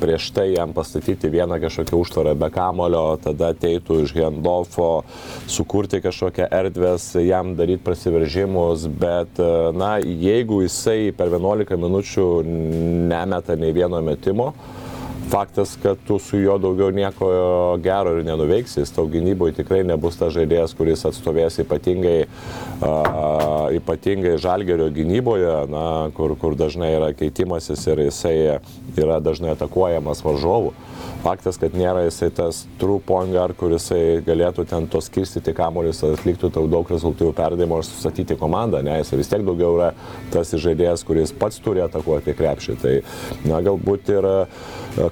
prieš 0.00 0.30
tai 0.32 0.46
jam 0.54 0.72
pastatyti 0.72 1.28
vieną 1.28 1.58
kažkokią 1.60 1.98
užtvarą 1.98 2.34
be 2.38 2.48
kamulio, 2.54 3.18
tada 3.22 3.50
ateitų 3.52 4.00
iš 4.04 4.14
handoffo, 4.16 5.02
sukurti 5.50 6.00
kažkokią 6.04 6.48
erdvės, 6.60 7.10
jam 7.26 7.52
daryti 7.58 7.84
prasiveržimus, 7.84 8.86
bet, 9.00 9.40
na, 9.74 9.96
jeigu 9.98 10.62
jisai 10.64 11.10
per 11.18 11.32
11 11.34 11.76
minučių 11.84 12.28
nemeta 13.10 13.58
nei 13.58 13.74
vieno 13.76 14.00
metimo, 14.04 14.52
faktas, 15.28 15.76
kad 15.82 16.00
tu 16.06 16.18
su 16.18 16.38
juo 16.40 16.58
daugiau 16.58 16.90
nieko 16.94 17.28
gero 17.82 18.16
ir 18.18 18.24
nenuveiksi. 18.26 18.80
Jis 18.80 18.92
tau 18.96 19.06
gynyboje 19.10 19.58
tikrai 19.60 19.82
nebus 19.86 20.18
tas 20.20 20.32
žaidėjas, 20.36 20.74
kuris 20.78 21.04
atstovės 21.08 21.60
ypatingai, 21.62 22.18
uh, 22.80 23.68
ypatingai 23.78 24.36
žalgerio 24.40 24.88
gynyboje, 24.94 25.54
na, 25.72 25.84
kur, 26.16 26.36
kur 26.40 26.56
dažnai 26.58 26.94
yra 26.96 27.12
keitimasis 27.16 27.86
ir 27.92 28.06
jisai 28.08 28.36
yra 28.98 29.20
dažnai 29.24 29.54
atakuojamas 29.56 30.24
varžovų. 30.24 30.74
Faktas, 31.28 31.58
kad 31.60 31.74
nėra 31.76 32.06
jisai 32.06 32.30
tas 32.32 32.62
true 32.80 33.02
point 33.04 33.34
guard, 33.34 33.52
kuris 33.60 33.90
galėtų 34.24 34.64
ten 34.70 34.86
to 34.88 35.02
skirstyti 35.04 35.52
kamuolius, 35.56 36.00
atliktų 36.06 36.48
tau 36.54 36.64
daug 36.72 36.88
rezultatyvių 36.88 37.34
perdavimų 37.36 37.80
ir 37.82 37.84
sustatyti 37.84 38.36
komandą, 38.40 38.80
ne, 38.86 38.94
jis 39.02 39.12
vis 39.18 39.28
tiek 39.28 39.44
daugiau 39.44 39.74
yra 39.76 39.90
tas 40.32 40.54
žaidėjas, 40.56 41.04
kuris 41.04 41.34
pats 41.36 41.60
turi 41.60 41.82
atakuoti 41.84 42.32
krepšį. 42.38 42.76
Tai, 42.80 42.94
na, 43.44 43.60
galbūt 43.66 44.08
ir 44.14 44.28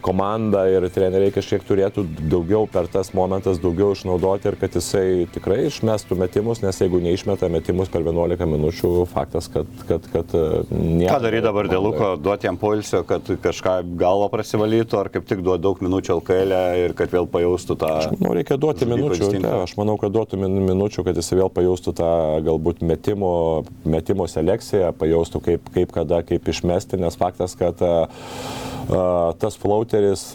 komanda 0.06 0.64
ir 0.72 0.86
treneriai 0.94 1.34
kažkiek 1.34 1.66
turėtų 1.68 2.06
daugiau 2.32 2.64
per 2.70 2.88
tas 2.90 3.12
momentas 3.16 3.60
daugiau 3.60 3.92
išnaudoti 3.92 4.50
ir 4.50 4.58
kad 4.60 4.78
jisai 4.78 5.26
tikrai 5.34 5.66
išmestų 5.68 6.16
metimus, 6.22 6.62
nes 6.64 6.80
jeigu 6.80 7.02
neišmeta 7.04 7.50
metimus 7.52 7.92
per 7.92 8.06
11 8.06 8.48
minučių, 8.56 8.94
faktas, 9.12 9.50
kad, 9.52 9.68
kad, 9.88 10.08
kad 10.14 10.32
nieko. 10.72 11.12
Ką 11.12 11.20
daryti 11.28 11.44
dabar 11.44 11.68
dėl 11.70 11.84
Luko, 11.90 12.14
duoti 12.16 12.48
jam 12.48 12.56
poilsio, 12.60 13.04
kad 13.06 13.28
kažką 13.44 13.78
galvo 14.00 14.30
prasivalytų, 14.32 15.02
ar 15.02 15.12
kaip 15.12 15.28
tik 15.28 15.44
duoti 15.44 15.66
daug 15.66 15.84
minučių 15.84 16.05
LKL 16.14 16.54
e 16.56 16.84
ir 16.84 16.94
kad 16.98 17.12
vėl 17.12 17.28
pajaustų 17.30 17.76
tą... 17.80 17.90
Aš 18.00 18.08
manau, 18.14 18.34
reikia 18.38 18.58
duoti 18.60 18.88
minučių, 18.88 19.30
ne, 19.42 19.52
aš 19.64 19.74
manau, 19.78 19.96
kad 20.00 20.14
duotų 20.14 20.40
minučių, 20.40 21.04
kad 21.06 21.18
jis 21.18 21.32
vėl 21.34 21.50
pajaustų 21.52 21.94
tą 21.98 22.10
galbūt 22.46 22.82
metimo, 22.86 23.32
metimo 23.84 24.28
selekciją, 24.30 24.92
pajaustų 25.00 25.42
kaip, 25.48 25.70
kaip 25.74 25.94
kada, 25.96 26.22
kaip 26.26 26.48
išmesti, 26.52 27.00
nes 27.02 27.18
faktas, 27.20 27.56
kad 27.58 27.82
uh, 27.84 28.06
tas 29.40 29.58
flauteris, 29.58 30.28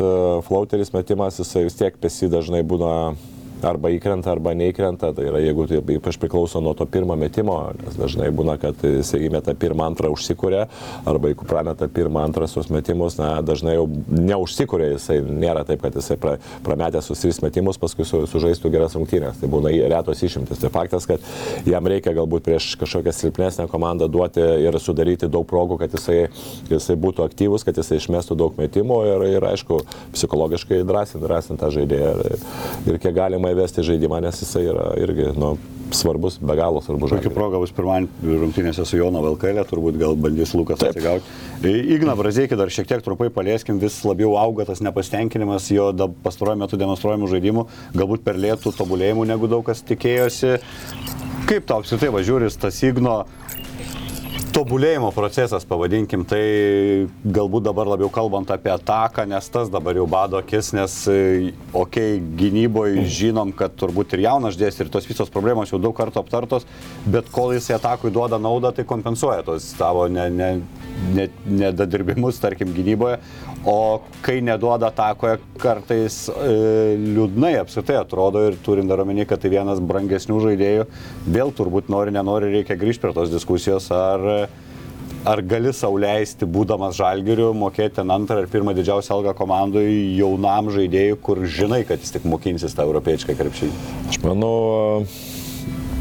flauteris 0.47 0.91
metimas, 0.95 1.39
jisai 1.39 1.67
vis 1.67 1.77
tiek 1.79 1.95
pesi 2.01 2.29
dažnai 2.31 2.63
būna 2.67 3.13
arba 3.67 3.91
įkrenta, 3.93 4.31
arba 4.31 4.53
neįkrenta. 4.57 5.11
Tai 5.15 5.25
yra, 5.27 5.41
jeigu 5.43 5.67
tai 5.69 5.81
ypač 5.95 6.17
priklauso 6.21 6.61
nuo 6.63 6.73
to 6.77 6.85
pirmo 6.89 7.15
metimo, 7.19 7.57
nes 7.81 7.97
dažnai 7.99 8.29
būna, 8.35 8.57
kad 8.61 8.81
jis 8.85 9.13
įmeta 9.17 9.55
pirmą, 9.57 9.89
antrą 9.91 10.11
užsikūrė, 10.13 10.65
arba 11.09 11.31
jeigu 11.31 11.47
prameta 11.47 11.87
pirmą, 11.91 12.25
antrą 12.27 12.47
sus 12.51 12.71
metimus, 12.73 13.17
na, 13.19 13.33
dažnai 13.45 13.75
jau 13.77 13.87
neužsikūrė, 14.11 14.91
jisai 14.95 15.19
nėra 15.25 15.65
taip, 15.67 15.83
kad 15.85 15.95
jisai 15.97 16.17
pra, 16.21 16.37
prametė 16.65 17.03
sus 17.05 17.21
tris 17.23 17.41
metimus, 17.43 17.79
paskui 17.81 18.05
su, 18.07 18.23
sužaistų 18.29 18.71
geras 18.73 18.97
rungtynės. 18.97 19.39
Tai 19.41 19.51
būna 19.51 19.73
retos 19.91 20.23
išimtis. 20.25 20.61
Tai 20.61 20.71
faktas, 20.73 21.07
kad 21.09 21.23
jam 21.67 21.87
reikia 21.89 22.15
galbūt 22.17 22.45
prieš 22.47 22.71
kažkokią 22.81 23.13
silpnesnę 23.15 23.67
komandą 23.71 24.07
duoti 24.11 24.43
ir 24.65 24.77
sudaryti 24.81 25.29
daug 25.31 25.47
progų, 25.49 25.79
kad 25.81 25.93
jisai, 25.95 26.19
jisai 26.71 26.97
būtų 26.99 27.25
aktyvus, 27.27 27.65
kad 27.67 27.77
jisai 27.77 27.99
išmestų 28.01 28.37
daug 28.39 28.57
metimų 28.59 28.99
ir, 29.09 29.25
ir 29.37 29.47
aišku, 29.51 29.81
psichologiškai 30.15 30.81
drąsinti, 30.87 31.25
drąsinti 31.25 31.61
tą 31.61 31.71
žaidėją 31.75 32.11
ir, 32.29 32.45
ir 32.91 32.99
kiek 33.01 33.15
galima 33.15 33.50
įvesti 33.53 33.85
žaidimą, 33.85 34.21
nes 34.23 34.41
jisai 34.43 34.65
yra 34.71 34.91
irgi, 35.01 35.31
nu, 35.39 35.55
svarbus, 35.95 36.37
be 36.39 36.55
galo 36.55 36.81
svarbus 36.81 37.09
Kokia 37.09 37.17
žalgiriui. 37.17 37.35
proga 37.35 37.59
bus 37.61 37.73
pirmąjį 37.75 38.37
rungtynėse 38.41 38.85
su 38.87 38.99
Jono 38.99 39.21
Valkailė, 39.25 39.65
turbūt 39.67 39.97
gal 39.99 40.15
bandys 40.15 40.53
Lukas 40.55 40.83
atsigauti. 40.87 41.27
Igna 41.67 42.15
Brazėkį 42.19 42.57
dar 42.59 42.71
šiek 42.73 42.87
tiek 42.89 43.03
trumpai 43.05 43.29
palieskim, 43.33 43.79
vis 43.81 43.99
labiau 44.07 44.37
auga 44.39 44.65
tas 44.69 44.81
nepasitenkinimas 44.83 45.67
jo 45.73 45.91
pastaruoju 46.23 46.63
metu 46.63 46.79
demonstruojamų 46.79 47.31
žaidimų, 47.31 47.67
galbūt 47.97 48.25
per 48.25 48.39
lėtų 48.39 48.73
tobulėjimų, 48.77 49.27
negu 49.33 49.51
daug 49.51 49.65
kas 49.67 49.83
tikėjosi. 49.87 50.57
Kaip 51.49 51.67
tau 51.67 51.81
apskritai 51.81 52.11
važiuoris 52.13 52.55
tas 52.61 52.77
Igno 52.87 53.25
tobulėjimo 54.51 55.11
procesas, 55.15 55.63
pavadinkim, 55.67 56.23
tai 56.27 56.41
galbūt 57.23 57.63
dabar 57.65 57.87
labiau 57.93 58.09
kalbant 58.13 58.49
apie 58.51 58.71
ataką, 58.73 59.23
nes 59.29 59.47
tas 59.51 59.69
dabar 59.71 59.95
jau 59.95 60.07
bado 60.09 60.39
akis, 60.39 60.71
nes, 60.75 60.95
okei, 61.07 61.53
okay, 61.81 62.17
gynyboje 62.39 63.05
žinom, 63.21 63.53
kad 63.55 63.75
turbūt 63.79 64.15
ir 64.17 64.25
jaunas 64.25 64.59
dės 64.59 64.79
ir 64.81 64.91
tos 64.91 65.07
visos 65.07 65.31
problemos 65.31 65.71
jau 65.71 65.79
daug 65.81 65.95
kartų 65.95 66.23
aptartos, 66.23 66.67
bet 67.07 67.31
kol 67.31 67.55
jis 67.55 67.71
atakui 67.77 68.11
duoda 68.13 68.39
naudą, 68.41 68.73
tai 68.75 68.85
kompensuoja 68.87 69.45
tos 69.47 69.69
savo 69.77 70.07
nedadirbimus, 70.11 70.67
ne, 71.15 71.29
ne 71.47 71.61
nedadirbimus, 71.61 72.41
tarkim, 72.43 72.75
gynyboje, 72.75 73.21
o 73.67 74.01
kai 74.25 74.39
neduoda 74.43 74.89
atakoje, 74.91 75.39
kartais 75.61 76.25
e, 76.33 76.97
liūdnai 76.97 77.53
apskritai 77.61 77.99
atrodo 78.01 78.41
ir 78.49 78.57
turint 78.65 78.89
dar 78.89 79.03
omeny, 79.03 79.23
kad 79.29 79.41
tai 79.43 79.53
vienas 79.53 79.79
brangesnių 79.79 80.41
žaidėjų, 80.47 80.87
vėl 81.29 81.55
turbūt 81.55 81.91
nori, 81.93 82.13
nenori, 82.15 82.51
reikia 82.57 82.79
grįžti 82.81 83.05
prie 83.05 83.15
tos 83.15 83.31
diskusijos, 83.33 83.91
ar 83.93 84.40
Ar 85.21 85.37
gali 85.45 85.69
sauliaisti, 85.69 86.47
būdamas 86.49 86.95
žalgiriu, 86.97 87.51
mokėti 87.53 87.99
ten 87.99 88.09
antrą 88.09 88.39
ir 88.41 88.47
pirmą 88.49 88.73
didžiausią 88.73 89.19
algą 89.19 89.35
komandai 89.37 89.85
jaunam 90.17 90.71
žaidėjui, 90.73 91.19
kur 91.21 91.43
žinai, 91.45 91.83
kad 91.85 92.01
jis 92.01 92.15
tik 92.15 92.25
mokinsis 92.25 92.73
tą 92.73 92.87
europiečią 92.87 93.35
krepšį? 93.37 93.69
Aš 94.09 94.17
manau, 94.23 94.55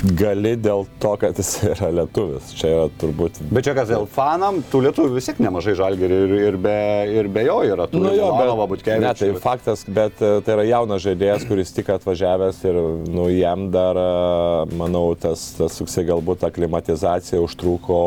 gali 0.01 0.55
dėl 0.57 0.87
to, 1.03 1.13
kad 1.21 1.39
jis 1.39 1.51
yra 1.75 1.91
lietuvis. 2.01 2.53
Čia 2.57 2.71
yra 2.73 2.87
turbūt 3.01 3.41
Bet 3.53 3.67
čia 3.67 3.75
kas 3.77 3.91
dėl 3.93 4.07
fanam, 4.11 4.61
tų 4.73 4.83
lietuvių 4.87 5.17
vis 5.17 5.29
tiek 5.29 5.41
nemažai 5.45 5.75
žalgirių 5.79 6.21
ir, 6.27 6.35
ir, 6.49 6.59
be, 6.61 6.77
ir 7.21 7.29
be 7.33 7.45
jo 7.47 7.59
yra. 7.67 7.89
Tų 7.91 8.01
Nu 8.01 8.15
jo, 8.17 8.31
Milanova, 8.37 8.69
bet, 8.71 8.87
ne, 8.87 9.01
tai 9.01 9.11
Butkevičius. 9.11 9.43
faktas, 9.45 9.85
bet 9.89 10.23
e, 10.25 10.33
tai 10.47 10.57
yra 10.57 10.67
jaunas 10.71 11.05
žaidėjas, 11.05 11.45
kuris 11.49 11.75
tik 11.77 11.93
atvažiavęs 11.97 12.63
ir 12.71 12.81
nu, 13.13 13.29
jam 13.35 13.69
dar, 13.75 14.01
e, 14.01 14.81
manau, 14.81 15.05
tas, 15.21 15.51
tas 15.59 15.77
suksė 15.81 16.07
galbūt 16.09 16.47
aklimatizacija 16.49 17.43
užtruko, 17.45 18.01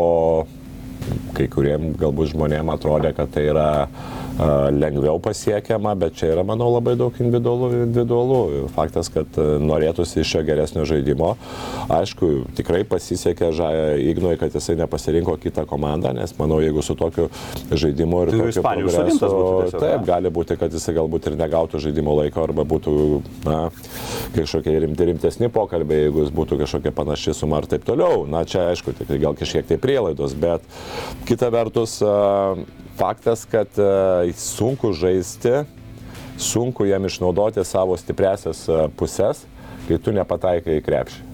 kai 1.37 1.49
kuriem 1.51 1.93
galbūt 1.99 2.33
žmonėm 2.33 2.73
atrodė, 2.73 3.13
kad 3.17 3.31
tai 3.35 3.47
yra 3.51 3.69
lengviau 4.39 5.19
pasiekiama, 5.21 5.93
bet 5.99 6.15
čia 6.17 6.31
yra, 6.33 6.43
manau, 6.47 6.71
labai 6.73 6.95
daug 6.97 7.13
individualų. 7.21 7.69
individualų. 7.85 8.39
Faktas, 8.73 9.09
kad 9.13 9.37
e, 9.37 9.45
norėtųsi 9.61 10.23
iš 10.23 10.33
jo 10.35 10.41
geresnio 10.47 10.85
žaidimo. 10.89 11.35
Aišku, 11.93 12.31
tikrai 12.57 12.81
pasisekė 12.89 13.51
Ignui, 14.01 14.35
kad 14.41 14.55
jisai 14.55 14.75
nepasirinko 14.79 15.37
kitą 15.41 15.67
komandą, 15.69 16.13
nes 16.17 16.33
manau, 16.39 16.59
jeigu 16.63 16.81
su 16.81 16.95
tokiu 16.97 17.29
žaidimu 17.69 18.23
ir 18.23 18.33
Tai 18.33 18.65
progresu, 18.65 19.19
tiesiog, 19.21 19.77
taip, 19.77 20.05
gali 20.07 20.33
būti, 20.33 20.57
kad 20.59 20.73
jisai 20.73 20.95
galbūt 20.97 21.29
ir 21.29 21.37
negautų 21.39 21.83
žaidimo 21.85 22.17
laiko 22.17 22.43
arba 22.43 22.65
būtų 22.65 22.93
na, 23.45 23.59
kažkokie 24.33 24.77
rimti, 24.87 25.09
rimtesni 25.11 25.51
pokalbiai, 25.53 26.07
jeigu 26.07 26.25
jis 26.25 26.33
būtų 26.33 26.63
kažkokia 26.63 26.95
panaši 26.95 27.37
suma 27.37 27.61
ir 27.61 27.69
taip 27.69 27.85
toliau. 27.85 28.25
Na, 28.29 28.43
čia 28.49 28.71
aišku, 28.71 28.95
tik 28.97 29.13
gal 29.21 29.37
kažkiek 29.37 29.67
tai 29.69 29.77
prielaidos, 29.81 30.33
bet 30.33 30.65
kita 31.29 31.53
vertus 31.53 31.99
faktas, 32.97 33.45
kad 33.49 33.67
a, 33.79 34.23
sunku 34.37 34.93
žaisti, 34.93 35.63
sunku 36.37 36.85
jam 36.85 37.05
išnaudoti 37.05 37.65
savo 37.65 37.97
stipresias 37.97 38.65
a, 38.69 38.87
puses, 38.97 39.45
kai 39.87 39.99
tu 39.99 40.15
nepataikai 40.15 40.79
į 40.79 40.85
krepšį. 40.85 41.32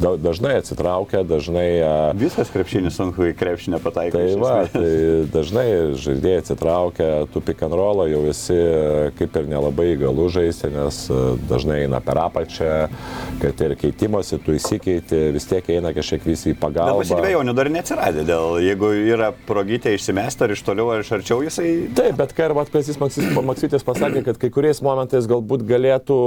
Da- 0.00 0.16
Dažnai 0.20 0.54
atsitraukia, 0.60 1.22
dažnai 1.28 1.68
a, 1.84 1.92
Visas 2.16 2.48
krepšinis 2.52 2.96
sunku 2.96 3.26
į 3.30 3.34
krepšinį 3.36 3.80
pataikyti. 3.84 4.16
Tai 4.16 4.40
va, 4.40 4.54
tai 4.72 4.90
dažnai 5.32 5.66
žaidėjai 6.00 6.42
atsitraukia, 6.42 7.08
tu 7.32 7.42
pick 7.44 7.62
and 7.66 7.76
rollą 7.76 8.06
jau 8.10 8.22
esi 8.30 8.56
e, 8.56 9.10
kaip 9.18 9.36
ir 9.40 9.48
nelabai 9.50 9.90
įgalų 9.94 10.28
žaisti, 10.32 10.70
nes 10.72 11.02
e, 11.12 11.18
dažnai 11.50 11.82
eina 11.84 12.00
per 12.04 12.20
apačią, 12.24 12.70
kad 13.42 13.64
ir 13.66 13.76
keitimosi 13.80 14.40
tu 14.44 14.56
įsikeiti, 14.56 15.20
vis 15.36 15.48
tiek 15.50 15.68
eina 15.76 15.92
kažkiek 15.96 16.24
visi 16.26 16.54
į 16.54 16.58
pagalbą. 16.60 17.02
pasidvėjonių 17.04 17.56
dar 17.56 17.72
neatsiradė, 17.72 18.24
dėl 18.28 18.60
jeigu 18.64 18.92
yra 19.14 19.30
progytė 19.48 19.94
išsimesti 19.96 20.46
ar 20.46 20.56
iš 20.56 20.64
toliau 20.66 20.90
ar 20.94 21.04
iš 21.04 21.12
arčiau, 21.18 21.42
jisai... 21.44 21.68
Taip, 21.96 22.16
bet 22.20 22.32
ką 22.36 22.48
ir 22.50 22.56
Maksytis 22.56 22.98
Maksytis 23.00 23.84
pasakė, 23.86 24.24
kad 24.26 24.40
kai 24.40 24.50
kuriais 24.54 24.80
momentais 24.84 25.28
galbūt 25.30 25.64
galėtų, 25.68 26.20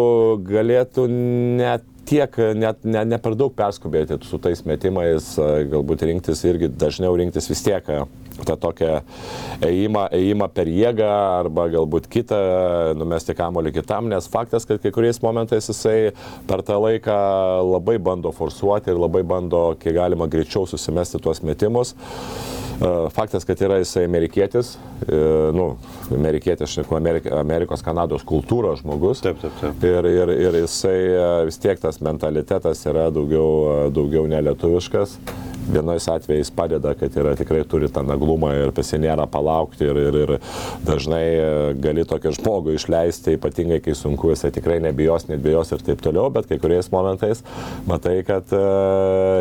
galėtų 0.46 1.08
net 1.10 1.90
tiek, 2.10 2.38
net 2.58 2.84
ne, 2.88 3.04
ne 3.08 3.20
per 3.22 3.38
daug 3.40 3.54
perskubėti 3.56 4.18
su 4.28 4.40
tais 4.42 4.64
metimais, 4.68 5.34
a, 5.42 5.50
galbūt 5.72 6.06
rinktis 6.10 6.44
irgi 6.48 6.70
dažniau 6.70 7.16
rinktis 7.20 7.50
vis 7.52 7.64
tiek 7.66 7.90
a, 7.94 8.04
tą 8.42 8.56
tokią 8.60 8.92
ėjimą, 9.66 10.08
ėjimą 10.18 10.50
per 10.56 10.72
jėgą 10.72 11.10
arba 11.44 11.68
galbūt 11.74 12.10
kitą, 12.12 12.40
numesti 13.00 13.36
kamolį 13.38 13.76
kitam, 13.78 14.10
nes 14.12 14.30
faktas, 14.32 14.68
kad 14.70 14.82
kai 14.84 14.94
kuriais 14.96 15.22
momentais 15.24 15.70
jisai 15.70 16.14
per 16.50 16.66
tą 16.66 16.80
laiką 16.82 17.16
labai 17.70 18.00
bando 18.02 18.34
forsuoti 18.36 18.94
ir 18.94 19.02
labai 19.02 19.24
bando, 19.28 19.66
kiek 19.80 19.98
galima 20.00 20.30
greičiau 20.32 20.68
susimesti 20.70 21.22
tuos 21.22 21.44
metimus. 21.46 21.96
E, 22.82 23.10
Faktas, 23.14 23.46
kad 23.46 23.62
yra 23.62 23.78
jisai 23.82 24.06
amerikietis, 24.08 24.74
e, 25.08 25.20
nu, 25.56 25.74
amerikietis, 26.12 26.78
aš 26.78 26.92
Amerik 26.98 27.30
Amerikos, 27.32 27.84
Kanados 27.86 28.26
kultūros 28.28 28.82
žmogus. 28.82 29.22
Taip, 29.24 29.40
taip, 29.42 29.56
taip. 29.62 29.88
Ir, 29.88 30.10
ir, 30.10 30.34
ir 30.48 30.60
jisai 30.64 30.98
e, 30.98 31.26
vis 31.50 31.60
tiek 31.62 31.80
tas 31.80 32.02
mentalitetas 32.04 32.84
yra 32.90 33.10
daugiau, 33.14 33.90
daugiau 33.94 34.28
nelietuviškas. 34.32 35.18
Vienais 35.64 36.08
atvejais 36.10 36.52
padeda, 36.52 36.94
kad 36.98 37.16
yra 37.16 37.34
tikrai 37.40 37.64
turi 37.70 37.88
tą 37.92 38.04
naglumą 38.06 38.52
ir 38.58 38.72
pasi 38.76 39.00
nėra 39.02 39.26
palaukti 39.32 39.88
ir, 39.88 40.00
ir, 40.10 40.18
ir 40.26 40.34
dažnai 40.84 41.24
e, 41.24 41.48
gali 41.84 42.04
tokį 42.08 42.34
žmogų 42.38 42.76
išleisti, 42.78 43.38
ypatingai 43.38 43.80
kai 43.84 43.96
sunku, 43.98 44.34
jisai 44.34 44.52
tikrai 44.56 44.82
nebijos, 44.84 45.30
nebijos 45.32 45.72
ir 45.72 45.86
taip 45.88 46.04
toliau, 46.04 46.28
bet 46.34 46.50
kai 46.50 46.60
kuriais 46.62 46.92
momentais 46.94 47.44
matai, 47.90 48.20
kad 48.28 48.52
e, 48.52 48.64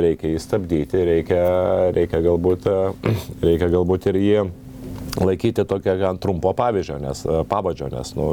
reikia 0.06 0.34
jį 0.34 0.42
stabdyti, 0.46 1.06
reikia, 1.10 1.46
reikia, 1.96 2.22
galbūt, 2.28 2.68
e, 2.70 3.16
reikia 3.42 3.72
galbūt 3.74 4.12
ir 4.12 4.22
jį 4.22 4.44
laikyti 5.20 5.64
tokią 5.68 5.96
gan 6.00 6.18
trumpo 6.18 6.52
pavyzdžio, 6.56 6.98
nes, 7.02 7.24
e, 7.26 7.42
pavadžio, 7.48 7.88
nes 7.92 8.14
nu, 8.16 8.28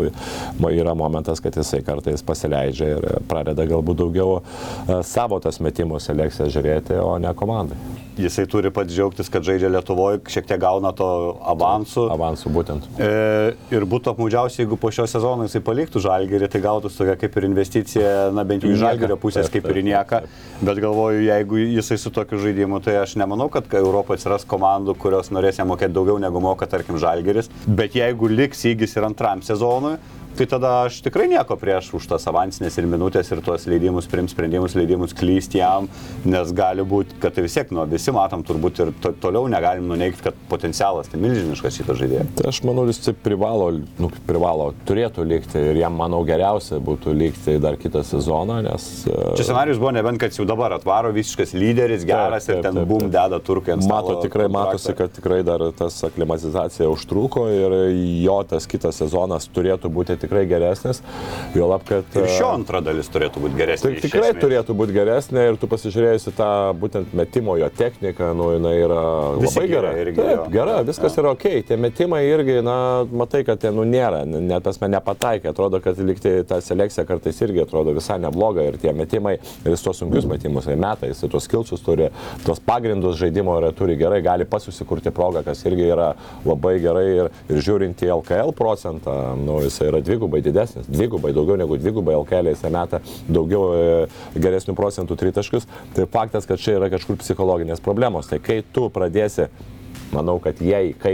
yra 0.71 0.93
momentas, 0.95 1.41
kad 1.43 1.55
jisai 1.57 1.81
kartais 1.85 2.23
pasileidžia 2.25 2.91
ir 2.95 3.07
pradeda 3.27 3.65
galbūt 3.67 3.99
daugiau 3.99 4.39
e, 4.39 5.01
savo 5.07 5.39
tas 5.43 5.59
metimų 5.63 5.99
selekciją 6.03 6.47
žiūrėti, 6.55 6.99
o 7.03 7.17
ne 7.21 7.33
komandai. 7.35 7.79
Jisai 8.19 8.43
turi 8.51 8.71
pats 8.75 8.91
džiaugtis, 8.91 9.29
kad 9.31 9.45
žaidžia 9.47 9.69
Lietuvoje, 9.71 10.19
šiek 10.27 10.47
tiek 10.49 10.59
gauna 10.59 10.91
to 10.95 11.07
avansų. 11.53 12.09
Avansų 12.11 12.51
būtent. 12.51 12.87
E, 12.99 13.11
ir 13.71 13.85
būtų 13.87 14.11
apmaudžiausia, 14.11 14.63
jeigu 14.65 14.75
po 14.79 14.91
šio 14.91 15.05
sezono 15.07 15.47
jisai 15.47 15.61
paliktų 15.63 16.01
žalgerį, 16.03 16.49
tai 16.51 16.59
gautų 16.63 16.91
tokia 16.91 17.15
kaip 17.19 17.37
ir 17.39 17.47
investicija, 17.47 18.09
na 18.35 18.43
bent 18.47 18.65
jau 18.65 18.73
iš 18.73 18.81
žalgerio 18.81 19.15
pusės 19.19 19.47
Taip, 19.47 19.63
kaip 19.63 19.71
ir 19.71 19.83
nieką. 19.87 20.21
Bet 20.59 20.81
galvoju, 20.83 21.23
jeigu 21.23 21.61
jisai 21.61 21.99
su 22.01 22.11
tokiu 22.11 22.41
žaidimu, 22.43 22.81
tai 22.83 22.97
aš 22.99 23.15
nemanau, 23.19 23.47
kad 23.53 23.71
Europoje 23.79 24.19
atsiras 24.19 24.43
komandų, 24.49 24.97
kurios 24.99 25.31
norės 25.31 25.61
jam 25.61 25.71
mokėti 25.71 25.95
daugiau 25.95 26.19
negu 26.19 26.43
moka, 26.43 26.67
tarkim, 26.71 26.97
žalgeris. 27.01 27.51
Bet 27.67 27.97
jeigu 27.97 28.29
liks 28.31 28.65
įgis 28.69 28.95
ir 28.97 29.07
antram 29.07 29.43
sezonui, 29.45 29.97
tai 30.39 30.47
tada 30.47 30.69
aš 30.85 31.01
tikrai 31.03 31.27
nieko 31.27 31.57
prieš 31.59 31.91
už 31.97 32.05
tas 32.13 32.23
avansinės 32.31 32.77
ir 32.79 32.87
minutės 32.87 33.27
ir 33.33 33.41
tuos 33.43 33.65
leidimus, 33.67 34.07
priims 34.07 34.31
sprendimus, 34.31 34.75
leidimus 34.77 35.15
klysti 35.17 35.59
jam, 35.59 35.89
nes 36.23 36.53
gali 36.55 36.85
būti, 36.87 37.17
kad 37.19 37.35
tai 37.35 37.43
vis 37.43 37.57
tiek, 37.57 37.73
nu, 37.75 37.83
visi 37.89 38.13
matom 38.15 38.45
turbūt 38.47 38.79
ir 38.85 38.91
to, 39.03 39.11
toliau 39.19 39.49
negalim 39.51 39.89
nuneikti, 39.89 40.23
kad 40.29 40.37
potencialas 40.51 41.11
tai 41.11 41.19
milžiniškas 41.19 41.79
šito 41.81 41.95
žaidėjo. 41.99 42.27
Tai 42.39 42.45
aš 42.53 42.61
manau, 42.67 42.85
jis 42.87 43.01
taip 43.09 43.19
privalo, 43.25 43.71
nu, 43.99 44.11
privalo, 44.29 44.69
turėtų 44.87 45.25
likti 45.27 45.59
ir 45.73 45.81
jam, 45.81 45.97
manau, 45.99 46.21
geriausia 46.27 46.79
būtų 46.83 47.15
likti 47.19 47.57
dar 47.59 47.75
kitą 47.81 48.05
sezoną, 48.07 48.61
nes... 48.69 48.87
e, 49.09 49.33
Čia 49.39 49.49
scenarius 49.49 49.81
buvo 49.81 49.91
nebent, 49.97 50.21
kad 50.23 50.35
jau 50.39 50.47
dabar 50.47 50.77
atvaro 50.77 51.11
visiškas 51.15 51.51
lyderis, 51.57 52.07
geras 52.07 52.47
taip, 52.47 52.61
ir 52.61 52.69
ten 52.69 52.79
taip, 52.79 52.87
bum 52.93 53.03
taip. 53.03 53.11
deda 53.17 53.41
turkai 53.43 53.75
ant 53.75 53.83
stalo. 53.83 54.15
Mato, 54.15 54.23
tikrai 54.23 54.47
kontraktą. 54.47 54.71
matosi, 54.71 54.95
kad 55.01 55.15
tikrai 55.19 55.41
dar 55.47 55.67
tas 55.75 55.99
aklimatizacija 56.07 56.87
užtruko 56.91 57.49
ir 57.51 57.77
jo 58.23 58.39
tas 58.47 58.67
kitas 58.69 59.03
sezonas 59.03 59.49
turėtų 59.51 59.91
būti 59.91 60.15
tikrai 60.29 60.45
geresnis. 60.49 61.01
Juolab, 61.57 61.83
kad... 61.89 62.07
Ir 62.15 62.29
šio 62.37 62.53
antra 62.53 62.79
dalis 62.85 63.11
turėtų 63.11 63.43
būti 63.43 63.59
geresnė. 63.59 63.91
iš 63.97 64.05
tikrai 64.05 64.31
turėtų 64.37 64.75
būti 64.79 64.95
geresnė 64.95 65.49
ir 65.49 65.59
tu 65.59 65.67
pasižiūrėjus 65.71 66.29
į 66.31 66.35
tą 66.37 66.49
būtent 66.79 67.11
metimo 67.17 67.57
jo 67.59 67.67
techniką, 67.75 68.31
nu, 68.37 68.53
jinai 68.55 68.75
yra 68.79 69.03
Visi 69.41 69.59
labai 69.59 69.67
gera. 69.73 69.93
irgi, 69.99 70.21
Taip, 70.21 70.35
jo. 70.37 70.47
gera, 70.53 70.79
viskas 70.87 71.19
yra 71.19 71.33
ok. 71.35 71.47
Tie 71.67 71.79
metimai 71.81 72.23
irgi, 72.29 72.59
na, 72.65 72.77
matai, 73.11 73.43
kad 73.47 73.59
ten, 73.59 73.75
nu, 73.75 73.83
nėra, 73.89 74.23
net 74.29 74.63
tas 74.63 74.79
man 74.79 74.95
nepataikė. 74.95 75.51
Atrodo, 75.51 75.81
kad 75.83 75.99
likti 75.99 76.37
ta 76.47 76.61
selekcija 76.63 77.03
kartais 77.09 77.43
irgi 77.43 77.65
atrodo 77.65 77.97
visai 77.97 78.19
nebloga 78.23 78.63
ir 78.69 78.79
tie 78.81 78.93
metimai, 78.95 79.35
ir 79.65 79.73
jis 79.73 79.83
tos 79.83 79.99
sunkius 80.03 80.29
metimus 80.29 80.69
jisai 80.69 80.77
meta, 80.79 81.07
jis 81.07 81.23
tuos 81.29 81.47
kilsus 81.49 81.81
turi, 81.81 82.09
tuos 82.45 82.59
pagrindus 82.59 83.17
žaidimo 83.19 83.57
yra, 83.59 83.71
turi 83.75 83.97
gerai, 83.97 84.21
gali 84.21 84.45
pats 84.45 84.69
susikurti 84.69 85.11
progą, 85.11 85.43
kas 85.45 85.63
irgi 85.65 85.89
yra 85.89 86.13
labai 86.45 86.77
gerai 86.83 87.05
ir, 87.15 87.31
ir 87.49 87.61
žiūrint 87.65 88.03
į 88.05 88.11
LKL 88.19 88.53
procentą, 88.57 89.15
nu, 89.39 89.59
jis 89.65 89.79
yra 89.85 90.01
dvigubai 90.09 90.41
didesnis, 90.45 90.89
dvigubai 90.89 91.33
daugiau 91.37 91.59
negu 91.59 91.77
dvigubai 91.79 92.17
LKL 92.17 92.53
jis 92.53 92.65
meta 92.73 93.01
daugiau 93.29 93.71
e, 93.77 93.89
geresnių 94.41 94.75
procentų 94.77 95.17
tritaškius. 95.21 95.69
Tai 95.95 96.07
faktas, 96.11 96.49
kad 96.49 96.61
čia 96.61 96.79
yra 96.79 96.89
kažkur 96.91 97.19
psichologinės 97.21 97.83
problemos. 97.85 98.29
Tai 98.31 98.41
kai 98.43 98.61
tu 98.73 98.89
pradėsi 98.93 99.49
manau, 100.15 100.37
kad 100.43 100.59
jei, 100.63 100.93
kai, 100.99 101.13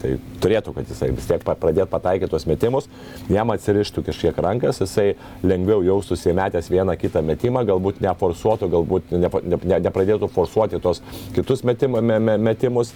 tai 0.00 0.12
turėtų, 0.42 0.74
kad 0.76 0.90
jisai 0.90 1.10
vis 1.14 1.28
tiek 1.28 1.44
pradėtų 1.44 1.88
pataikyti 1.92 2.30
tuos 2.32 2.46
metimus, 2.48 2.88
jam 3.32 3.52
atsirištų 3.54 4.04
kažkiek 4.08 4.38
rankas, 4.44 4.80
jisai 4.82 5.14
lengviau 5.46 5.84
jaustųsi 5.86 6.32
įmetęs 6.32 6.70
vieną 6.72 6.96
kitą 7.00 7.22
metimą, 7.26 7.64
galbūt 7.68 8.02
neforsuotų, 8.04 8.70
galbūt 8.74 9.14
ne, 9.16 9.32
ne, 9.54 9.80
nepradėtų 9.88 10.30
forsuoti 10.32 10.80
tos 10.82 11.02
kitus 11.36 11.64
metim, 11.66 11.98
me, 12.00 12.20
me, 12.22 12.36
metimus, 12.50 12.94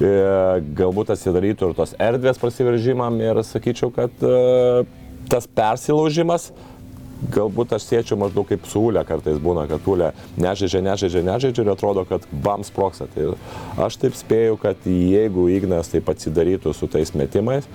e, 0.00 0.12
galbūt 0.76 1.14
atsidarytų 1.16 1.72
ir 1.72 1.76
tos 1.80 1.96
erdvės 2.08 2.40
prasiveržimam 2.42 3.20
ir 3.22 3.42
sakyčiau, 3.46 3.92
kad 3.94 4.24
e, 4.24 4.86
tas 5.30 5.48
persilaužimas 5.50 6.50
galbūt 7.34 7.74
aš 7.76 7.86
siečiau 7.90 8.18
maždaug 8.20 8.48
kaip 8.48 8.66
su 8.70 8.82
Ule 8.88 9.02
kartais 9.06 9.38
būna, 9.42 9.66
kad 9.70 9.86
Ule 9.90 10.12
nežaidžia, 10.40 10.82
nežaidžia, 10.86 11.22
nežaidžia 11.26 11.64
ir 11.64 11.72
atrodo, 11.72 12.04
kad 12.08 12.26
bam 12.30 12.64
sproksa. 12.66 13.08
Tai 13.14 13.34
aš 13.86 13.98
taip 14.02 14.16
spėju, 14.18 14.58
kad 14.62 14.86
jeigu 14.86 15.48
Ignas 15.52 15.90
taip 15.92 16.10
atsidarytų 16.12 16.74
su 16.76 16.88
tais 16.90 17.12
metimais, 17.18 17.68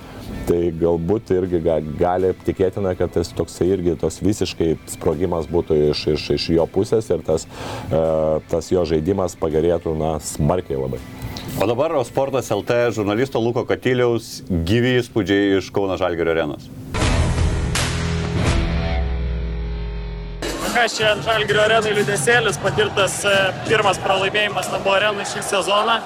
tai 0.49 0.72
galbūt 0.76 1.34
irgi 1.36 1.62
gali 1.99 2.34
tikėtina, 2.45 2.95
kad 2.99 3.14
tas 3.16 3.34
toksai 3.36 3.72
irgi 3.76 3.97
tos 4.02 4.22
visiškai 4.24 4.74
sprogimas 4.95 5.49
būtų 5.52 5.80
iš, 5.91 6.06
iš, 6.16 6.30
iš 6.38 6.49
jo 6.58 6.68
pusės 6.72 7.10
ir 7.12 7.26
tas, 7.28 7.47
uh, 7.91 8.39
tas 8.52 8.72
jo 8.74 8.86
žaidimas 8.88 9.38
pagerėtų, 9.39 9.95
na, 9.99 10.16
smarkiai 10.24 10.80
labai. 10.82 11.02
O 11.60 11.68
dabar 11.68 11.93
Sportas 12.08 12.49
LT 12.54 12.93
žurnalisto 12.95 13.39
Luko 13.39 13.66
Katyliaus 13.68 14.39
gyvi 14.47 14.95
įspūdžiai 15.02 15.58
iš 15.60 15.72
Kauno 15.76 15.99
Žalgerio 15.99 16.36
arenos. 16.38 16.70
Kas 20.76 20.96
čia 20.98 21.12
ant 21.12 21.26
Žalgirio 21.26 21.62
arenai 21.66 21.92
liūdėsėlis, 21.98 22.60
patirtas 22.64 23.18
e, 23.28 23.34
pirmas 23.68 24.00
pralaimėjimas 24.04 24.70
namų 24.72 24.94
arenai 24.96 25.26
šį 25.28 25.44
sezoną. 25.50 25.98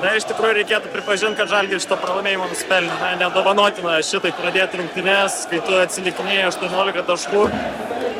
Na, 0.00 0.14
iš 0.16 0.26
tikrųjų 0.30 0.56
reikėtų 0.60 0.92
pripažinti, 0.94 1.38
kad 1.40 1.50
Žalgiris 1.52 1.84
šito 1.84 1.98
pralaimėjimo 2.00 2.48
nusipelnė. 2.50 2.92
Na, 3.00 3.12
nedovanotina 3.20 3.98
šitai 4.04 4.32
pradėti 4.36 4.80
rungtynės, 4.80 5.44
kai 5.50 5.62
tu 5.66 5.76
atsilikinėjai 5.80 6.48
18 6.52 7.06
taškų. 7.10 7.46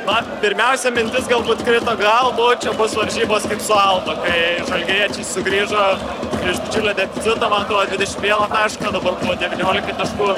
Na, 0.07 0.21
pirmiausia 0.43 0.93
mintis 0.97 1.29
galbūt 1.31 1.65
krito 1.67 1.93
galbūt, 2.01 2.65
čia 2.65 2.73
bus 2.79 2.97
varžybos 2.97 3.45
kaip 3.51 3.61
su 3.63 3.77
Alba, 3.77 4.17
kai 4.25 4.41
žalgėriečiai 4.71 5.27
sugrįžo 5.29 5.87
iš 6.41 6.63
didžiulio 6.65 6.95
deficito, 6.97 7.51
man 7.53 7.67
atrodo 7.67 7.99
21 8.01 8.49
tašką, 8.55 8.95
dabar 8.97 9.19
buvo 9.21 9.37
19 9.45 9.99
taškų. 10.01 10.31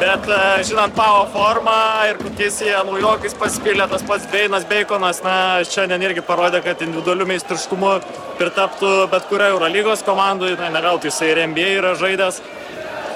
Bet 0.00 0.28
e, 0.32 0.40
žinant 0.64 0.94
Pavo 0.96 1.26
formą 1.34 1.76
ir 2.08 2.18
kokiais 2.22 2.56
jie 2.64 2.72
naujokais 2.88 3.34
pasipylė, 3.36 3.84
tas 3.90 4.04
pats 4.08 4.24
Beinas 4.32 4.64
Beikonas, 4.80 5.18
na, 5.20 5.60
šiandien 5.68 6.00
irgi 6.06 6.22
parodė, 6.24 6.62
kad 6.64 6.80
individualiu 6.80 7.26
meistriškumu 7.28 7.90
pritaptų 8.38 8.92
bet 9.12 9.26
kuria 9.28 9.50
Eurolygos 9.52 10.00
komandai, 10.06 10.54
na, 10.56 10.70
ne 10.72 10.80
veltui 10.80 11.10
jisai 11.10 11.34
ir 11.34 11.40
NBA 11.50 11.74
yra 11.82 11.90
žaidęs. 12.00 12.38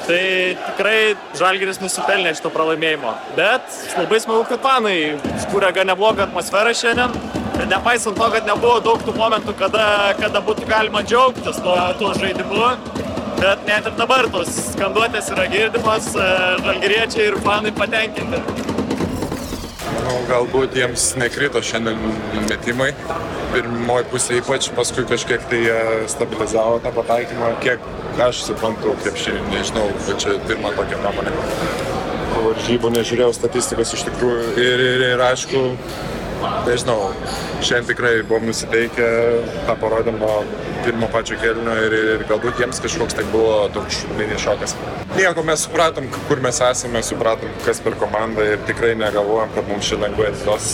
Tai 0.05 0.19
tikrai 0.67 0.99
Žalgiris 1.41 1.81
nusipelnė 1.81 2.35
šito 2.37 2.51
pralaimėjimo. 2.53 3.15
Bet 3.39 3.79
labai 3.97 4.19
smagu, 4.21 4.43
kad 4.51 4.61
fanai 4.67 4.99
skūrė 5.47 5.71
gan 5.79 5.89
neblogą 5.89 6.27
atmosferą 6.27 6.75
šiandien. 6.77 7.17
Ir 7.55 7.71
nepaisant 7.71 8.21
to, 8.21 8.29
kad 8.35 8.45
nebuvo 8.51 8.77
daug 8.85 9.01
tų 9.07 9.17
momentų, 9.17 9.57
kada, 9.57 9.87
kada 10.21 10.45
būtų 10.45 10.69
galima 10.69 11.01
džiaugtis 11.07 11.63
tuo, 11.65 11.79
tuo 12.03 12.13
žaidimu, 12.19 12.75
bet 13.41 13.65
net 13.71 13.89
ir 13.89 13.97
dabar 14.03 14.29
tos 14.37 14.53
skanduotės 14.75 15.33
yra 15.33 15.49
girdimas, 15.55 16.13
e, 16.13 16.31
žalgiriečiai 16.69 17.31
ir 17.31 17.41
fanai 17.47 17.73
patenkinti. 17.81 18.64
Manau, 19.95 20.17
galbūt 20.29 20.75
jiems 20.79 21.13
nekrito 21.21 21.63
šiandien 21.65 22.01
metimai. 22.49 22.91
Pirmoji 23.55 24.09
pusė 24.11 24.39
ypač, 24.41 24.69
paskui 24.75 25.05
kažkiek 25.09 25.45
tai 25.51 25.61
stabilizavo 26.11 26.81
tą 26.85 26.93
pataikymą. 26.97 27.53
Kiek 27.63 27.85
aš 28.25 28.43
suprantu, 28.49 28.97
šiandien, 29.05 29.47
nežinau, 29.53 29.87
bet 30.09 30.25
čia 30.25 30.39
pirmą 30.49 30.75
tokią 30.79 30.99
nuomonę. 31.05 31.35
Varžybų 32.35 32.91
nežiūrėjau 32.97 33.33
statistikos 33.37 33.95
iš 33.97 34.05
tikrųjų 34.09 34.51
ir, 34.61 34.83
ir, 34.89 35.07
ir 35.15 35.23
aišku, 35.31 35.63
nežinau, 36.67 36.99
šiandien 37.65 37.89
tikrai 37.93 38.15
buvom 38.29 38.51
nusiteikę, 38.51 39.09
tą 39.69 39.79
parodėm 39.81 40.21
nuo 40.21 40.43
pirmo 40.85 41.09
pačio 41.13 41.39
kelnio 41.41 41.77
ir, 41.87 41.97
ir 42.17 42.27
galbūt 42.29 42.61
jiems 42.61 42.83
kažkoks 42.85 43.17
tai 43.17 43.25
buvo 43.33 43.65
toks 43.75 44.05
mini 44.19 44.37
šokas. 44.41 44.77
Nieko 45.15 45.45
mes 45.47 45.63
supratom, 45.63 46.09
kur 46.27 46.41
mes 46.43 46.57
esame, 46.67 46.99
supratom, 47.07 47.53
kas 47.63 47.79
per 47.83 47.95
komandą 48.01 48.43
ir 48.51 48.63
tikrai 48.67 48.97
negalvojom, 48.99 49.53
kad 49.55 49.69
mums 49.71 49.87
šiandien 49.87 50.09
lengvai 50.09 50.27
atiduos 50.33 50.67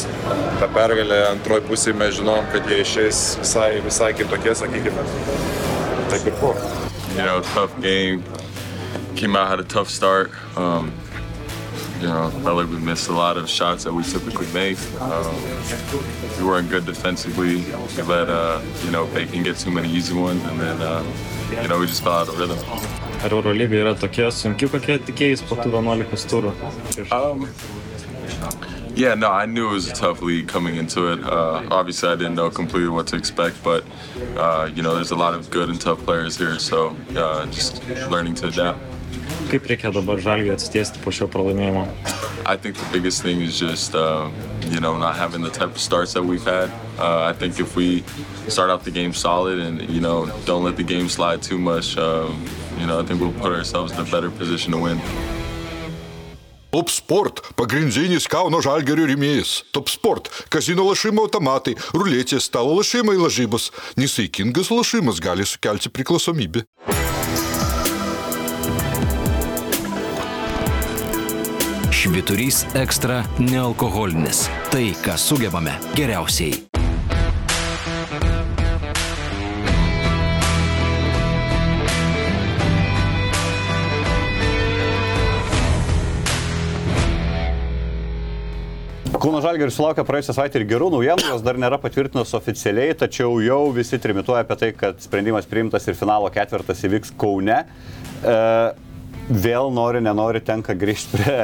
tą 0.63 0.69
pergalę. 0.73 1.19
Antroji 1.35 1.67
pusė 1.69 1.93
mes 1.93 2.15
žinom, 2.17 2.49
kad 2.55 2.71
jie 2.71 2.79
išeis 2.81 3.21
visai, 3.43 3.69
visai 3.85 4.15
kitokie, 4.17 4.55
sakykime. 4.57 5.05
Taip 6.09 6.25
ir 6.25 6.39
buvo. 6.41 6.55
You 7.19 7.27
know, 7.27 7.43
tough 7.53 7.77
game. 7.85 8.25
Came 9.17 9.37
out 9.37 9.49
had 9.49 9.61
a 9.61 9.69
tough 9.77 9.91
start. 9.91 10.33
Um, 10.57 10.93
You 12.01 12.09
know, 12.09 12.31
felt 12.43 12.57
like 12.57 12.71
we 12.71 12.79
missed 12.79 13.11
a 13.11 13.13
lot 13.13 13.37
of 13.37 13.47
shots 13.47 13.85
that 13.85 13.93
we 13.93 14.03
typically 14.03 14.47
make. 14.55 14.79
Um, 15.03 15.35
we 16.39 16.47
weren't 16.49 16.71
good 16.71 16.87
defensively. 16.87 17.57
We 17.97 18.03
let, 18.09 18.31
uh, 18.31 18.63
you 18.87 18.91
know, 18.91 19.05
Bacon 19.13 19.43
get 19.43 19.59
too 19.59 19.71
many 19.71 19.93
easy 19.93 20.15
ones, 20.17 20.43
and 20.49 20.59
then, 20.59 20.81
uh, 20.81 21.05
you 21.63 21.69
know, 21.69 21.79
we 21.79 21.87
just 21.87 22.03
fell 22.03 22.25
out 22.25 22.29
of 22.29 22.39
rhythm. 22.41 22.57
Ar 23.21 23.31
Eurolyga 23.37 23.77
yra 23.77 23.93
tokia 24.01 24.31
sunki, 24.33 24.65
kokie 24.73 24.95
tikėjais 25.05 25.43
po 25.45 25.59
tų 25.59 25.75
11 25.77 26.23
turų? 26.31 26.53
Um, 27.13 27.43
yeah, 28.97 29.15
no, 29.15 29.29
I 29.31 29.45
knew 29.45 29.69
it 29.69 29.73
was 29.73 29.89
a 29.91 29.95
tough 29.95 30.23
league 30.23 30.49
coming 30.49 30.77
into 30.77 31.13
it. 31.13 31.21
Uh, 31.23 31.63
obviously, 31.71 32.09
I 32.09 32.17
didn't 32.17 32.35
know 32.35 32.49
completely 32.49 32.89
what 32.89 33.07
to 33.09 33.17
expect, 33.17 33.63
but 33.63 33.85
uh, 34.39 34.71
you 34.75 34.83
know, 34.83 34.95
there's 34.95 35.11
a 35.11 35.17
lot 35.17 35.35
of 35.35 35.51
good 35.51 35.69
and 35.69 35.79
tough 35.79 36.03
players 36.07 36.39
here, 36.39 36.59
so 36.59 36.97
uh, 37.15 37.45
just 37.47 37.87
learning 38.09 38.37
to 38.37 38.49
adapt. 38.49 38.81
Kaip 39.51 39.69
reikia 39.69 39.93
dabar 39.93 40.17
žalgiai 40.23 40.55
atsitiesti 40.55 41.03
po 41.05 41.13
šio 41.13 41.29
pralaimėjimo? 41.29 41.85
I 42.47 42.57
think 42.57 42.77
the 42.77 42.89
biggest 42.93 43.21
thing 43.23 43.43
is 43.43 43.59
just, 43.59 43.95
uh, 43.95 44.31
you 44.71 44.81
know, 44.81 44.97
not 44.97 45.17
having 45.17 45.43
the 45.43 45.51
type 45.51 45.77
of 45.77 45.79
starts 45.79 46.15
that 46.15 46.25
we've 46.25 46.45
had. 46.45 46.71
Uh, 46.99 47.25
I 47.25 47.33
think 47.33 47.61
if 47.61 47.77
we 47.77 48.03
start 48.49 48.71
off 48.71 48.85
the 48.85 48.91
game 48.91 49.13
solid 49.13 49.59
and, 49.59 49.89
you 49.91 50.01
know, 50.01 50.27
don't 50.47 50.65
let 50.65 50.77
the 50.77 50.85
game 50.85 51.09
slide 51.09 51.43
too 51.43 51.59
much, 51.59 51.99
um, 51.99 52.47
you 52.81 52.87
know, 52.87 52.99
I 52.99 53.05
think 53.05 53.21
we'll 53.21 53.41
put 53.41 53.53
ourselves 53.53 53.93
in 53.93 53.99
a 54.01 54.05
better 54.05 54.31
position 54.31 54.73
to 54.73 54.79
win. 54.79 55.01
Top 56.71 56.89
Sport– 56.89 57.43
pagrindinis 57.59 58.29
Kauno 58.31 58.61
žalgerio 58.63 59.09
rėmėjas. 59.11 59.65
Top 59.75 59.91
Sport– 59.91 60.31
kazino 60.55 60.87
lašimo 60.87 61.27
automatai, 61.27 61.75
ruletės, 61.93 62.47
stalo 62.47 62.77
lašimai 62.79 63.19
lažybos. 63.19 63.69
Nesaikingas 63.99 64.71
lašimas 64.71 65.19
gali 65.21 65.45
sukelti 65.45 65.91
priklausomybę. 65.91 66.65
Šviturys 71.91 72.63
ekstra 72.79 73.25
nealkoholinis. 73.43 74.47
Tai, 74.71 74.87
ką 75.05 75.19
sugebame 75.21 75.75
geriausiai. 75.99 76.70
Kauno 89.09 89.41
Žalgeris 89.43 89.75
sulaukė 89.77 90.05
praėjusią 90.07 90.35
savaitę 90.37 90.61
ir 90.61 90.67
gerų 90.71 90.91
naujienų, 90.95 91.31
jos 91.33 91.43
dar 91.45 91.57
nėra 91.61 91.81
patvirtinos 91.81 92.31
oficialiai, 92.37 92.93
tačiau 92.97 93.41
jau 93.43 93.63
visi 93.75 93.99
trimituoja 94.01 94.45
apie 94.45 94.57
tai, 94.61 94.71
kad 94.77 95.01
sprendimas 95.03 95.49
priimtas 95.49 95.89
ir 95.89 95.97
finalo 95.99 96.29
ketvirtas 96.33 96.85
įvyks 96.87 97.13
Kaune. 97.21 97.59
E, 97.65 98.37
vėl 99.31 99.71
nori, 99.75 100.01
nenori, 100.05 100.43
tenka 100.45 100.77
grįžti 100.79 101.17
prie, 101.17 101.37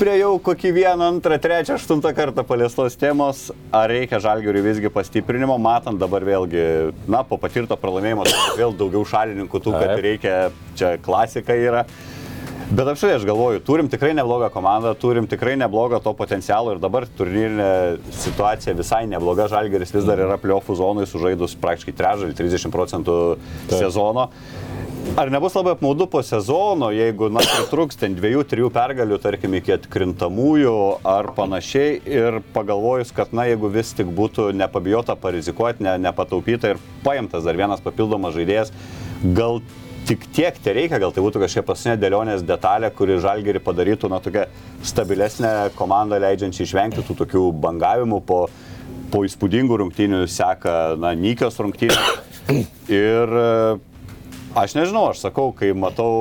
prie 0.00 0.16
jau 0.18 0.32
kokį 0.44 0.72
vieną, 0.76 1.10
antrą, 1.14 1.38
trečią, 1.42 1.78
aštuntą 1.78 2.14
kartą 2.16 2.44
paliestos 2.46 2.98
temos, 3.00 3.46
ar 3.74 3.88
reikia 3.92 4.20
Žalgeriui 4.24 4.64
visgi 4.64 4.92
pastiprinimo, 4.92 5.56
matant 5.62 6.00
dabar 6.00 6.26
vėlgi, 6.26 6.64
na, 7.10 7.22
po 7.28 7.38
patirto 7.40 7.78
pralaimėjimo 7.80 8.26
vėl 8.58 8.74
daugiau 8.76 9.06
šalininkų 9.08 9.62
tų, 9.66 9.78
kad 9.78 10.04
reikia, 10.04 10.36
čia 10.78 10.96
klasika 11.04 11.56
yra. 11.58 11.84
Bet 12.70 12.88
apštai 12.88 13.10
aš 13.18 13.24
galvoju, 13.28 13.60
turim 13.60 13.88
tikrai 13.92 14.14
neblogą 14.16 14.48
komandą, 14.52 14.94
turim 14.96 15.26
tikrai 15.28 15.52
neblogą 15.60 15.98
to 16.00 16.14
potencialo 16.16 16.72
ir 16.72 16.78
dabar 16.80 17.04
turnyrinė 17.18 17.98
situacija 18.24 18.72
visai 18.78 19.02
nebloga, 19.10 19.50
Žalgeris 19.52 19.92
vis 19.92 20.06
dar 20.08 20.22
yra 20.24 20.38
pliofų 20.40 20.78
zonai 20.78 21.04
sužaidus 21.08 21.58
praktiškai 21.60 21.96
trečdalį, 21.98 22.36
30 22.38 22.72
procentų 22.72 23.18
sezono. 23.68 24.30
Ar 25.20 25.28
nebus 25.28 25.52
labai 25.52 25.74
apmaudu 25.76 26.06
po 26.08 26.22
sezono, 26.24 26.88
jeigu, 26.96 27.28
na, 27.28 27.44
pritruks 27.44 28.00
ten 28.00 28.16
dviejų, 28.16 28.46
trijų 28.48 28.72
pergalių, 28.72 29.20
tarkim, 29.20 29.52
iki 29.60 29.76
atkrintamųjų 29.76 30.74
ar 31.04 31.28
panašiai 31.36 31.98
ir 32.08 32.40
pagalvojus, 32.56 33.12
kad, 33.14 33.36
na, 33.36 33.44
jeigu 33.50 33.68
vis 33.70 33.92
tik 33.94 34.08
būtų 34.08 34.48
nepabijota 34.56 35.14
parizikuoti, 35.20 35.84
ne, 35.84 35.98
nepataupyta 36.08 36.72
ir 36.72 36.82
paimtas 37.04 37.44
dar 37.44 37.60
vienas 37.60 37.84
papildomas 37.84 38.32
žaidėjas, 38.38 38.72
gal 39.36 39.60
tik 40.08 40.26
tiek 40.34 40.58
tai 40.62 40.74
reikia, 40.76 41.00
gal 41.02 41.12
tai 41.14 41.22
būtų 41.24 41.40
kažkokia 41.42 41.66
paskutinė 41.68 41.96
dėlionės 42.00 42.44
detalė, 42.46 42.90
kuri 42.94 43.18
žalgerį 43.22 43.62
padarytų, 43.64 44.10
na, 44.12 44.20
tokia 44.24 44.46
stabilesnė 44.84 45.52
komanda, 45.78 46.20
leidžiančiai 46.22 46.66
išvengti 46.68 47.04
tų 47.06 47.16
tokių 47.22 47.44
bangavimų 47.64 48.20
po, 48.28 48.40
po 49.12 49.24
įspūdingų 49.26 49.80
rungtynių 49.80 50.24
seka, 50.30 50.76
na, 51.00 51.14
nykios 51.18 51.56
rungtynės. 51.62 52.12
Ir 52.92 53.36
e, 53.40 53.48
aš 54.60 54.76
nežinau, 54.76 55.08
aš 55.12 55.24
sakau, 55.24 55.48
kai 55.56 55.72
matau 55.72 56.12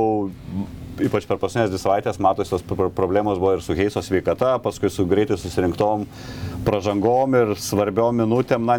ypač 1.02 1.26
per 1.26 1.40
paskutinės 1.42 1.72
dvi 1.72 1.80
savaitės 1.82 2.20
matosi 2.22 2.54
tos 2.54 2.64
pr- 2.68 2.92
problemos 2.94 3.40
buvo 3.42 3.56
ir 3.56 3.64
su 3.66 3.76
Heiso 3.78 4.02
sveikata, 4.04 4.58
paskui 4.64 4.92
su 4.94 5.06
greitai 5.10 5.38
susirinktom 5.42 6.06
pražangom 6.68 7.38
ir 7.40 7.56
svarbiom 7.60 8.22
minutėm, 8.24 8.68
na, 8.68 8.78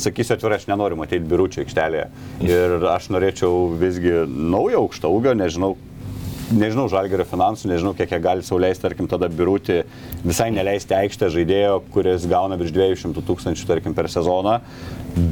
sakysiu 0.00 0.36
atvirai, 0.36 0.60
aš 0.60 0.68
nenoriu 0.70 0.98
matyti 1.00 1.24
biručių 1.30 1.64
aikštelėje. 1.64 2.06
Ir 2.46 2.86
aš 2.92 3.08
norėčiau 3.14 3.66
visgi 3.80 4.22
naujo 4.28 4.84
aukšto 4.84 5.10
ūgio, 5.14 5.34
nežinau, 5.38 5.72
nežinau 6.54 6.86
žalgerio 6.92 7.26
finansų, 7.28 7.72
nežinau, 7.72 7.94
kiek 7.96 8.12
jie 8.12 8.20
gali 8.22 8.44
sauliaisti, 8.46 8.84
tarkim, 8.84 9.08
tada 9.10 9.30
birūti 9.32 9.80
visai 10.24 10.50
neleisti 10.54 10.96
aikštę 10.98 11.32
žaidėjo, 11.34 11.80
kuris 11.94 12.28
gauna 12.30 12.60
virš 12.60 12.76
200 12.76 13.24
tūkstančių, 13.24 13.68
tarkim, 13.70 13.96
per 13.96 14.10
sezoną, 14.12 14.60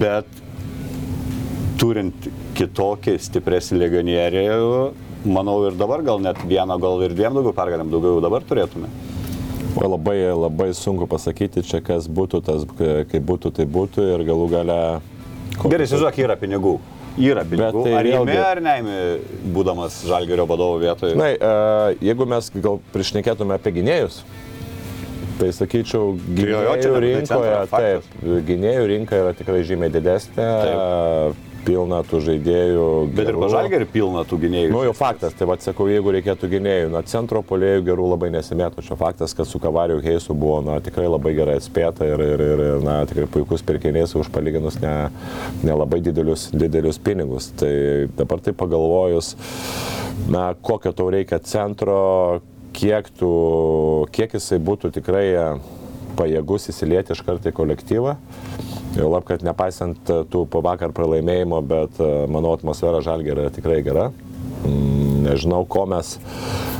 bet 0.00 0.42
turint 1.82 2.28
kitokį 2.56 3.16
stipresnį 3.20 3.80
legionierių, 3.82 4.76
manau 5.24 5.58
ir 5.68 5.76
dabar 5.78 6.02
gal 6.06 6.20
net 6.22 6.40
vieną, 6.46 6.78
gal 6.82 7.02
ir 7.06 7.14
dviem 7.14 7.34
daugiau 7.38 7.54
pergalėm, 7.56 7.90
daugiau 7.92 8.20
dabar 8.24 8.44
turėtume. 8.46 8.90
O 9.72 9.88
labai, 9.88 10.18
labai 10.36 10.70
sunku 10.76 11.06
pasakyti 11.08 11.62
čia, 11.64 11.80
kas 11.80 12.04
būtų, 12.08 12.42
tas, 12.44 12.66
kaip 12.76 13.22
būtų, 13.24 13.52
tai 13.56 13.64
būtų 13.64 14.04
ir 14.16 14.24
galų 14.28 14.48
gale... 14.52 14.78
Gerai, 15.62 15.86
įsivaizduok, 15.86 16.18
yra 16.20 16.36
pinigų. 16.36 16.74
Yra 17.20 17.44
pinigų. 17.48 17.84
tai 17.86 17.94
Ar 17.96 18.06
vėlgi- 18.08 18.36
ar 18.40 18.60
neimi, 18.64 18.98
būdamas 19.52 19.98
žalgerio 20.08 20.46
vadovo 20.48 20.78
vietoje? 20.80 21.16
Na, 21.16 21.30
e, 21.32 21.96
jeigu 22.08 22.26
mes 22.28 22.50
gal 22.54 22.80
priešnekėtume 22.92 23.56
apie 23.56 23.72
gynėjus, 23.78 24.20
tai 25.40 25.50
sakyčiau, 25.56 26.14
gynėjų 26.36 27.00
rinkoje, 27.06 27.56
taip, 27.72 28.12
gynėjų 28.48 28.84
rinka 28.92 29.22
yra 29.24 29.32
tikrai 29.36 29.62
žymiai 29.68 29.92
didesnė, 29.92 30.36
Taip. 30.66 31.40
Pilna 31.66 32.00
tų 32.06 32.20
žaidėjų. 32.26 32.86
Bet 33.12 33.24
ir 33.24 33.30
gerų. 33.30 33.42
pažalgerį 33.44 33.88
pilna 33.92 34.24
tų 34.28 34.38
gynėjų. 34.44 34.72
Nu, 34.74 34.82
jau 34.86 34.94
faktas, 34.96 35.34
tai 35.38 35.48
vad 35.50 35.64
sakau, 35.64 35.86
jeigu 35.90 36.14
reikėtų 36.16 36.50
gynėjų, 36.52 36.90
na, 36.92 37.02
centro 37.08 37.42
polėjų 37.46 37.84
gerų 37.88 38.08
labai 38.12 38.30
nesimėtų. 38.34 38.84
Čia 38.86 38.98
faktas, 39.00 39.34
kad 39.38 39.48
su 39.48 39.60
Kavariu 39.62 40.00
Heisu 40.04 40.36
buvo, 40.38 40.60
na, 40.66 40.78
tikrai 40.84 41.08
labai 41.08 41.34
gerai 41.38 41.58
atspėta 41.60 42.08
ir, 42.08 42.22
ir, 42.34 42.44
ir, 42.46 42.64
ir 42.68 42.86
na, 42.86 43.00
tikrai 43.08 43.28
puikus 43.32 43.64
pirkinys 43.66 44.16
už 44.18 44.32
palyginus 44.34 44.80
ne, 44.82 44.94
nelabai 45.64 46.02
didelius, 46.04 46.48
didelius 46.54 47.00
pinigus. 47.02 47.52
Tai 47.60 47.72
dabar 48.18 48.42
tai 48.42 48.56
pagalvojus, 48.56 49.34
na, 50.32 50.52
kokio 50.60 50.94
tau 50.96 51.10
reikia 51.12 51.40
centro, 51.46 52.42
kiek, 52.76 53.08
tu, 53.18 53.32
kiek 54.14 54.34
jisai 54.38 54.58
būtų 54.62 54.92
tikrai 54.96 55.26
e, 55.30 55.48
pajėgus 56.18 56.70
įsilieti 56.72 57.14
iš 57.14 57.24
karto 57.26 57.52
į 57.52 57.56
kolektyvą. 57.56 58.16
Jau 58.93 59.09
lab, 59.09 59.24
kad 59.24 59.40
nepaisant 59.45 60.11
e, 60.12 60.18
tų 60.28 60.45
po 60.53 60.61
vakar 60.64 60.93
pralaimėjimo, 60.93 61.62
bet 61.64 62.01
e, 62.03 62.11
mano 62.32 62.53
atmosfera 62.53 63.01
žalgerio 63.05 63.47
yra 63.47 63.53
tikrai 63.55 63.80
gera. 63.86 64.11
Mm, 64.68 65.11
Nežinau, 65.22 65.62
ko 65.70 65.84
mes, 65.86 66.16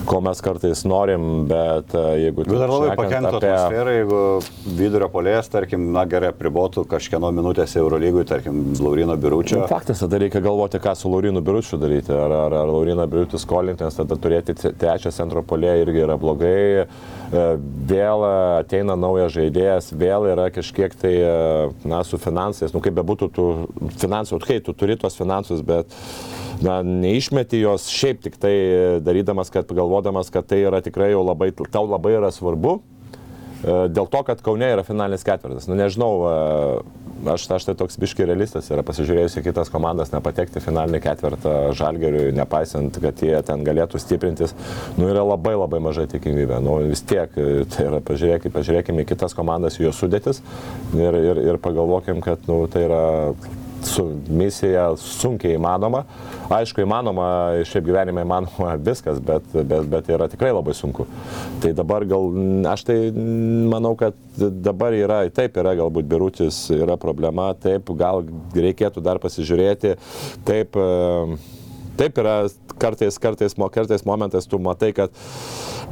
ko 0.09 0.18
mes 0.24 0.40
kartais 0.43 0.82
norim, 0.88 1.45
bet 1.51 1.95
e, 1.95 2.03
jeigu... 2.24 2.45
Bet 2.49 2.59
dar 2.59 2.72
labai 2.72 2.97
pakenktų 2.99 3.38
atmosferą, 3.38 3.95
jeigu 3.97 4.20
vidurio 4.78 5.09
polės, 5.12 5.51
tarkim, 5.53 5.88
na 5.95 6.03
gerai, 6.11 6.32
pribotų 6.36 6.84
kažkieno 6.90 7.30
minutės 7.34 7.76
Eurolygui, 7.78 8.24
tarkim, 8.28 8.62
Laurino 8.82 9.16
Biručio. 9.20 9.61
Nu, 9.62 9.70
Faktas, 9.70 10.03
tada 10.03 10.18
reikia 10.22 10.43
galvoti, 10.45 10.80
ką 10.82 10.95
su 10.99 11.12
Laurinu 11.12 11.43
Biručiu 11.45 11.78
daryti. 11.82 12.11
Ar, 12.12 12.34
ar, 12.49 12.59
ar 12.64 12.72
Lauriną 12.72 13.07
Biručiu 13.11 13.38
skolinti, 13.43 13.86
nes 13.86 13.99
tada 14.01 14.18
turėti 14.18 14.57
tre- 14.59 14.74
trečią 14.82 15.14
centro 15.14 15.45
polė 15.47 15.76
irgi 15.84 16.03
yra 16.07 16.18
blogai. 16.20 16.59
E, 16.84 17.47
Vėl 17.93 18.22
ateina 18.61 18.95
naujas 18.99 19.32
žaidėjas, 19.36 19.90
vėl 19.99 20.26
yra 20.34 20.49
kažkiek 20.53 20.93
tai, 21.01 21.14
e, 21.24 21.88
na, 21.88 22.03
su 22.05 22.18
finansais, 22.20 22.74
nu 22.74 22.82
kaip 22.84 22.95
bebūtų 22.99 23.28
tų 23.36 23.47
finansų, 24.03 24.38
kai 24.45 24.59
tu 24.64 24.74
turi 24.76 24.99
tos 25.01 25.16
finansus, 25.18 25.62
bet 25.64 25.88
na, 26.63 26.81
neišmeti 26.87 27.61
jos 27.63 27.89
šiaip 27.93 28.23
tik 28.25 28.39
tai 28.41 28.55
darydamas, 29.05 29.51
kad 29.53 29.71
galvodamas, 29.73 30.31
kad 30.33 30.47
tai 30.49 30.63
yra 30.67 30.83
tikrai 30.85 31.13
jau 31.13 31.23
labai, 31.27 31.53
tau 31.71 31.87
labai 31.91 32.17
yra 32.21 32.33
svarbu. 32.35 32.79
E, 33.63 33.77
Dėl 33.95 34.09
to, 34.11 34.23
kad 34.27 34.43
Kaune 34.43 34.69
yra 34.75 34.83
finalinis 34.87 35.25
ketvirtas. 35.27 35.69
Nu, 35.71 35.77
nežinau, 35.79 36.11
e, 36.27 37.03
aš, 37.35 37.47
aš 37.57 37.69
tai 37.69 37.75
toks 37.79 37.99
biški 38.03 38.27
realistas 38.27 38.71
yra 38.75 38.83
pasižiūrėjus 38.87 39.39
į 39.39 39.45
kitas 39.47 39.71
komandas, 39.73 40.11
nepatekti 40.15 40.63
finalinį 40.65 41.03
ketvirtą 41.05 41.57
žalgeriui, 41.79 42.33
nepaisant, 42.37 42.99
kad 43.03 43.23
jie 43.23 43.37
ten 43.47 43.63
galėtų 43.67 44.01
stiprintis, 44.03 44.57
nu, 44.99 45.07
yra 45.13 45.25
labai 45.27 45.55
labai 45.55 45.83
maža 45.85 46.09
tikimybė. 46.11 46.59
Nu, 46.65 46.81
vis 46.91 47.05
tiek, 47.07 47.35
e, 47.39 47.67
tai 47.75 47.89
yra, 47.91 48.03
pažiūrėkime, 48.07 48.55
pažiūrėkime 48.59 49.07
kitas 49.09 49.37
komandas, 49.39 49.79
jų 49.83 49.95
sudėtis 49.95 50.43
ir, 50.99 51.19
ir, 51.23 51.45
ir 51.53 51.63
pagalvokim, 51.63 52.23
kad 52.25 52.43
nu, 52.51 52.65
tai 52.73 52.89
yra 52.89 53.05
su 53.87 54.05
misija 54.28 54.91
sunkiai 55.01 55.57
įmanoma. 55.59 56.05
Aišku, 56.53 56.83
įmanoma, 56.85 57.26
šiaip 57.68 57.87
gyvenime 57.87 58.24
įmanoma 58.26 58.74
viskas, 58.83 59.20
bet, 59.24 59.47
bet, 59.55 59.89
bet 59.93 60.11
yra 60.12 60.28
tikrai 60.33 60.53
labai 60.53 60.74
sunku. 60.76 61.07
Tai 61.62 61.72
dabar 61.76 62.07
gal, 62.09 62.28
aš 62.72 62.87
tai 62.89 62.99
manau, 63.72 63.95
kad 63.99 64.18
dabar 64.37 64.97
yra, 64.97 65.22
taip 65.35 65.57
yra 65.61 65.74
galbūt 65.78 66.09
birutis, 66.11 66.64
yra 66.74 66.99
problema, 67.01 67.53
taip 67.55 67.91
gal 67.99 68.24
reikėtų 68.57 69.05
dar 69.05 69.22
pasižiūrėti, 69.22 69.97
taip. 70.49 70.78
e, 70.78 71.61
Taip 71.99 72.18
yra 72.22 72.36
kartais, 72.78 73.18
kartais, 73.18 73.55
kartais 73.55 74.05
momentais 74.09 74.47
tu 74.49 74.59
matai, 74.62 74.93
kad 74.97 75.12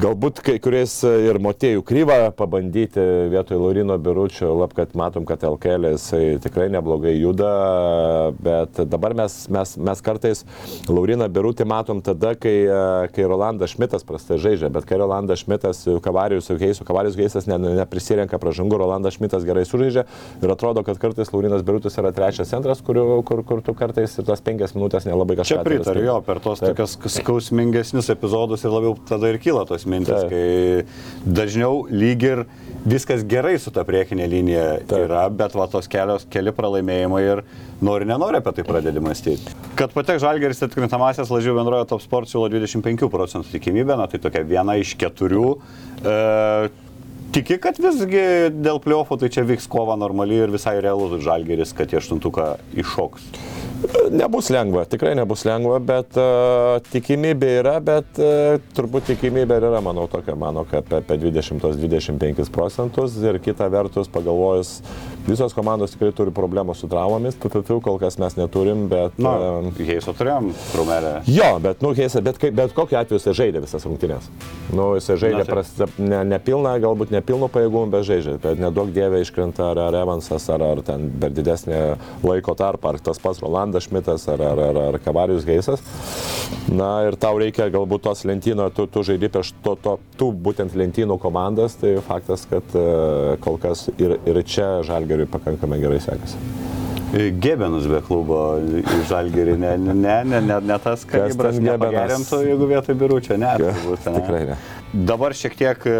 galbūt 0.01 0.39
kai 0.41 0.55
kuriais 0.63 0.93
ir 1.05 1.37
motėjų 1.43 1.83
kryvą 1.85 2.17
pabandyti 2.37 3.03
vietoj 3.31 3.59
Laurino 3.61 3.97
Biručio, 4.01 4.49
lab, 4.57 4.73
kad 4.77 4.95
matom, 4.97 5.27
kad 5.29 5.43
LKL 5.45 5.91
jisai 5.93 6.23
tikrai 6.41 6.69
neblogai 6.73 7.13
juda, 7.19 7.51
bet 8.41 8.81
dabar 8.89 9.13
mes, 9.17 9.35
mes, 9.53 9.75
mes 9.77 10.01
kartais 10.05 10.43
Lauriną 10.89 11.27
Birutį 11.31 11.67
matom 11.69 12.01
tada, 12.05 12.33
kai, 12.39 12.55
e, 12.65 13.11
kai 13.13 13.27
Rolandas 13.29 13.75
Šmitas 13.75 14.05
prastai 14.07 14.39
žaidžia, 14.41 14.71
bet 14.73 14.87
kai 14.89 14.97
Rolandas 15.01 15.43
Šmitas, 15.43 15.83
Kavarijus 16.03 16.49
su 16.49 16.57
Heisu, 16.61 16.87
Kavarijus 16.87 17.19
Heisas 17.19 17.49
ne, 17.49 17.59
neprisirenka 17.81 18.41
pražangų, 18.41 18.79
Rolandas 18.81 19.19
Šmitas 19.19 19.45
gerai 19.47 19.67
sužaidžia 19.69 20.07
ir 20.41 20.55
atrodo, 20.55 20.85
kad 20.87 20.99
kartais 21.01 21.29
Laurinas 21.35 21.65
Birutis 21.67 21.99
yra 22.01 22.13
trečias 22.15 22.49
centras, 22.49 22.81
kur, 22.85 22.97
kur, 23.27 23.43
kur 23.45 23.61
tu 23.65 23.77
kartais 23.77 24.17
ir 24.17 24.27
tas 24.27 24.41
penkias 24.41 24.73
minutės 24.77 25.05
nelabai 25.05 25.37
kažką 25.43 25.61
Čia 25.61 25.67
pritariu, 25.67 25.90
turi. 25.95 26.05
jo, 26.07 26.17
per 26.25 26.39
tos 26.43 26.61
Taip. 26.61 26.75
tokios 26.75 26.97
skausmingesnius 27.17 28.09
epizodus 28.13 28.65
ir 28.65 28.73
labiau 28.73 28.95
tada 29.07 29.31
ir 29.31 29.39
kyla 29.41 29.65
tos 29.69 29.85
mintis, 29.89 30.25
Taip. 30.25 30.31
kai 30.31 31.31
dažniau 31.39 31.85
lyg 31.91 32.25
ir 32.27 32.43
viskas 32.85 33.25
gerai 33.27 33.57
su 33.61 33.73
ta 33.73 33.85
priekinė 33.87 34.27
linija 34.29 34.67
Taip. 34.85 35.07
yra, 35.07 35.25
bet 35.29 35.55
va 35.57 35.67
tos 35.71 35.89
kelios, 35.91 36.27
keli 36.31 36.53
pralaimėjimai 36.55 37.23
ir 37.25 37.43
nori, 37.81 38.07
nenori 38.09 38.41
apie 38.41 38.55
tai 38.57 38.67
pradėti 38.67 39.03
mąstyti. 39.03 39.57
Kad 39.79 39.95
patek 39.95 40.21
žalgeris 40.23 40.63
atkrintamasias 40.65 41.31
lažiau 41.33 41.57
bendrojo 41.57 41.87
top 41.89 42.05
sport 42.05 42.31
siūlo 42.31 42.49
25 42.53 43.09
procentų 43.11 43.57
tikimybę, 43.57 43.97
na 43.97 44.07
tai 44.11 44.21
tokia 44.21 44.45
viena 44.47 44.77
iš 44.81 44.95
keturių. 45.01 45.57
E, 46.05 46.71
Tiki, 47.31 47.55
kad 47.63 47.77
visgi 47.79 48.51
dėl 48.51 48.81
pliofų 48.83 49.15
tai 49.21 49.29
čia 49.31 49.45
vyks 49.47 49.69
kova 49.71 49.95
normali 49.95 50.35
ir 50.35 50.51
visai 50.51 50.73
realus 50.83 51.13
žalgeris, 51.23 51.71
kad 51.71 51.93
į 51.93 52.01
aštuntuką 52.01 52.47
iššoks. 52.83 53.29
Nebus 54.11 54.49
lengva, 54.53 54.83
tikrai 54.85 55.15
nebus 55.17 55.41
lengva, 55.47 55.79
bet 55.81 56.17
uh, 56.19 56.77
tikimybė 56.91 57.49
yra, 57.61 57.73
bet 57.81 58.19
uh, 58.21 58.59
turbūt 58.77 59.07
tikimybė 59.09 59.57
yra, 59.57 59.79
manau, 59.81 60.05
tokia, 60.11 60.35
manau, 60.37 60.67
kad 60.69 60.85
apie, 60.85 60.99
apie 61.01 61.17
20-25 61.23 62.51
procentus 62.53 63.17
ir 63.23 63.39
kita 63.41 63.69
vertus, 63.73 64.11
pagalvojus, 64.11 64.75
visos 65.27 65.53
komandos 65.55 65.93
tikrai 65.93 66.11
turi 66.15 66.33
problemų 66.35 66.75
su 66.77 66.89
traumomis, 66.91 67.37
PPP 67.41 67.77
kol 67.85 67.99
kas 68.01 68.17
mes 68.21 68.35
neturim, 68.39 68.87
bet... 68.91 69.17
Na, 69.21 69.33
um, 69.61 69.69
Heiso 69.77 70.13
turėjom 70.17 70.51
trumelę. 70.71 71.13
Jo, 71.29 71.53
bet, 71.63 71.81
nu, 71.85 71.93
Heisa, 71.97 72.21
bet, 72.25 72.39
kaip- 72.41 72.55
bet 72.57 72.73
kokiu 72.77 72.99
atveju 72.99 73.19
jisai 73.19 73.35
žaidė 73.37 73.63
visas 73.63 73.85
rungtynės. 73.87 74.29
Nu, 74.73 74.91
jisai 74.97 75.17
žaidė 75.21 75.45
pras, 75.49 75.73
ne, 75.99 76.23
nepilną, 76.31 76.73
galbūt 76.83 77.13
nepilnų 77.15 77.51
pajėgumų, 77.53 77.91
bet 77.93 78.07
žaidžia. 78.09 78.37
Bet 78.41 78.61
nedaug 78.61 78.91
dievė 78.95 79.21
iškrenta 79.25 79.71
ar, 79.71 79.83
ar 79.89 79.99
Evansas, 80.01 80.47
ar, 80.53 80.63
ar 80.73 80.83
ten 80.85 81.09
per 81.21 81.33
didesnį 81.35 81.81
laiko 82.25 82.55
tarpą, 82.57 82.95
ar 82.95 83.01
tas 83.03 83.21
pats 83.21 83.41
Rolandas 83.43 83.87
Šmitas, 83.87 84.27
ar, 84.31 84.41
ar, 84.51 84.63
ar, 84.69 84.81
ar 84.89 84.99
Kavarius 85.03 85.45
Geisas. 85.47 85.83
Na 86.71 87.01
ir 87.07 87.15
tau 87.19 87.37
reikia 87.41 87.69
galbūt 87.71 88.03
tos 88.05 88.21
lentyno, 88.27 88.67
tu, 88.75 88.85
tu 88.91 89.03
žaidži 89.07 89.29
prieš 89.33 89.51
to, 89.63 89.73
to, 89.81 89.95
tų 90.19 90.29
būtent 90.45 90.75
lentynų 90.77 91.17
komandas, 91.21 91.75
tai 91.79 91.95
faktas, 92.05 92.45
kad 92.49 92.75
e, 92.77 92.83
kol 93.43 93.57
kas 93.61 93.87
ir, 93.97 94.17
ir 94.29 94.41
čia 94.47 94.67
Žalgeriui 95.11 95.27
pakankamai 95.27 95.79
gerai 95.81 95.99
sekasi. 95.99 96.37
Gebenus 97.43 97.83
be 97.91 97.99
klubo 98.05 98.37
žalgerį, 99.09 99.57
ne, 99.59 99.73
ne, 99.75 99.93
ne, 100.23 100.39
ne, 100.39 100.59
ne 100.63 100.77
tas, 100.79 101.03
kad 101.03 101.33
Gebenas? 101.33 101.59
nepagerintų, 101.59 102.39
jeigu 102.47 102.69
vietoj 102.69 102.95
biručio, 102.95 103.35
ne. 103.41 103.51
turbūt, 103.59 104.05
ne. 104.07 104.21
Tikrai 104.21 104.43
ne. 104.47 104.55
Dabar 105.09 105.35
šiek 105.35 105.57
tiek 105.59 105.83
e, 105.91 105.97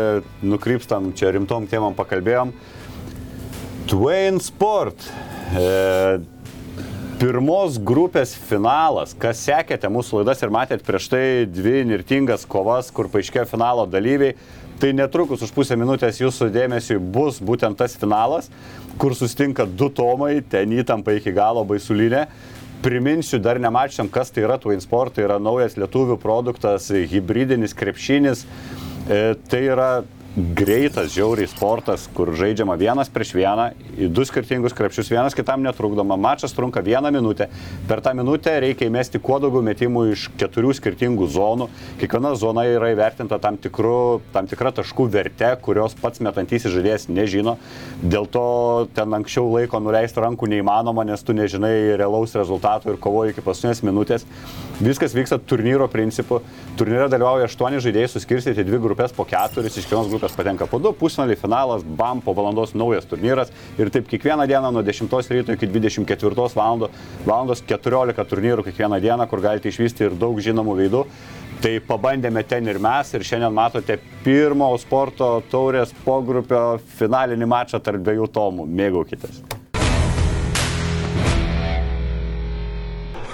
nukrypstam, 0.48 1.12
čia 1.20 1.34
rimtom 1.36 1.68
temam 1.68 1.98
pakalbėjom. 1.98 2.54
Twain 3.92 4.40
Sport. 4.40 5.10
E, 5.52 6.22
Pirmos 7.22 7.76
grupės 7.86 8.32
finalas, 8.48 9.12
kas 9.14 9.44
sekėte 9.46 9.92
mūsų 9.94 10.24
laidas 10.24 10.40
ir 10.42 10.50
matėte 10.50 10.88
prieš 10.88 11.12
tai 11.12 11.26
dvi 11.46 11.84
nirtingas 11.86 12.48
kovas, 12.50 12.90
kur 12.90 13.12
paaiškėjo 13.14 13.44
finalo 13.52 13.84
dalyviai, 13.86 14.34
tai 14.82 14.96
netrukus 14.98 15.44
už 15.46 15.52
pusę 15.54 15.76
minutės 15.78 16.18
jūsų 16.18 16.48
dėmesiui 16.56 16.98
bus 17.14 17.38
būtent 17.38 17.78
tas 17.78 17.94
finalas, 18.02 18.48
kur 18.98 19.14
sustinka 19.14 19.68
du 19.70 19.92
tomai, 19.94 20.40
ten 20.42 20.74
įtampa 20.74 21.14
iki 21.20 21.34
galo 21.36 21.62
baisulinė. 21.70 22.26
Priminsiu, 22.82 23.38
dar 23.38 23.60
nemačiam, 23.62 24.10
kas 24.10 24.34
tai 24.34 24.42
yra 24.48 24.58
Twin 24.58 24.82
Sport, 24.82 25.14
tai 25.14 25.28
yra 25.28 25.38
naujas 25.38 25.78
lietuvių 25.78 26.18
produktas, 26.18 26.90
hybridinis 26.90 27.78
krepšinis. 27.78 28.42
E, 29.06 29.20
tai 29.52 29.62
yra 29.68 29.92
greitas, 30.36 31.12
žiauriai 31.12 31.50
sportas, 31.52 32.06
kur 32.16 32.30
žaidžiama 32.38 32.78
vienas 32.80 33.10
prieš 33.12 33.34
vieną, 33.36 33.66
į 34.00 34.08
du 34.16 34.24
skirtingus 34.24 34.76
krepšius, 34.76 35.10
vienas 35.12 35.36
kitam 35.36 35.60
netrukdoma, 35.66 36.16
mačas 36.16 36.56
trunka 36.56 36.80
vieną 36.84 37.12
minutę. 37.12 37.50
Per 37.90 38.00
tą 38.04 38.14
minutę 38.16 38.54
reikia 38.64 38.88
įmesti 38.88 39.20
kuo 39.20 39.42
daugiau 39.44 39.64
metimų 39.66 40.06
iš 40.14 40.30
keturių 40.40 40.72
skirtingų 40.78 41.28
zonų. 41.36 41.68
Kiekviena 42.00 42.32
zona 42.40 42.64
yra 42.70 42.94
įvertinta 42.94 43.42
tam, 43.44 43.58
tikru, 43.60 44.22
tam 44.32 44.48
tikra 44.48 44.72
taškų 44.78 45.10
verte, 45.12 45.52
kurios 45.66 45.98
pats 46.00 46.24
metantysis 46.24 46.72
žaidėjas 46.72 47.10
nežino. 47.12 47.58
Dėl 48.00 48.30
to 48.32 48.46
ten 48.96 49.12
anksčiau 49.20 49.52
laiko 49.52 49.84
nuleisti 49.84 50.24
rankų 50.24 50.48
neįmanoma, 50.56 51.04
nes 51.12 51.28
tu 51.28 51.36
nežinai 51.36 51.98
realaus 52.00 52.38
rezultato 52.40 52.88
ir 52.88 53.02
kovoji 53.04 53.36
iki 53.36 53.44
paskutinės 53.44 53.84
minutės. 53.84 54.28
Viskas 54.82 55.14
vyksta 55.14 55.38
turnyro 55.44 55.92
principu. 55.92 56.40
Turnyre 56.80 57.12
dalyvauja 57.12 57.52
aštuoni 57.52 57.84
žaidėjai 57.84 58.16
suskirstyti 58.16 58.64
dvi 58.66 58.80
grupės 58.82 59.12
po 59.14 59.28
keturis, 59.30 59.76
iš 59.76 59.86
kiekvienos 59.86 60.10
grupės 60.10 60.21
patenka 60.30 60.68
po 60.70 60.78
du, 60.78 60.92
pusfinaliai, 60.94 61.40
finalas, 61.40 61.82
bam, 61.84 62.22
po 62.22 62.36
valandos 62.38 62.76
naujas 62.78 63.08
turnyras. 63.10 63.50
Ir 63.82 63.90
taip 63.90 64.06
kiekvieną 64.12 64.46
dieną 64.48 64.72
nuo 64.72 64.84
10 64.86 65.32
ryto 65.34 65.56
iki 65.58 65.68
24 65.68 66.48
val. 66.56 66.90
valandos 67.26 67.64
14 67.66 68.26
turnyrų 68.30 68.64
kiekvieną 68.70 69.02
dieną, 69.02 69.28
kur 69.28 69.42
galite 69.42 69.70
išvysti 69.70 70.06
ir 70.10 70.20
daug 70.20 70.38
žinomų 70.38 70.78
veidų. 70.84 71.06
Tai 71.62 71.74
pabandėme 71.86 72.44
ten 72.48 72.68
ir 72.68 72.80
mes 72.82 73.14
ir 73.14 73.26
šiandien 73.26 73.54
matote 73.54 74.00
pirmo 74.24 74.72
sporto 74.82 75.44
taurės 75.52 75.94
pogrupio 76.06 76.80
finalinį 76.98 77.50
mačą 77.50 77.82
tarp 77.82 78.02
dviejų 78.06 78.32
tomų. 78.34 78.70
Mėgaukitės. 78.70 79.61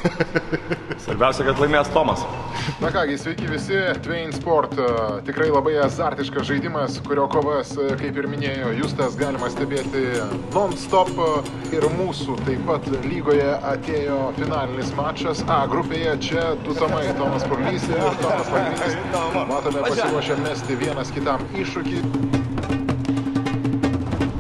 Svarbiausia, 1.04 1.46
kad 1.48 1.60
laimės 1.62 1.90
Tomas. 1.94 2.24
Na 2.82 2.90
kągi, 2.92 3.18
sveiki 3.18 3.48
visi, 3.48 3.78
Twain 4.04 4.34
Sport. 4.36 4.74
e, 4.80 4.88
Tikrai 5.28 5.48
labai 5.54 5.78
azartiškas 5.86 6.48
žaidimas, 6.50 6.98
kurio 7.08 7.28
kovas, 7.32 7.72
e, 7.78 7.96
kaip 8.00 8.18
ir 8.18 8.28
minėjo 8.30 8.74
Justas, 8.82 9.16
galima 9.20 9.50
stebėti 9.54 10.04
non-stop. 10.56 11.14
Ir 11.76 11.88
mūsų 11.98 12.38
taip 12.48 12.66
pat 12.68 12.90
lygoje 13.06 13.48
atėjo 13.72 14.20
finalinis 14.40 14.92
mačas. 14.98 15.44
A 15.48 15.62
grupėje 15.72 16.18
čia 16.30 16.50
du 16.66 16.76
tomai, 16.78 17.06
Tomas 17.20 17.48
Purlys 17.48 17.88
ir 17.92 18.04
Tomas 18.24 18.52
Langrinis. 18.54 19.00
Matome 19.48 19.88
pasiruošę 19.88 20.42
mesti 20.44 20.80
vienas 20.84 21.14
kitam 21.16 21.44
iššūkį. 21.56 22.47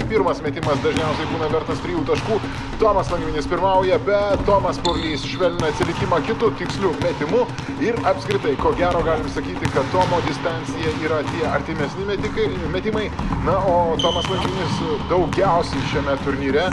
Pirmas 0.08 0.39
metimas 0.39 0.80
dažniausiai 0.84 1.28
būna 1.34 1.49
vertas 1.51 1.82
trijų 1.84 2.03
taškų. 2.08 2.38
Tomas 2.80 3.10
Langvinis 3.12 3.47
pirmauja, 3.51 3.97
bet 4.08 4.43
Tomas 4.47 4.80
Purlys 4.86 5.26
švelnina 5.28 5.72
atsilikimą 5.74 6.22
kitų 6.30 6.51
tikslių 6.62 6.93
metimų. 7.03 7.43
Ir 7.84 7.99
apskritai, 8.08 8.55
ko 8.62 8.72
gero 8.80 9.03
galim 9.08 9.28
sakyti, 9.36 9.68
kad 9.76 9.89
Tomo 9.91 10.22
distancija 10.28 10.93
yra 11.03 11.24
tie 11.32 11.47
artimesni 11.51 12.08
metikai, 12.08 12.47
metimai. 12.74 13.08
Na, 13.47 13.60
o 13.60 13.97
Tomas 14.01 14.30
Langvinis 14.32 14.80
daugiausiai 15.12 15.89
šiame 15.91 16.16
turnyre. 16.24 16.70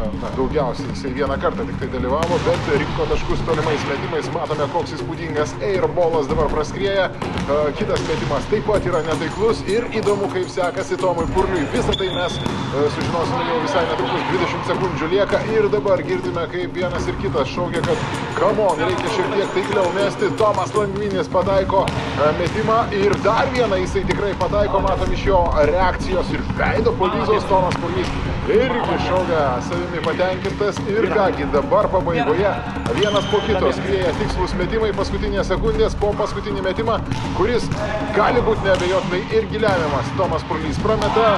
Na, 0.00 0.28
daugiausiai 0.36 0.88
jisai 0.94 1.12
vieną 1.14 1.36
kartą 1.40 1.66
tik 1.66 1.76
tai 1.80 1.88
dalyvavo, 1.92 2.38
bet 2.46 2.68
rinko 2.80 3.04
taškus 3.10 3.42
tolimais 3.44 3.82
metimais. 3.88 4.30
Matome, 4.32 4.68
koks 4.72 4.94
įspūdingas 4.96 5.52
airballas 5.66 6.30
dabar 6.30 6.48
praskrieja. 6.52 7.10
E, 7.10 7.58
Kitas 7.76 8.00
metimas 8.08 8.48
taip 8.48 8.64
pat 8.70 8.88
yra 8.88 9.02
netaiklus 9.04 9.60
ir 9.68 9.84
įdomu, 10.00 10.30
kaip 10.32 10.48
sekasi 10.54 10.96
Tomui 11.04 11.28
Purliui. 11.34 11.66
Visą 11.74 11.92
tai 12.00 12.08
mes 12.16 12.40
e, 12.40 12.86
sužinosime 12.96 13.44
jau 13.50 13.60
visai 13.66 13.84
netrukus. 13.92 14.26
20 14.32 14.72
sekundžių 14.72 15.12
lieka 15.16 15.44
ir 15.52 15.68
dabar 15.76 16.04
girdime, 16.08 16.48
kaip 16.56 16.80
vienas 16.80 17.08
ir 17.12 17.20
kitas 17.20 17.52
šaukia, 17.52 17.84
kad 17.84 18.29
kamon, 18.40 18.78
reikia 18.80 19.12
šiek 19.14 19.32
tiek 19.34 19.54
taikliau 19.54 19.92
mesti. 19.94 20.30
Tomas 20.40 20.74
Langvinis 20.74 21.28
pataiko 21.32 21.84
e, 21.86 22.32
metimą 22.40 22.78
ir 22.96 23.14
dar 23.24 23.48
vieną 23.54 23.78
jisai 23.82 24.04
tikrai 24.08 24.32
pataiko, 24.40 24.80
matom 24.86 25.12
iš 25.12 25.26
jo 25.28 25.40
reakcijos 25.70 26.32
ir 26.34 26.44
veido 26.58 26.94
policijos 26.98 27.48
Tomas 27.52 27.76
Purlys 27.82 28.10
irgi 28.50 28.98
šaukia 29.06 29.44
savimi 29.68 30.02
patenkintas 30.04 30.80
ir 30.88 31.08
kągi 31.14 31.46
dabar 31.52 31.88
pabaigoje 31.92 32.52
vienas 32.96 33.24
po 33.30 33.40
kito 33.46 33.72
skrieja 33.76 34.12
tikslus 34.18 34.54
metimai 34.58 34.90
paskutinės 34.96 35.52
sekundės 35.52 35.96
po 36.00 36.12
paskutinį 36.18 36.64
metimą, 36.66 36.98
kuris 37.38 37.68
gali 38.16 38.42
būti 38.46 38.66
neabejotinai 38.66 39.22
irgi 39.38 39.62
lemiamas. 39.62 40.12
Tomas 40.18 40.46
Purlys 40.48 40.80
prameta. 40.84 41.32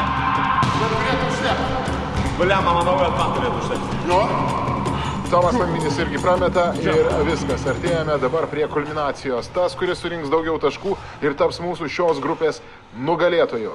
Valiama, 2.38 2.78
manau, 2.80 2.98
kad 2.98 3.18
man 3.18 3.34
turėtų 3.36 3.64
užtekti. 3.64 4.71
Tomas 5.32 5.54
Langvinis 5.56 5.96
irgi 5.96 6.18
prameta 6.20 6.66
ir 6.84 7.06
viskas. 7.24 7.62
Artėjame 7.64 8.18
dabar 8.20 8.44
prie 8.52 8.66
kulminacijos. 8.68 9.46
Tas, 9.56 9.72
kuris 9.80 10.02
surinks 10.04 10.28
daugiau 10.28 10.58
taškų 10.60 10.90
ir 11.24 11.32
taps 11.40 11.56
mūsų 11.64 11.86
šios 11.88 12.18
grupės 12.20 12.58
nugalėtoju. 13.08 13.70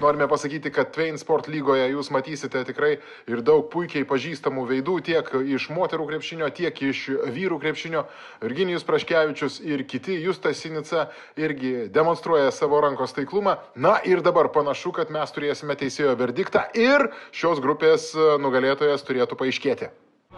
Norime 0.00 0.24
pasakyti, 0.32 0.70
kad 0.72 0.94
Twain 0.94 1.18
Sport 1.20 1.50
lygoje 1.52 1.90
jūs 1.90 2.08
matysite 2.08 2.62
tikrai 2.64 2.94
ir 3.28 3.42
daug 3.44 3.66
puikiai 3.68 4.06
pažįstamų 4.08 4.64
veidų 4.70 4.94
tiek 5.04 5.28
iš 5.58 5.66
moterų 5.76 6.06
krepšinio, 6.08 6.48
tiek 6.56 6.80
iš 6.88 7.02
vyrų 7.36 7.58
krepšinio. 7.66 8.06
Virginijus 8.40 8.88
Praškevičius 8.88 9.58
ir 9.60 9.84
kiti, 9.84 10.16
Justas 10.24 10.62
Sinica 10.64 11.10
irgi 11.36 11.90
demonstruoja 11.92 12.48
savo 12.48 12.80
rankos 12.80 13.12
taiklumą. 13.12 13.58
Na 13.76 13.98
ir 14.08 14.24
dabar 14.24 14.48
panašu, 14.56 14.94
kad 14.96 15.12
mes 15.12 15.36
turėsime 15.36 15.76
teisėjo 15.76 16.16
verdiktą 16.16 16.64
ir 16.72 17.10
šios 17.28 17.60
grupės 17.60 18.08
nugalėtojas 18.40 19.04
turėtų 19.04 19.36
paaiškėti. 19.44 19.92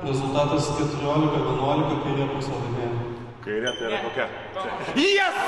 Rezultatas 0.05 0.66
14-11 0.76 2.03
kairė 2.05 2.26
pusė 2.34 2.53
laimėjo. 2.53 2.97
Kairė 3.47 3.70
tai 3.78 3.86
yra 3.88 4.01
kokia? 4.05 4.26
Jes! 5.01 5.38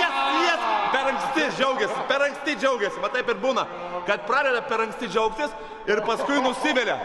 Jes! 0.00 0.16
Jes! 0.42 0.64
Per 0.94 1.10
anksti 1.12 1.44
džiaugiasi, 1.58 2.02
per 2.08 2.24
anksti 2.26 2.56
džiaugiasi. 2.58 3.02
Va 3.04 3.12
taip 3.14 3.30
ir 3.30 3.38
būna, 3.44 3.64
kad 4.08 4.26
pradeda 4.26 4.64
per 4.66 4.82
anksti 4.88 5.10
džiaugtis 5.12 5.54
ir 5.86 6.02
paskui 6.08 6.40
nusiveria. 6.42 6.98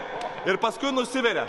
Ir 0.50 0.58
paskui 0.58 0.90
nusiveria. 0.96 1.46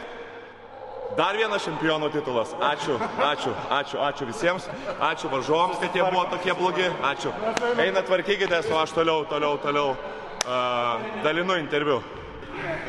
Dar 1.17 1.35
vienas 1.35 1.65
čempionų 1.65 2.11
titulas. 2.13 2.53
Ačiū, 2.61 3.01
ačiū, 3.01 3.51
ačiū, 3.81 3.99
ačiū 4.11 4.29
visiems. 4.29 4.69
Ačiū 5.09 5.31
varžovams, 5.33 5.81
kad 5.81 5.97
jie 5.97 6.05
buvo 6.05 6.27
tokie 6.31 6.53
blogi. 6.55 6.87
Ačiū. 7.09 7.33
Eina 7.81 8.05
tvarkykitės, 8.05 8.69
o 8.71 8.79
aš 8.85 8.93
toliau, 8.95 9.25
toliau, 9.31 9.57
toliau 9.65 9.95
uh, 9.97 11.13
dalinu 11.25 11.57
interviu. 11.59 11.99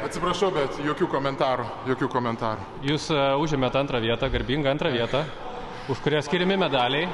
Atsiprašau, 0.03 0.51
bet 0.55 0.79
jokių 0.83 1.07
komentarų, 1.13 1.65
jokių 1.93 2.09
komentarų. 2.13 2.65
Jūs 2.89 3.09
uh, 3.15 3.37
užėmėte 3.41 3.79
antrą 3.79 4.01
vietą, 4.03 4.29
garbingą 4.33 4.73
antrą 4.75 4.91
vietą, 4.93 5.23
už 5.93 6.03
kurią 6.03 6.23
skiriami 6.27 6.59
medaliai. 6.59 7.07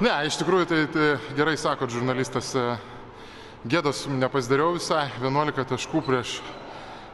Ne, 0.00 0.12
iš 0.28 0.38
tikrųjų 0.40 0.68
tai, 0.68 0.80
tai 0.92 1.08
gerai 1.36 1.56
sakot, 1.60 1.92
žurnalistas. 1.92 2.54
e, 2.56 2.62
Gėdos 3.68 4.06
nepasidariau 4.08 4.72
visai, 4.78 5.02
11 5.20 5.66
taškų 5.68 6.00
prieš 6.06 6.38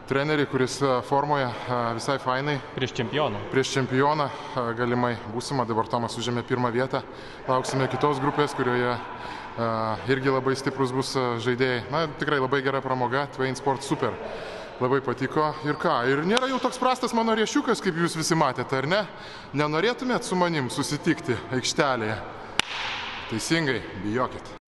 trenerį, 0.07 0.45
kuris 0.53 0.77
e, 0.83 0.91
formoje 1.09 1.49
e, 1.49 1.79
visai 1.99 2.19
fainai. 2.23 2.61
Prieš 2.77 2.95
čempioną. 3.01 3.41
Prieš 3.51 3.73
čempioną 3.75 4.29
e, 4.31 4.67
galimai 4.79 5.17
būsimą, 5.35 5.67
dabar 5.67 5.91
Tomas 5.91 6.15
užėmė 6.21 6.47
pirmą 6.47 6.71
vietą. 6.75 7.03
Lauksime 7.49 7.89
kitos 7.91 8.23
grupės, 8.23 8.55
kurioje 8.55 8.95
e, 8.95 9.01
irgi 10.15 10.31
labai 10.31 10.55
stiprus 10.59 10.95
bus 10.95 11.11
e, 11.19 11.27
žaidėjai. 11.43 11.81
Na, 11.91 12.07
tikrai 12.23 12.39
labai 12.39 12.63
gera 12.63 12.83
pramoga, 12.85 13.27
Twain 13.35 13.59
Sport 13.59 13.83
super. 13.83 14.15
Labai 14.77 15.01
patiko 15.01 15.55
ir 15.65 15.79
ką. 15.81 15.95
Ir 16.11 16.21
nėra 16.29 16.51
jau 16.51 16.59
toks 16.61 16.77
prastas 16.81 17.15
mano 17.17 17.33
riešiukas, 17.39 17.81
kaip 17.81 17.97
jūs 17.97 18.19
visi 18.19 18.37
matėte, 18.37 18.77
ar 18.77 18.89
ne? 18.91 19.01
Nenorėtumėt 19.57 20.29
su 20.29 20.37
manim 20.37 20.69
susitikti 20.69 21.39
aikštelėje? 21.57 22.19
Teisingai, 23.31 23.81
bijokit. 24.05 24.66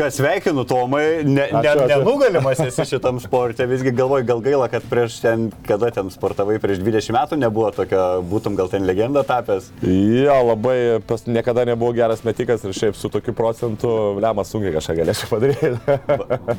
Ką 0.00 0.10
sveikinu, 0.10 0.64
Tomai, 0.64 1.24
ne, 1.24 1.44
ne, 1.52 1.72
nenugalimas 1.90 2.60
esi 2.64 2.86
šitam 2.88 3.18
sportė, 3.20 3.66
visgi 3.68 3.92
galvoju, 3.92 4.24
gal 4.28 4.38
gaila, 4.44 4.68
kad 4.72 4.84
prieš 4.88 5.18
ten, 5.20 5.48
kada 5.66 5.90
ten 5.92 6.08
sportavai, 6.12 6.56
prieš 6.62 6.80
20 6.80 7.12
metų 7.12 7.36
nebuvo 7.40 7.68
tokio, 7.76 8.04
būtum 8.30 8.56
gal 8.56 8.70
ten 8.72 8.86
legenda 8.88 9.20
tapęs. 9.28 9.68
Jo, 9.84 10.38
labai, 10.48 10.76
pas, 11.04 11.26
niekada 11.28 11.66
nebuvau 11.68 11.92
geras 11.96 12.24
metikas 12.24 12.64
ir 12.64 12.72
šiaip 12.76 12.96
su 12.96 13.10
tokiu 13.12 13.34
procentu, 13.36 13.90
lemas 14.22 14.52
sunkiai 14.54 14.72
kažką 14.78 14.96
galėčiau 15.02 15.28
padaryti. 15.34 15.72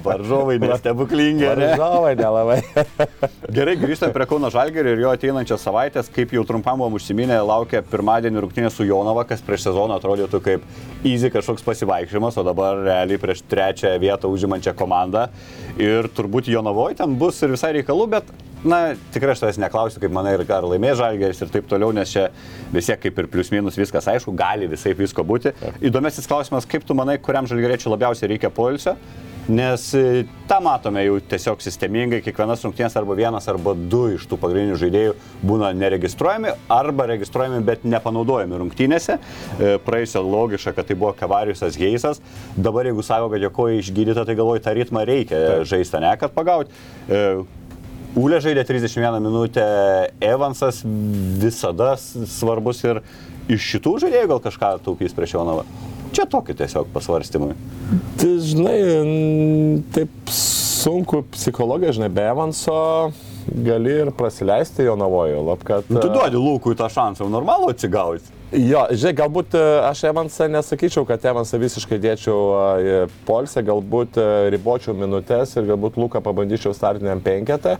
Varžovai 0.06 0.60
nestebuklingi, 0.66 1.48
ar 1.50 1.64
ne? 1.64 1.72
Varžovai 1.74 2.14
nelabai. 2.20 2.60
Gerai, 3.58 3.76
grįžtame 3.82 4.14
prie 4.14 4.30
Kauno 4.30 4.54
Žalgerio 4.54 4.94
ir 4.94 5.02
jo 5.02 5.16
ateinančios 5.16 5.66
savaitės, 5.66 6.12
kaip 6.14 6.38
jau 6.38 6.46
trumpam 6.46 6.78
buvom 6.84 7.00
užsiminę, 7.00 7.42
laukia 7.48 7.82
pirmadienį 7.90 8.46
rungtynė 8.46 8.70
su 8.74 8.86
Jonava, 8.86 9.26
kas 9.26 9.42
prieš 9.46 9.66
sezoną 9.72 9.98
atrodytų 9.98 10.44
kaip 10.46 10.70
easy 11.08 11.34
kažkoks 11.34 11.66
pasivaikščiojimas, 11.66 12.38
o 12.38 12.46
dabar 12.46 12.86
realiai 12.86 13.20
prieš 13.32 13.44
trečią 13.48 13.96
vietą 14.00 14.30
užimančią 14.32 14.76
komandą. 14.76 15.28
Ir 15.80 16.10
turbūt 16.12 16.52
Jonavoje 16.52 17.00
ten 17.00 17.16
bus 17.16 17.42
ir 17.42 17.56
visai 17.56 17.74
reikalų, 17.80 18.08
bet 18.12 18.32
Na, 18.62 18.92
tikrai 19.10 19.34
aš 19.34 19.40
tavęs 19.42 19.58
neklausiu, 19.58 19.98
kaip 19.98 20.12
manai, 20.14 20.36
ir 20.36 20.44
ar 20.54 20.66
laimės 20.70 21.00
žalgeris 21.00 21.40
ir 21.42 21.50
taip 21.50 21.66
toliau, 21.66 21.90
nes 21.98 22.12
čia 22.14 22.28
vis 22.70 22.86
tiek 22.86 23.00
kaip 23.02 23.18
ir 23.18 23.28
plius 23.34 23.50
minus 23.50 23.74
viskas 23.74 24.06
aišku, 24.06 24.36
gali 24.38 24.68
visai 24.70 24.94
visko 24.94 25.26
būti. 25.26 25.50
Įdomesnis 25.82 26.30
klausimas, 26.30 26.68
kaip 26.70 26.86
tu 26.86 26.94
manai, 26.94 27.16
kuriam 27.18 27.50
žalgeriečiui 27.50 27.90
labiausiai 27.90 28.30
reikia 28.36 28.52
poilsio, 28.54 28.94
nes 29.52 29.86
e, 29.98 30.24
tą 30.50 30.60
matome 30.64 31.04
jau 31.06 31.18
tiesiog 31.34 31.62
sistemingai, 31.64 32.22
kiekvienas 32.24 32.64
rungtynės 32.66 32.96
arba 33.00 33.18
vienas 33.20 33.48
arba 33.52 33.74
du 33.76 34.06
iš 34.16 34.26
tų 34.32 34.40
pagrindinių 34.42 34.80
žaidėjų 34.80 35.16
būna 35.48 35.72
neregistruojami 35.78 36.56
arba 36.72 37.08
registruojami, 37.12 37.62
bet 37.68 37.86
nepanaudojami 37.88 38.62
rungtynėse. 38.64 39.18
E, 39.20 39.74
Praėjusio 39.86 40.24
logiška, 40.26 40.76
kad 40.78 40.90
tai 40.90 40.98
buvo 41.00 41.14
Kavariusas 41.18 41.80
Geisas, 41.80 42.22
dabar 42.56 42.90
jeigu 42.90 43.04
sako, 43.06 43.32
kad 43.34 43.44
jo 43.44 43.52
koja 43.56 43.82
išgydyta, 43.82 44.26
tai 44.28 44.38
galvoju, 44.40 44.64
tą 44.64 44.76
ritmą 44.78 45.06
reikia 45.08 45.42
žaisti, 45.68 46.00
ne 46.04 46.14
kad 46.22 46.36
pagauti. 46.36 46.72
Ūlė 48.12 48.42
žaidė 48.44 48.66
31 48.68 49.22
minutę, 49.24 49.64
Evansas 50.20 50.82
visada 50.84 51.94
svarbus 51.96 52.84
ir 52.84 53.00
iš 53.48 53.70
šitų 53.76 53.96
žaidėjų 54.04 54.34
gal 54.34 54.44
kažką 54.44 54.76
taupys 54.84 55.16
prieš 55.16 55.38
Jonavą. 55.38 55.64
Čia 56.12 56.28
tokie 56.28 56.56
tiesiog 56.60 56.90
pasvarstymai. 56.94 57.56
Tai 58.20 58.32
žinai, 58.44 58.80
taip 59.96 60.32
sunku 60.32 61.24
psichologija, 61.32 61.94
žinai, 61.96 62.10
be 62.12 62.26
Evanso 62.28 62.76
gali 63.48 63.94
ir 64.04 64.12
prasileisti 64.18 64.86
jo 64.86 64.96
navojo, 65.00 65.42
lab 65.48 65.64
kad... 65.64 65.88
Nu, 65.90 66.02
tu 66.02 66.12
duodi 66.14 66.38
Lūkui 66.38 66.76
tą 66.78 66.90
šansą, 66.92 67.28
normalu 67.32 67.72
atsigauti. 67.72 68.38
Jo, 68.52 68.84
žinai, 68.92 69.14
galbūt 69.16 69.56
e, 69.56 69.64
aš 69.88 70.04
Evansą 70.10 70.50
nesakyčiau, 70.52 71.06
kad 71.08 71.24
Evansą 71.32 71.60
visiškai 71.62 72.00
dėčiau 72.04 72.40
e, 72.52 72.98
polsę, 73.28 73.64
galbūt 73.64 74.20
e, 74.20 74.26
ribočiau 74.52 74.96
minutės 74.98 75.56
ir 75.56 75.70
galbūt 75.70 76.00
Luką 76.02 76.20
pabandyčiau 76.26 76.76
startiniam 76.76 77.24
penketą. 77.24 77.78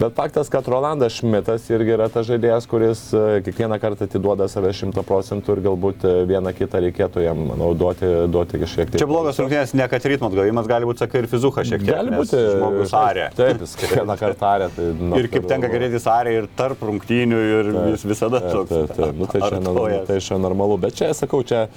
Bet 0.00 0.12
faktas, 0.14 0.48
kad 0.48 0.68
Rolandas 0.68 1.12
Šmitas 1.12 1.70
irgi 1.72 1.94
yra 1.94 2.10
tas 2.12 2.26
žaidėjas, 2.28 2.66
kuris 2.68 3.00
e, 3.16 3.20
kiekvieną 3.46 3.78
kartą 3.80 4.04
atiduoda 4.04 4.44
save 4.52 4.74
100 4.76 5.00
procentų 5.08 5.54
ir 5.56 5.62
galbūt 5.64 6.04
e, 6.04 6.12
vieną 6.28 6.52
kitą 6.58 6.82
reikėtų 6.84 7.22
jam 7.24 7.40
manau, 7.48 7.70
duoti, 7.72 8.60
kažkiek 8.60 8.92
tai. 8.92 9.00
Čia 9.00 9.08
blogas 9.08 9.40
rungtynės, 9.40 9.72
ne 9.78 9.86
kad 9.88 10.04
ritmo 10.12 10.28
atgavimas, 10.28 10.68
gali 10.68 10.90
būti, 10.90 11.00
sakai, 11.00 11.22
ir 11.24 11.30
fizuha 11.32 11.64
šiek 11.64 11.80
tiek. 11.80 11.94
Gali 11.94 12.12
būti 12.12 12.42
Žmogus 12.44 12.92
arė. 13.00 13.30
Taip, 13.40 13.64
jis 13.64 13.72
kiekvieną 13.80 14.18
kartą 14.26 14.52
arė. 14.52 14.68
Tai, 14.76 14.92
nu, 15.00 15.22
Ir 15.22 15.30
kaip 15.32 15.48
tenka 15.48 15.72
gerėtis 15.72 16.10
arė 16.12 16.36
ir 16.42 16.52
tarp 16.60 16.84
rungtynių 16.84 17.42
ir 17.56 17.72
jis 17.94 18.04
visada 18.12 18.44
Taip, 18.44 18.52
toks. 18.52 18.74
taip, 18.76 18.96
taip. 19.00 19.16
Nu, 19.16 19.32
tai, 19.32 19.46
čia, 19.48 20.04
tai 20.12 20.20
čia 20.28 20.42
normalu, 20.44 20.76
bet 20.84 21.00
čia, 21.00 21.14
sakau, 21.16 21.40
čia 21.40 21.70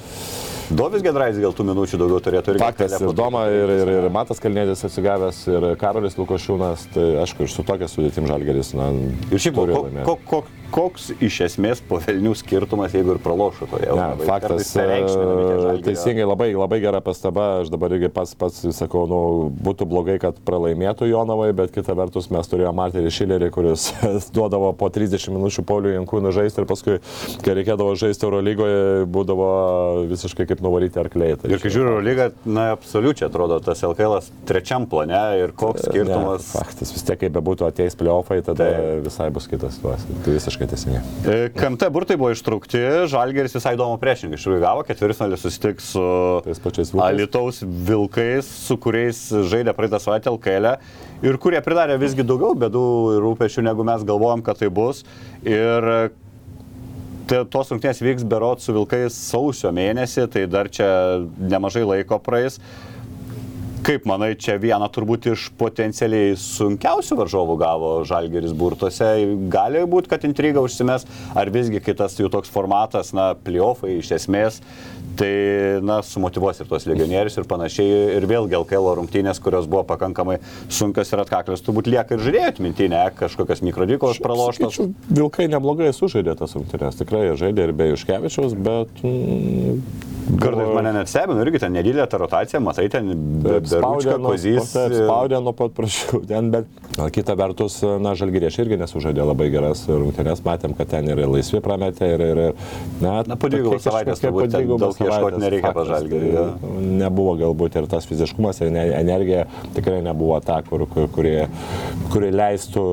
Dovis 0.70 1.02
Gedrais 1.02 1.38
gal 1.42 1.54
tų 1.56 1.66
minučių 1.72 1.98
daugiau 1.98 2.20
turėtų 2.22 2.54
irgi. 2.54 2.62
faktas 2.62 2.96
ir 3.02 3.14
Doma, 3.18 3.48
ir, 3.50 3.72
ir, 3.74 3.92
ir 3.96 4.08
Matas 4.14 4.42
Kalnėdis 4.44 4.84
atsigavęs, 4.86 5.42
ir 5.50 5.68
Karolis 5.82 6.18
Lukošiūnas, 6.20 6.86
tai 6.94 7.08
aišku, 7.24 7.48
ir 7.48 7.54
su 7.54 7.66
tokia 7.66 7.90
sudėtim 7.90 8.30
žalgeris, 8.30 8.76
na, 8.78 8.92
Ir 9.34 9.42
šiaip, 9.42 9.58
ko, 9.58 9.82
ko, 10.06 10.18
ko, 10.30 10.42
koks 10.74 11.10
iš 11.24 11.40
esmės 11.48 11.82
po 11.86 12.00
velnių 12.04 12.34
skirtumas, 12.38 12.94
jeigu 12.96 13.16
ir 13.16 13.22
pralošo 13.24 13.68
to 13.70 13.80
jau? 13.82 13.96
Ne, 13.98 14.28
faktas, 14.28 14.72
e, 14.78 15.80
teisingai, 15.86 16.26
labai, 16.28 16.50
labai 16.58 16.80
gera 16.84 17.02
pastaba, 17.04 17.48
aš 17.64 17.72
dabar 17.74 17.94
irgi 17.96 18.12
pats, 18.14 18.36
pats 18.40 18.64
sakau, 18.76 19.06
nu, 19.10 19.22
būtų 19.66 19.88
blogai, 19.90 20.18
kad 20.22 20.40
pralaimėtų 20.48 21.10
Jonavai, 21.10 21.52
bet 21.58 21.74
kita 21.76 21.96
vertus 21.98 22.30
mes 22.34 22.50
turėjome 22.52 22.78
Marterį 22.80 23.14
Šilerį, 23.14 23.50
kuris 23.56 23.90
duodavo 24.36 24.72
po 24.78 24.90
30 24.94 25.34
minučių 25.36 25.66
Pauliui 25.68 25.96
Jankūnų 25.98 26.34
žaisti 26.36 26.64
ir 26.64 26.70
paskui, 26.70 27.00
kai 27.44 27.58
reikėdavo 27.60 27.96
žaisti 28.00 28.28
Eurolygoje, 28.28 29.06
būdavo 29.12 29.50
visiškai 30.10 30.48
kaip 30.50 30.64
nuvaryti 30.66 31.02
arkliai. 31.02 31.38
Tai 31.40 31.52
Ir 31.52 31.62
kai 31.62 31.74
žiūriu 31.74 32.00
lygą, 32.06 32.30
na, 32.48 32.70
absoliučiai 32.76 33.30
atrodo 33.30 33.60
tas 33.64 33.82
LKL 33.86 34.20
trečiam 34.50 34.86
plane 34.90 35.22
ir 35.42 35.54
koks 35.58 35.88
skirtumas. 35.88 36.46
Ne, 36.46 36.54
faktas, 36.54 36.94
vis 36.96 37.06
tiek 37.06 37.20
kaip 37.24 37.36
bebūtų 37.36 37.68
ateis 37.70 37.98
playoffai, 38.00 38.42
tada 38.46 38.70
tai. 38.70 39.00
visai 39.06 39.30
bus 39.34 39.48
kitas 39.50 39.78
situacija. 39.78 40.20
Tai 40.26 40.36
visiškai 40.36 40.59
teisingai. 40.68 41.02
E, 41.24 41.38
KMT 41.56 41.88
burtai 41.96 42.18
buvo 42.20 42.34
ištraukti, 42.36 42.82
Žalgeris 43.12 43.56
visai 43.56 43.76
įdomu 43.78 43.96
priešingai. 44.02 44.36
Iš 44.36 44.46
tikrųjų 44.46 44.64
gavo 44.64 44.84
ketvirtfinalį 44.88 45.40
susitiks 45.40 45.92
su 45.96 46.06
Tais 46.46 46.60
pačiais 46.64 46.92
vilkais. 46.92 47.08
Alitaus 47.08 47.62
vilkais, 47.64 48.50
su 48.68 48.80
kuriais 48.82 49.22
žaidė 49.52 49.76
praeitą 49.78 50.02
savaitę 50.04 50.34
LKL 50.34 50.74
ir 51.26 51.40
kurie 51.42 51.62
pridarė 51.64 52.00
visgi 52.02 52.26
daugiau 52.28 52.58
bėdų 52.60 52.88
ir 53.16 53.24
rūpešių, 53.28 53.68
negu 53.70 53.88
mes 53.88 54.04
galvojom, 54.08 54.44
kad 54.44 54.60
tai 54.60 54.72
bus. 54.74 55.06
Ir 55.48 56.12
Tai 57.30 57.44
tos 57.46 57.70
rungtynės 57.70 58.00
vyks 58.02 58.24
berot 58.26 58.64
su 58.64 58.74
vilkais 58.74 59.14
sausio 59.14 59.70
mėnesį, 59.76 60.24
tai 60.34 60.48
dar 60.50 60.66
čia 60.74 60.88
nemažai 61.38 61.84
laiko 61.86 62.18
praeis. 62.26 62.58
Kaip 63.80 64.04
manai, 64.10 64.34
čia 64.36 64.58
vieną 64.60 64.90
turbūt 64.92 65.30
iš 65.32 65.46
potencialiai 65.56 66.34
sunkiausių 66.36 67.16
varžovų 67.16 67.54
gavo 67.62 67.92
Žalgeris 68.08 68.52
burtose. 68.58 69.08
Gali 69.54 69.86
būti, 69.88 70.10
kad 70.12 70.26
intriga 70.28 70.60
užsimes, 70.66 71.06
ar 71.32 71.52
visgi 71.54 71.80
kitas 71.86 72.18
jų 72.20 72.28
toks 72.34 72.52
formatas, 72.52 73.14
na, 73.16 73.30
playoffai 73.40 73.94
iš 74.02 74.12
esmės, 74.18 74.60
tai, 75.18 75.32
na, 75.86 76.00
sumotivuos 76.06 76.60
ir 76.62 76.70
tuos 76.70 76.86
legionierius 76.90 77.40
ir 77.40 77.48
panašiai. 77.50 78.18
Ir 78.20 78.28
vėlgi 78.30 78.58
LKL 78.60 78.92
rungtynės, 79.00 79.42
kurios 79.44 79.70
buvo 79.70 79.86
pakankamai 79.90 80.40
sunkios 80.72 81.14
ir 81.14 81.24
atkaklios, 81.24 81.64
turbūt 81.66 81.90
lieka 81.92 82.18
ir 82.18 82.26
žaidėjų 82.28 82.52
atmintinė, 82.54 83.02
kažkokios 83.20 83.64
mikrodykos 83.66 84.22
praloštos. 84.24 84.78
Sakyčiau, 84.78 85.16
Vilkai 85.22 85.50
neblogai 85.52 85.92
sužaidė 85.96 86.38
tas 86.40 86.56
rungtynės, 86.58 87.00
tikrai 87.00 87.26
žaidė 87.40 87.70
ir 87.70 87.76
be 87.76 87.92
Iškevičiaus, 87.96 88.56
bet... 88.60 89.04
Mm, 89.04 89.82
Kartais 90.40 90.68
mane 90.76 90.92
net 90.94 91.10
stebino, 91.10 91.42
irgi 91.42 91.62
ten 91.64 91.74
nedidelė 91.74 92.06
ta 92.10 92.20
rotacija, 92.22 92.60
matai, 92.62 92.86
ten 92.94 93.08
Spaudė 93.66 94.18
kozys. 94.22 94.68
spaudė 94.70 95.40
nuo 95.42 95.56
pat 95.58 95.74
prašiau 95.74 96.22
ten, 96.30 96.52
bet 96.54 96.70
na, 97.00 97.08
kita 97.14 97.34
vertus, 97.40 97.80
na, 98.04 98.14
žalgyriešiai 98.20 98.68
irgi 98.68 98.78
nesužaidė 98.84 99.26
labai 99.26 99.50
geras 99.54 99.86
rungtynės, 99.90 100.44
matėm, 100.46 100.76
kad 100.78 100.92
ten 100.94 101.10
ir 101.10 101.24
laisvi 101.26 101.64
prametė 101.66 102.12
ir, 102.14 102.26
ir, 102.28 102.42
na, 103.02 103.16
Na, 103.26 103.40
po 103.40 103.50
tokie 103.50 103.82
savaitės 103.82 104.22
turbūt 104.22 104.54
daug 104.54 104.99
savaitės 105.08 105.44
nereikia 105.44 105.72
pas 105.72 105.88
faktas, 105.88 105.90
Žalgirį, 106.04 106.32
tai. 106.34 106.72
Nebuvo 107.00 107.36
galbūt 107.40 107.78
ir 107.80 107.88
tas 107.92 108.08
fiziškumas 108.10 108.60
ir 108.66 108.72
ne- 108.76 108.88
energija 109.00 109.46
tikrai 109.76 110.02
nebuvo 110.06 110.40
ta, 110.44 110.60
kur, 110.68 110.84
kur, 110.92 111.08
kurie, 111.16 111.48
kurie, 112.14 112.32
leistų, 112.36 112.84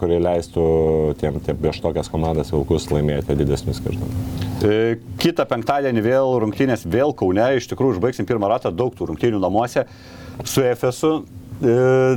kurie 0.00 0.18
leistų 0.22 0.64
tiem, 1.20 1.38
tiem 1.46 1.60
prieš 1.62 1.80
tokias 1.84 2.10
komandas 2.12 2.52
vilkus 2.54 2.90
laimėti 2.92 3.36
didesnius 3.38 3.80
skirtumus. 3.80 4.42
E, 4.64 4.98
Kita 5.24 5.46
penktadienį 5.48 6.02
vėl 6.04 6.34
rungtynės, 6.44 6.84
vėl 6.90 7.14
Kaune, 7.16 7.46
iš 7.56 7.70
tikrųjų 7.70 7.96
užbaigsim 7.96 8.26
pirmą 8.28 8.50
ratą, 8.52 8.72
daug 8.74 8.92
tų 8.96 9.08
rungtynių 9.12 9.40
namuose 9.40 9.86
su 10.44 10.64
FSU. 10.74 11.14
E, 11.62 11.74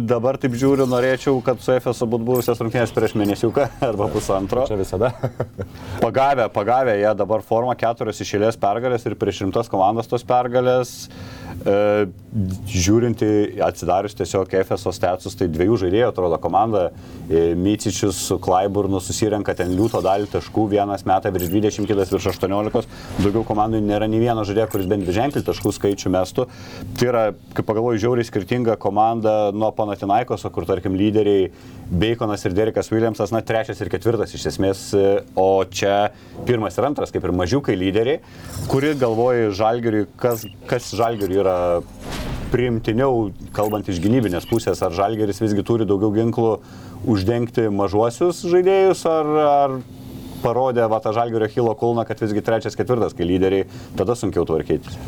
Dabar 0.07 0.38
taip 0.41 0.55
žiūriu, 0.57 0.88
norėčiau, 0.89 1.38
kad 1.45 1.61
su 1.61 1.75
FSU 1.75 2.07
būtų 2.09 2.25
buvusios 2.25 2.61
rungtynės 2.61 2.93
prieš 2.95 3.13
mėnesiuką 3.19 3.67
arba 3.89 4.09
pusantro. 4.13 4.65
Čia 4.69 4.79
visada. 4.79 5.11
Pagavę, 6.05 6.47
pagavę 6.53 6.97
jie 6.97 7.11
dabar 7.17 7.45
formą 7.45 7.75
keturios 7.77 8.21
išėlės 8.23 8.57
pergalės 8.61 9.05
ir 9.05 9.17
prieš 9.19 9.43
rimtas 9.45 9.69
komandas 9.71 10.09
tos 10.09 10.25
pergalės. 10.27 10.95
E, 11.65 12.07
žiūrint 12.69 13.21
į 13.25 13.31
atsidarius 13.65 14.15
tiesiog 14.17 14.51
FSO 14.67 14.91
statsus, 14.93 15.35
tai 15.37 15.47
dviejų 15.49 15.79
žaidėjų 15.83 16.09
atrodo 16.11 16.37
komanda. 16.41 16.83
E, 17.27 17.55
Mycičius 17.57 18.19
su 18.27 18.37
Klaiburnu 18.43 19.01
susirenka 19.03 19.55
ten 19.57 19.73
liūto 19.73 20.01
dalį 20.05 20.29
taškų, 20.35 20.67
vienas 20.75 21.05
meta 21.07 21.31
virš 21.33 21.49
20, 21.53 21.89
kitas 21.89 22.13
virš 22.13 22.29
18. 22.35 22.85
Daugiau 23.23 23.45
komandų 23.47 23.81
nėra 23.83 24.09
nei 24.11 24.21
vieno 24.21 24.45
žaidėjo, 24.47 24.69
kuris 24.75 24.91
bent 24.91 25.07
dviženklį 25.07 25.43
taškų 25.47 25.73
skaičių 25.79 26.13
mestų. 26.13 26.47
Tai 26.99 27.09
yra, 27.09 27.23
kaip 27.57 27.69
pagalvoju, 27.69 28.03
žiauriai 28.05 28.29
skirtinga 28.29 28.77
komanda 28.81 29.37
nuo 29.55 29.71
Panatinaikoso, 29.77 30.51
kur 30.53 30.67
tarkim 30.69 30.97
lyderiai 30.99 31.49
Baconas 31.88 32.43
ir 32.43 32.51
Derikas 32.51 32.91
Williamsas, 32.91 33.31
na, 33.31 33.39
trečias 33.45 33.79
ir 33.79 33.89
ketvirtas 33.91 34.33
iš 34.35 34.49
esmės, 34.51 34.81
e, 34.91 35.21
o 35.39 35.63
čia 35.71 36.09
pirmas 36.47 36.75
ir 36.75 36.88
antras, 36.89 37.13
kaip 37.15 37.23
ir 37.23 37.35
mažiukai 37.35 37.77
lyderiai, 37.79 38.19
kuri 38.67 38.91
galvoja 38.99 39.53
žalgeriui, 39.55 40.09
kas, 40.19 40.43
kas 40.67 40.89
žalgeriui 40.99 41.39
yra 41.39 41.55
priimtiniau, 42.51 43.29
kalbant 43.55 43.88
iš 43.88 44.01
gynybinės 44.03 44.47
pusės, 44.49 44.83
ar 44.83 44.95
žalgeris 44.95 45.39
visgi 45.43 45.63
turi 45.67 45.88
daugiau 45.88 46.11
ginklų 46.15 46.57
uždengti 47.07 47.69
mažuosius 47.71 48.43
žaidėjus, 48.51 49.07
ar, 49.07 49.33
ar 49.47 49.79
parodė 50.43 50.88
va 50.91 50.99
tą 51.03 51.15
žalgerio 51.15 51.49
Hilo 51.55 51.75
kulną, 51.79 52.03
kad 52.07 52.19
visgi 52.23 52.43
trečias, 52.43 52.75
ketvirtas, 52.79 53.15
kai 53.17 53.27
lyderiai, 53.27 53.67
tada 53.99 54.15
sunkiau 54.19 54.47
tvarkytis. 54.47 54.99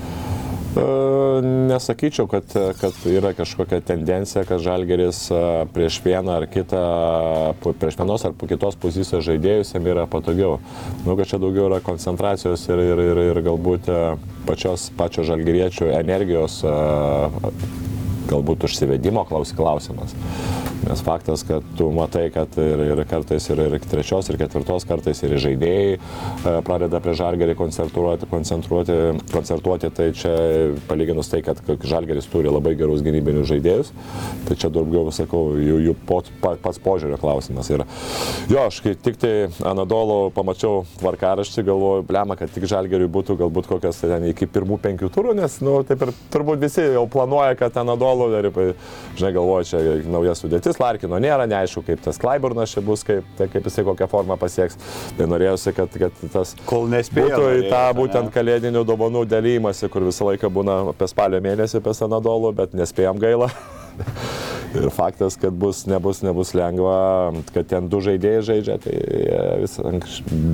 Nesakyčiau, 0.69 2.27
kad, 2.29 2.45
kad 2.81 2.93
yra 3.09 3.31
kažkokia 3.33 3.79
tendencija, 3.81 4.43
kad 4.45 4.61
Žalgeris 4.61 5.23
e, 5.31 5.39
prieš 5.73 5.97
vieną 6.05 6.35
ar 6.37 6.45
kitą, 6.51 6.81
prieš 7.81 7.97
vienos 7.97 8.25
ar 8.27 8.35
kitos 8.37 8.77
pozicijos 8.77 9.25
žaidėjus 9.25 9.73
jam 9.73 9.89
yra 9.89 10.05
patogiau. 10.09 10.59
Manau, 11.01 11.17
kad 11.17 11.31
čia 11.31 11.41
daugiau 11.41 11.71
yra 11.71 11.81
koncentracijos 11.81 12.67
ir, 12.69 12.83
ir, 12.85 13.03
ir, 13.07 13.23
ir 13.31 13.41
galbūt 13.49 13.89
e, 13.89 13.99
pačios, 14.45 14.89
pačio 14.99 15.25
žalgeriečių 15.31 15.89
energijos 15.97 16.61
galbūt 18.29 18.67
užsivedimo 18.69 19.25
klausimas. 19.25 20.13
Nes 20.87 21.01
faktas, 21.03 21.43
kad 21.43 21.63
tu 21.77 21.89
matai, 21.91 22.29
kad 22.31 22.55
ir, 22.57 22.79
ir 22.93 23.01
kartais 23.09 23.43
ir, 23.51 23.59
ir 23.67 23.81
trečios, 23.83 24.29
ir 24.31 24.37
ketvirtos 24.39 24.85
kartais 24.87 25.19
ir 25.27 25.33
žaidėjai 25.41 25.97
e, 25.97 26.53
pradeda 26.63 27.01
prie 27.03 27.15
žalgerį 27.19 27.55
koncentruoti, 27.59 28.29
koncentruoti, 28.31 28.95
koncertuoti, 29.33 29.89
tai 29.95 30.07
čia 30.15 30.31
palyginus 30.87 31.31
tai, 31.33 31.41
kad 31.43 31.59
žalgeris 31.83 32.29
turi 32.31 32.51
labai 32.51 32.77
gerus 32.79 33.03
gynybinius 33.03 33.49
žaidėjus, 33.51 33.91
tai 34.47 34.55
čia 34.61 34.71
daugiau, 34.71 35.11
sakau, 35.15 35.57
jų, 35.59 35.81
jų 35.89 35.97
pot, 36.07 36.31
pats 36.39 36.79
požiūrio 36.85 37.19
klausimas. 37.19 37.67
Ir 37.73 37.83
jo, 38.47 38.63
aš 38.63 38.79
kai 38.85 38.95
tik 38.95 39.19
tai 39.19 39.33
Anadolo 39.67 40.29
pamačiau 40.35 40.85
tvarkaraštį, 41.01 41.65
galvoju, 41.67 42.07
blema, 42.07 42.39
kad 42.39 42.55
tik 42.55 42.69
žalgeriui 42.71 43.11
būtų 43.19 43.35
galbūt 43.43 43.67
kokias 43.73 43.99
ten 44.05 44.29
iki 44.31 44.47
pirmų 44.47 44.79
penkių 44.87 45.11
turų, 45.11 45.35
nes, 45.41 45.59
nu, 45.65 45.81
taip 45.83 46.07
ir 46.07 46.15
turbūt 46.31 46.63
visi 46.63 46.87
jau 46.87 47.03
planuoja, 47.11 47.59
kad 47.59 47.83
Anadolo, 47.83 48.31
žinai, 48.31 49.35
galvoja, 49.35 49.67
čia 49.73 49.85
nauja 50.07 50.39
sudėtis 50.39 50.68
sudėtis, 50.69 50.79
Larkino 50.79 51.19
nėra, 51.19 51.47
neaišku, 51.47 51.83
kaip 51.85 52.01
tas 52.03 52.19
Klaiburnas 52.19 52.73
čia 52.73 52.81
bus, 52.81 53.03
kaip, 53.03 53.25
tai 53.37 53.47
kaip 53.49 53.65
jisai 53.65 53.85
kokią 53.85 54.07
formą 54.09 54.37
pasieks. 54.37 54.77
Tai 55.17 55.27
norėjusi, 55.27 55.73
kad, 55.73 55.89
kad 55.89 56.13
tas... 56.31 56.55
Kol 56.65 56.89
nespėjo. 56.89 57.29
Būtų 57.29 57.65
į 57.65 57.69
tą 57.69 57.83
būtent 57.97 58.31
kalėdinių 58.33 58.85
dovanų 58.85 59.25
dalymasi, 59.29 59.89
kur 59.89 60.05
visą 60.07 60.29
laiką 60.29 60.49
būna 60.49 60.81
apie 60.93 61.07
spalio 61.07 61.41
mėnesį 61.41 61.81
apie 61.81 61.93
Sanadolų, 61.93 62.53
bet 62.53 62.73
nespėjom 62.77 63.19
gailą. 63.19 63.49
Ir 64.69 64.89
faktas, 64.93 65.33
kad 65.41 65.53
bus, 65.57 65.85
nebus, 65.89 66.21
nebus 66.21 66.53
lengva, 66.53 67.31
kad 67.55 67.65
ten 67.71 67.87
du 67.89 67.97
žaidėjai 68.05 68.41
žaidžia, 68.45 68.75
tai 68.83 68.97
vis, 69.63 69.79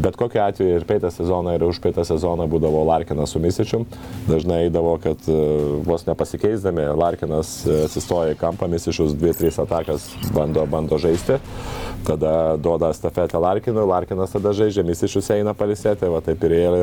bet 0.05 0.15
kokiu 0.15 0.39
atveju 0.45 0.77
ir 0.77 0.85
peitą 0.87 1.11
sezoną, 1.11 1.57
ir 1.57 1.65
už 1.67 1.81
peitą 1.83 2.05
sezoną 2.07 2.47
būdavo 2.51 2.85
Larkinas 2.87 3.35
su 3.35 3.41
Misičium. 3.43 3.83
Dažnai 4.29 4.61
eidavo, 4.69 4.95
kad 5.03 5.27
e, 5.27 5.39
vos 5.83 6.07
nepasikeisdami, 6.07 6.87
Larkinas 6.95 7.57
atsistoja 7.89 8.37
į 8.37 8.39
kampą, 8.39 8.69
Misičius 8.71 9.17
2-3 9.19 9.59
atakas 9.65 10.07
bando, 10.35 10.63
bando 10.69 11.01
žaisti. 11.01 11.41
Tada 12.05 12.55
duoda 12.61 12.93
stafetę 12.93 13.39
Larkinui, 13.41 13.83
Larkinas 13.89 14.31
tada 14.31 14.53
žaidžia, 14.55 14.85
Misičius 14.85 15.27
eina 15.33 15.55
palisėti, 15.57 16.07
va 16.11 16.21
taip 16.23 16.43
ir, 16.45 16.53
ir, 16.55 16.75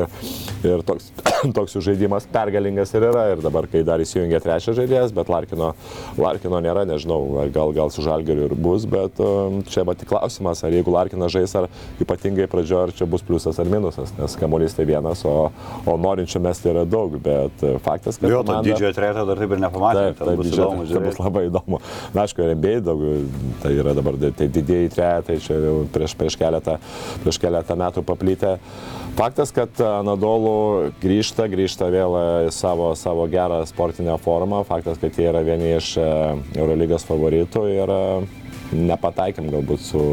ir 0.67 0.83
toks, 0.85 1.09
toks 1.57 1.77
jų 1.77 1.85
žaidimas 1.89 2.27
pergalingas 2.29 2.93
ir 2.93 3.07
yra. 3.09 3.29
Ir 3.33 3.43
dabar, 3.45 3.65
kai 3.71 3.85
dar 3.87 4.03
įsijungia 4.03 4.43
trečias 4.43 4.77
žaidėjas, 4.77 5.15
bet 5.15 5.31
Larkino, 5.31 5.71
Larkino 6.19 6.52
nėra, 6.63 6.83
nežinau, 6.89 7.47
gal, 7.53 7.73
gal 7.75 7.91
su 7.93 8.03
žalgeriu 8.05 8.47
ir 8.49 8.55
bus, 8.59 8.85
bet 8.89 9.19
um, 9.23 9.61
čia 9.69 9.85
tik 9.93 10.09
klausimas, 10.11 10.63
ar 10.65 10.75
jeigu 10.75 10.93
Larkinas 10.93 11.33
žais, 11.33 11.53
ar 11.57 11.69
ypatingai 12.03 12.47
pradžioje, 12.51 12.89
ar 12.89 12.95
čia 12.97 13.07
bus 13.09 13.23
pliusas 13.25 13.59
ar 13.61 13.69
minusas, 13.69 14.13
nes 14.17 14.37
kamuolys 14.39 14.75
tai 14.77 14.85
vienas, 14.89 15.23
o, 15.25 15.49
o 15.85 15.97
norinčių 15.97 16.43
mesti 16.43 16.71
yra 16.73 16.85
daug, 16.89 17.15
bet 17.23 17.65
uh, 17.65 17.77
faktas, 17.83 18.19
kad... 18.21 18.29
Jo, 18.29 18.43
komanda... 18.43 18.61
to 18.61 18.69
didžiojo 18.71 18.93
treto 18.97 19.27
dar 19.29 19.43
taip 19.43 19.55
ir 19.55 19.63
nepamatėme. 19.63 20.15
Taip, 20.19 20.33
bus, 20.39 20.49
didžio, 20.49 20.69
įdomu, 20.69 20.87
tai 20.91 21.03
bus 21.07 21.21
labai 21.21 21.45
įdomu. 21.49 21.81
Na, 22.13 22.25
aišku, 22.25 22.45
RMB 22.49 22.75
daug, 22.85 23.05
tai 23.63 23.73
yra 23.77 23.95
dabar 23.97 24.19
tai 24.23 24.49
didieji 24.59 24.91
tretai, 24.93 25.39
čia 25.43 25.59
jau 25.61 25.77
prieš, 25.93 26.17
prieš, 26.19 26.37
keletą, 26.39 26.77
prieš 27.23 27.41
keletą 27.41 27.79
metų 27.79 28.05
paplytę. 28.07 28.57
Faktas, 29.13 29.51
kad 29.53 29.77
Anadolų 29.77 30.93
grįžta, 30.97 31.45
grįžta 31.45 31.85
vėl 31.93 32.15
į 32.47 32.53
savo, 32.53 32.87
savo 32.97 33.27
gerą 33.29 33.59
sportinę 33.69 34.15
formą. 34.17 34.63
Faktas, 34.65 34.97
kad 34.97 35.13
jie 35.19 35.27
yra 35.29 35.43
vieni 35.45 35.75
iš 35.75 35.91
uh, 36.01 36.33
Eurolygos 36.57 37.05
favoritų 37.05 37.67
ir 37.75 37.93
e, 37.93 38.01
nepataikėm 38.75 39.49
galbūt 39.53 39.83
su, 39.85 40.03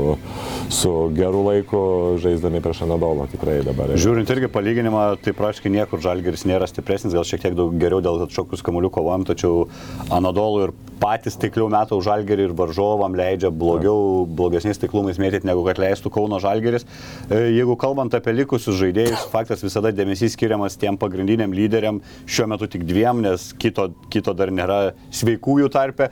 su 0.72 0.92
geru 1.16 1.44
laiku 1.48 1.80
žaisdami 2.22 2.62
prieš 2.64 2.84
Anadolo 2.86 3.26
tikrai 3.30 3.60
dabar. 3.66 3.94
Žiūrint 4.00 4.30
irgi 4.34 4.50
palyginimą, 4.52 5.04
tai 5.24 5.34
praškai 5.36 5.72
niekur 5.72 6.02
Žalgeris 6.04 6.46
nėra 6.48 6.68
stipresnis, 6.70 7.16
gal 7.16 7.26
šiek 7.26 7.44
tiek 7.44 7.58
daug 7.58 7.74
geriau 7.80 8.02
dėl 8.04 8.24
atšokus 8.26 8.64
kamuolių 8.66 8.92
kovojam, 8.94 9.26
tačiau 9.28 9.66
Anadolo 10.12 10.68
ir 10.68 10.74
patys 11.00 11.38
tikliau 11.40 11.70
metų 11.72 11.98
Žalgerį 12.04 12.48
ir 12.48 12.54
varžovam 12.56 13.16
leidžia 13.16 13.50
blogiau, 13.54 14.26
blogesniais 14.28 14.80
tiklumais 14.80 15.20
mėtyti, 15.20 15.48
negu 15.48 15.64
kad 15.66 15.80
leistų 15.80 16.12
Kauno 16.12 16.40
Žalgeris. 16.42 16.84
E, 17.28 17.40
jeigu 17.56 17.76
kalbant 17.80 18.14
apie 18.16 18.34
likusius 18.36 18.78
žaidėjus, 18.80 19.28
faktas 19.32 19.64
visada 19.64 19.94
dėmesys 19.96 20.36
skiriamas 20.36 20.76
tiem 20.80 20.98
pagrindiniam 21.00 21.54
lyderiam, 21.56 22.02
šiuo 22.28 22.50
metu 22.52 22.68
tik 22.70 22.84
dviem, 22.88 23.24
nes 23.24 23.50
kito, 23.60 23.90
kito 24.12 24.36
dar 24.36 24.52
nėra 24.54 24.80
sveikųjų 25.14 25.72
tarpe. 25.72 26.10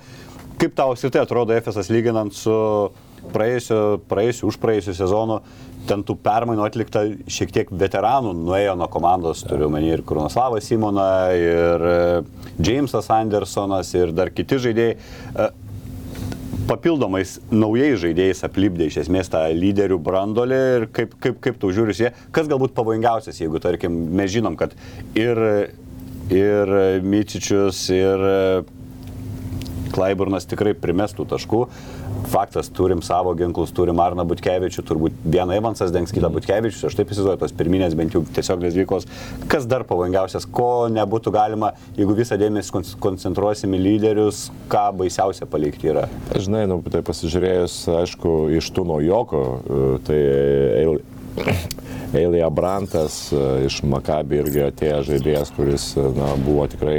Kaip 0.59 0.73
tau 0.75 0.91
apskritai 0.91 1.21
atrodo 1.23 1.55
FSS 1.55 1.87
lyginant 1.95 2.35
su 2.35 2.53
praėjusiu, 3.31 4.01
praėjusiu, 4.11 4.49
už 4.51 4.57
praėjusiu 4.59 4.95
sezonu, 4.99 5.37
ten 5.87 6.03
tų 6.03 6.17
permainų 6.25 6.65
atlikta 6.65 7.05
šiek 7.31 7.53
tiek 7.55 7.69
veteranų, 7.71 8.33
nuėjo 8.41 8.73
nuo 8.81 8.89
komandos, 8.91 9.45
turiu 9.47 9.69
menį 9.71 9.93
ir 9.93 10.03
Krunoslavas 10.09 10.67
Simona, 10.67 11.07
ir 11.39 11.85
e, 11.87 12.01
Jamesas 12.59 13.07
Andersonas, 13.15 13.93
ir 13.95 14.11
dar 14.17 14.33
kiti 14.35 14.59
žaidėjai. 14.65 14.97
E, 14.99 15.47
papildomais 16.69 17.37
naujais 17.55 17.95
žaidėjais 18.03 18.43
aplipdė 18.49 18.89
iš 18.91 18.99
esmės 19.05 19.31
tą 19.31 19.45
lyderių 19.55 20.01
brandolį 20.05 20.59
ir 20.73 20.89
kaip, 20.97 21.15
kaip, 21.23 21.39
kaip 21.45 21.63
tu 21.63 21.71
žiūri 21.77 21.95
jie, 21.97 22.11
kas 22.35 22.51
galbūt 22.51 22.75
pavojingiausias, 22.75 23.39
jeigu 23.41 23.63
tarkim 23.63 23.95
mes 24.19 24.35
žinom, 24.35 24.59
kad 24.59 24.75
ir, 25.15 25.39
ir 26.35 26.75
Myčičius, 27.07 27.87
ir 27.95 28.27
Klaiburnas 29.95 30.47
tikrai 30.49 30.74
primestų 30.78 31.26
taškų. 31.30 31.64
Faktas, 32.28 32.68
turim 32.74 33.01
savo 33.05 33.32
ginklus, 33.39 33.70
turim 33.72 34.01
Arną 34.03 34.24
Butkevičių, 34.28 34.82
turbūt 34.84 35.18
vieną 35.24 35.57
Evansas 35.61 35.93
dengs 35.95 36.12
kitą 36.12 36.30
Butkevičius, 36.34 36.84
aš 36.89 36.97
taip 36.99 37.12
įsivaizduoju, 37.12 37.41
tos 37.41 37.55
pirminės 37.57 37.97
bent 37.99 38.16
jau 38.16 38.24
tiesiog 38.36 38.64
nesvykos. 38.66 39.07
Kas 39.49 39.68
dar 39.70 39.86
pavojingiausias, 39.89 40.49
ko 40.53 40.89
nebūtų 40.93 41.32
galima, 41.32 41.72
jeigu 41.97 42.16
visą 42.18 42.36
dėmesį 42.41 42.99
koncentruosim 43.01 43.76
į 43.78 43.82
lyderius, 43.84 44.49
ką 44.72 44.89
baisiausia 44.99 45.49
palikti 45.49 45.93
yra? 45.95 46.09
Žinai, 46.36 46.66
nu, 46.70 46.82
tai 46.91 47.05
pasižiūrėjus, 47.07 47.80
aišku, 48.03 48.34
iš 48.59 48.72
tų 48.76 48.89
naujoko, 48.93 49.45
tai 50.09 50.20
Eilija 52.20 52.51
Brantas 52.51 53.32
iš 53.66 53.82
Makabi 53.86 54.41
irgi 54.43 54.64
atėjo 54.68 55.03
žaidėjas, 55.11 55.53
kuris 55.57 55.91
na, 55.97 56.32
buvo 56.45 56.66
tikrai 56.70 56.99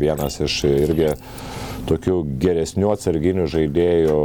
vienas 0.00 0.40
iš 0.44 0.62
irgi 0.70 1.12
tokių 1.88 2.16
geresnių 2.42 2.90
atsarginių 2.92 3.46
žaidėjų, 3.50 4.18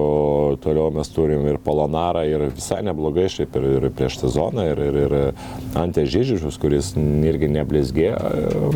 toliau 0.64 0.90
mes 0.96 1.10
turim 1.14 1.46
ir 1.50 1.60
Polonarą, 1.64 2.26
ir 2.28 2.48
visai 2.54 2.82
neblogai 2.86 3.30
šiaip 3.32 3.58
ir, 3.60 3.68
ir 3.78 3.88
prieš 3.96 4.20
sezoną, 4.24 4.68
ir, 4.74 4.84
ir, 4.90 5.00
ir 5.04 5.80
Ante 5.80 6.06
Žyžičius, 6.10 6.60
kuris 6.62 6.94
irgi 7.00 7.50
neblizgė 7.54 8.12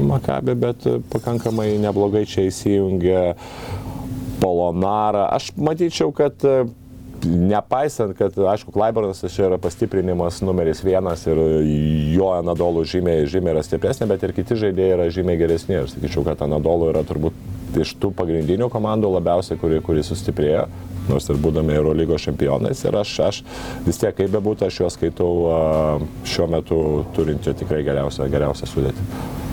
Makabė, 0.08 0.58
bet 0.60 0.88
pakankamai 1.14 1.74
neblogai 1.84 2.26
čia 2.30 2.48
įsijungė 2.48 3.22
Polonarą. 4.42 5.28
Aš 5.38 5.52
matyčiau, 5.58 6.14
kad 6.16 6.44
nepaisant, 7.26 8.14
kad, 8.18 8.36
aišku, 8.38 8.72
Klaibarnas 8.76 9.24
čia 9.34 9.48
yra 9.48 9.58
pastiprinimas 9.62 10.42
numeris 10.46 10.84
vienas 10.86 11.26
ir 11.30 11.40
jo 12.14 12.32
Anadolų 12.36 12.86
žymiai, 12.88 13.28
žymiai 13.30 13.56
yra 13.56 13.64
stipresnė, 13.66 14.08
bet 14.12 14.26
ir 14.26 14.36
kiti 14.38 14.58
žaidėjai 14.60 14.98
yra 14.98 15.08
žymiai 15.14 15.40
geresni. 15.40 15.80
Aš 15.82 15.96
sakyčiau, 15.96 16.26
kad 16.28 16.44
Anadolų 16.46 16.92
yra 16.94 17.04
turbūt 17.08 17.80
iš 17.82 17.96
tų 18.02 18.12
pagrindinių 18.18 18.70
komandų 18.74 19.12
labiausiai, 19.18 19.60
kuri, 19.62 19.82
kuri 19.86 20.06
sustiprėjo, 20.06 20.68
nors 21.08 21.28
ir 21.32 21.42
būdami 21.42 21.76
Eurolygos 21.78 22.28
čempionais. 22.28 22.84
Ir 22.86 23.00
aš, 23.02 23.18
aš 23.28 23.42
vis 23.88 24.02
tiek, 24.02 24.16
kaip 24.18 24.32
bebūtų, 24.34 24.68
aš 24.68 24.82
juos 24.84 24.98
skaitau 24.98 25.34
šiuo 26.28 26.50
metu 26.52 26.80
turinti 27.18 27.56
tikrai 27.58 27.84
geriausią, 27.88 28.30
geriausią 28.34 28.72
sudėtį. 28.72 29.47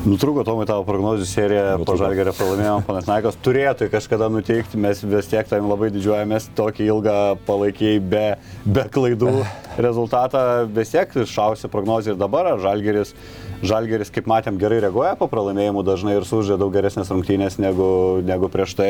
Nutrūko 0.00 0.40
Tomai 0.48 0.64
tavo 0.64 0.80
prognozių 0.88 1.26
serija, 1.28 1.64
po 1.84 1.92
Žalgerio 2.00 2.32
pralaimėjimo 2.32 2.78
Panatnaikos 2.86 3.36
turėtų 3.44 3.90
kažkada 3.92 4.30
nuteikti, 4.32 4.78
mes 4.80 5.02
vis 5.04 5.28
tiek 5.28 5.44
tam 5.50 5.68
labai 5.68 5.90
didžiuojamės, 5.92 6.46
tokį 6.56 6.86
ilgą 6.86 7.16
palaikiai 7.44 7.98
be, 8.00 8.22
be 8.64 8.86
klaidų 8.94 9.34
rezultatą, 9.86 10.64
vis 10.72 10.94
tiek 10.94 11.12
šausi 11.28 11.68
prognozija 11.68 12.14
ir 12.14 12.22
dabar, 12.22 12.48
ar 12.54 12.62
Žalgeris 12.64 13.12
Žalgeris, 13.60 14.08
kaip 14.08 14.28
matėm, 14.30 14.56
gerai 14.60 14.78
reaguoja 14.80 15.12
po 15.20 15.26
pralaimėjimų 15.28 15.82
dažnai 15.84 16.14
ir 16.16 16.24
sužaidė 16.24 16.56
daug 16.62 16.72
geresnės 16.72 17.10
rungtynės 17.12 17.58
negu, 17.60 17.88
negu 18.24 18.48
prieš 18.52 18.72
tai. 18.78 18.88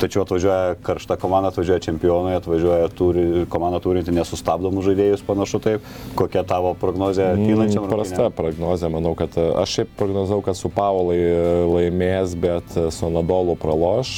Tačiau 0.00 0.22
atvažiuoja 0.24 0.78
karšta 0.86 1.18
komanda, 1.20 1.50
atvažiuoja 1.52 1.82
čempionai, 1.84 2.38
atvažiuoja 2.38 2.88
turi, 2.96 3.26
komanda 3.52 3.80
turinti 3.84 4.14
nesustabdomus 4.16 4.88
žaidėjus, 4.88 5.24
panašu 5.26 5.60
taip. 5.66 5.90
Kokia 6.16 6.46
tavo 6.48 6.72
prognozija 6.80 7.34
ateinančiam? 7.34 7.84
Mm, 7.84 7.92
prasta 7.92 8.30
prognozija, 8.32 8.88
manau, 8.94 9.12
kad 9.18 9.36
aš 9.36 9.76
šiaip 9.80 9.92
prognozavau, 10.00 10.40
kad 10.48 10.56
su 10.56 10.72
Pavolai 10.72 11.20
laimės, 11.68 12.32
bet 12.40 12.72
su 12.72 13.12
Nadolu 13.12 13.58
praloš. 13.60 14.16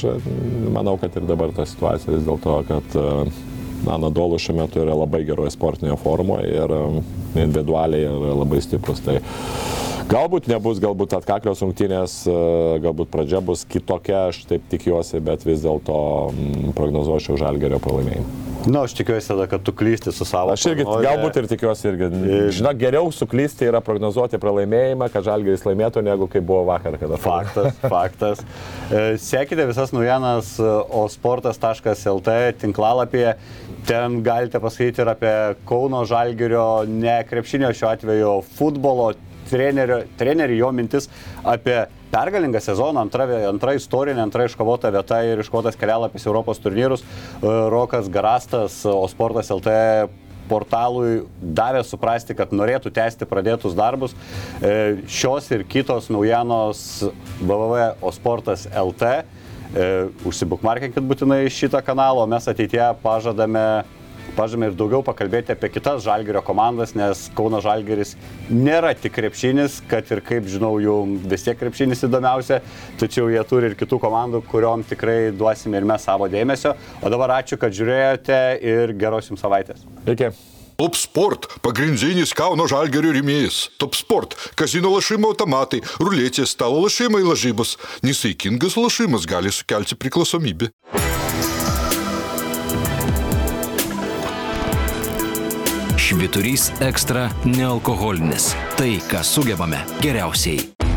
Manau, 0.75 0.95
kad 1.03 1.19
ir 1.19 1.27
dabar 1.27 1.51
ta 1.57 1.67
situacija 1.67 2.15
vis 2.15 2.27
dėlto, 2.29 2.61
kad 2.71 2.99
Anadolu 3.87 4.39
šiuo 4.39 4.57
metu 4.59 4.83
yra 4.83 4.95
labai 4.99 5.25
geroje 5.27 5.53
sportinėje 5.55 5.99
formoje 6.03 6.55
ir 6.55 6.73
individualiai 7.39 8.07
yra 8.07 8.39
labai 8.41 8.63
stiprus. 8.63 9.03
Tai 9.07 9.19
Galbūt 10.09 10.47
nebus, 10.49 10.79
galbūt 10.81 11.13
atkaklios 11.19 11.61
rungtynės, 11.61 12.13
e, 12.25 12.35
galbūt 12.81 13.11
pradžia 13.13 13.43
bus 13.45 13.67
kitokia, 13.69 14.31
aš 14.31 14.39
taip 14.49 14.65
tikiuosi, 14.73 15.21
bet 15.21 15.45
vis 15.45 15.61
dėlto 15.61 15.99
mm, 16.33 16.71
prognozuočiau 16.79 17.37
žalgerio 17.37 17.77
pralaimėjimą. 17.85 18.47
Na, 18.69 18.87
aš 18.87 18.95
tikiuosi 18.97 19.29
tada, 19.29 19.45
kad 19.51 19.63
tu 19.65 19.75
klysti 19.77 20.13
su 20.17 20.25
savo. 20.25 20.55
Aš 20.57 20.65
irgi, 20.71 20.87
prognozė. 20.89 21.05
galbūt 21.05 21.37
ir 21.39 21.51
tikiuosi 21.53 21.87
irgi. 21.91 22.09
Žinok, 22.57 22.81
geriau 22.81 23.13
suklysti 23.15 23.69
yra 23.69 23.83
prognozuoti 23.85 24.41
pralaimėjimą, 24.41 25.11
kad 25.13 25.29
žalgeris 25.29 25.69
laimėtų, 25.69 26.03
negu 26.09 26.31
kai 26.33 26.41
buvo 26.41 26.65
vakar. 26.73 26.97
Kada 27.01 27.21
faktas, 27.21 27.77
faktas. 27.95 28.43
E, 28.89 29.05
sekite 29.21 29.69
visas 29.69 29.93
naujienas 29.93 30.57
e, 30.57 30.73
osportas.lt 31.05 32.41
tinklalapyje. 32.65 33.37
Ten 33.89 34.23
galite 34.25 34.61
pasakyti 34.61 35.05
ir 35.05 35.13
apie 35.13 35.39
Kauno 35.69 36.03
žalgerio, 36.09 36.69
ne 36.89 37.21
krepšinio 37.29 37.77
šiuo 37.77 37.93
atveju, 37.93 38.37
futbolo 38.57 39.13
trenerio, 39.51 40.03
trenerių 40.21 40.59
jo 40.61 40.73
mintis 40.77 41.09
apie 41.45 41.81
pergalingą 42.13 42.61
sezoną, 42.65 43.03
antra, 43.05 43.27
antra 43.49 43.75
istorinė, 43.77 44.23
antra 44.25 44.47
iškovota 44.49 44.93
vieta 44.95 45.21
ir 45.27 45.43
iškovotas 45.43 45.77
kelialapis 45.81 46.27
Europos 46.29 46.63
turnyrus. 46.63 47.05
E, 47.05 47.53
Rokas 47.73 48.09
Garastas, 48.13 48.81
o 48.89 49.05
Sportas 49.11 49.53
LT 49.53 49.75
portalui 50.49 51.27
davė 51.41 51.83
suprasti, 51.85 52.37
kad 52.37 52.55
norėtų 52.57 52.93
tęsti 52.97 53.29
pradėtus 53.29 53.77
darbus. 53.77 54.15
E, 54.63 55.03
šios 55.11 55.51
ir 55.53 55.67
kitos 55.69 56.09
naujienos 56.13 56.81
www 57.43 57.91
osportas 58.09 58.67
LT. 58.73 59.13
E, 59.69 59.87
užsibukmarkinkit 60.25 61.05
būtinai 61.05 61.43
šitą 61.53 61.83
kanalą, 61.85 62.25
o 62.25 62.31
mes 62.31 62.49
ateityje 62.49 62.89
pažadame 63.03 63.85
pažymė 64.37 64.71
ir 64.71 64.77
daugiau 64.79 65.01
pakalbėti 65.07 65.55
apie 65.55 65.71
kitas 65.73 66.03
Žalgerio 66.05 66.43
komandas, 66.45 66.95
nes 66.99 67.27
Kauno 67.37 67.63
Žalgeris 67.65 68.15
nėra 68.51 68.95
tik 68.99 69.15
krepšinis, 69.17 69.81
kad 69.91 70.11
ir 70.13 70.23
kaip 70.27 70.49
žinau, 70.51 70.75
jų 70.83 70.99
vis 71.31 71.47
tiek 71.47 71.59
krepšinis 71.61 72.05
įdomiausia, 72.09 72.61
tačiau 73.01 73.31
jie 73.33 73.41
turi 73.49 73.73
ir 73.73 73.79
kitų 73.79 74.01
komandų, 74.03 74.43
kuriuom 74.51 74.85
tikrai 74.89 75.19
duosime 75.33 75.81
ir 75.81 75.89
mes 75.89 76.05
savo 76.05 76.29
dėmesio. 76.33 76.77
O 77.03 77.11
dabar 77.13 77.39
ačiū, 77.41 77.61
kad 77.61 77.75
žiūrėjote 77.75 78.45
ir 78.65 78.95
geros 78.99 79.33
jums 79.33 79.45
savaitės. 79.45 79.85
Iki. 80.07 80.33
Top 80.79 80.95
Sport– 80.95 81.49
pagrindinis 81.67 82.31
Kauno 82.39 82.69
žalgerio 82.71 83.11
rėmėjas. 83.17 83.65
Top 83.83 83.99
Sport– 83.99 84.37
kazino 84.61 84.93
lašimo 84.95 85.33
automatai, 85.33 85.81
ruletės, 85.99 86.55
stalo 86.55 86.85
lašimai 86.85 87.25
lažybos. 87.27 87.75
Nesaikingas 88.07 88.79
lašimas 88.79 89.27
gali 89.27 89.51
sukelti 89.51 89.99
priklausomybę. 89.99 90.71
Šviturys 96.19 96.73
ekstra 96.83 97.29
nealkoholinis. 97.47 98.51
Tai, 98.75 98.91
ką 99.07 99.23
sugebame 99.23 99.85
geriausiai. 100.03 100.88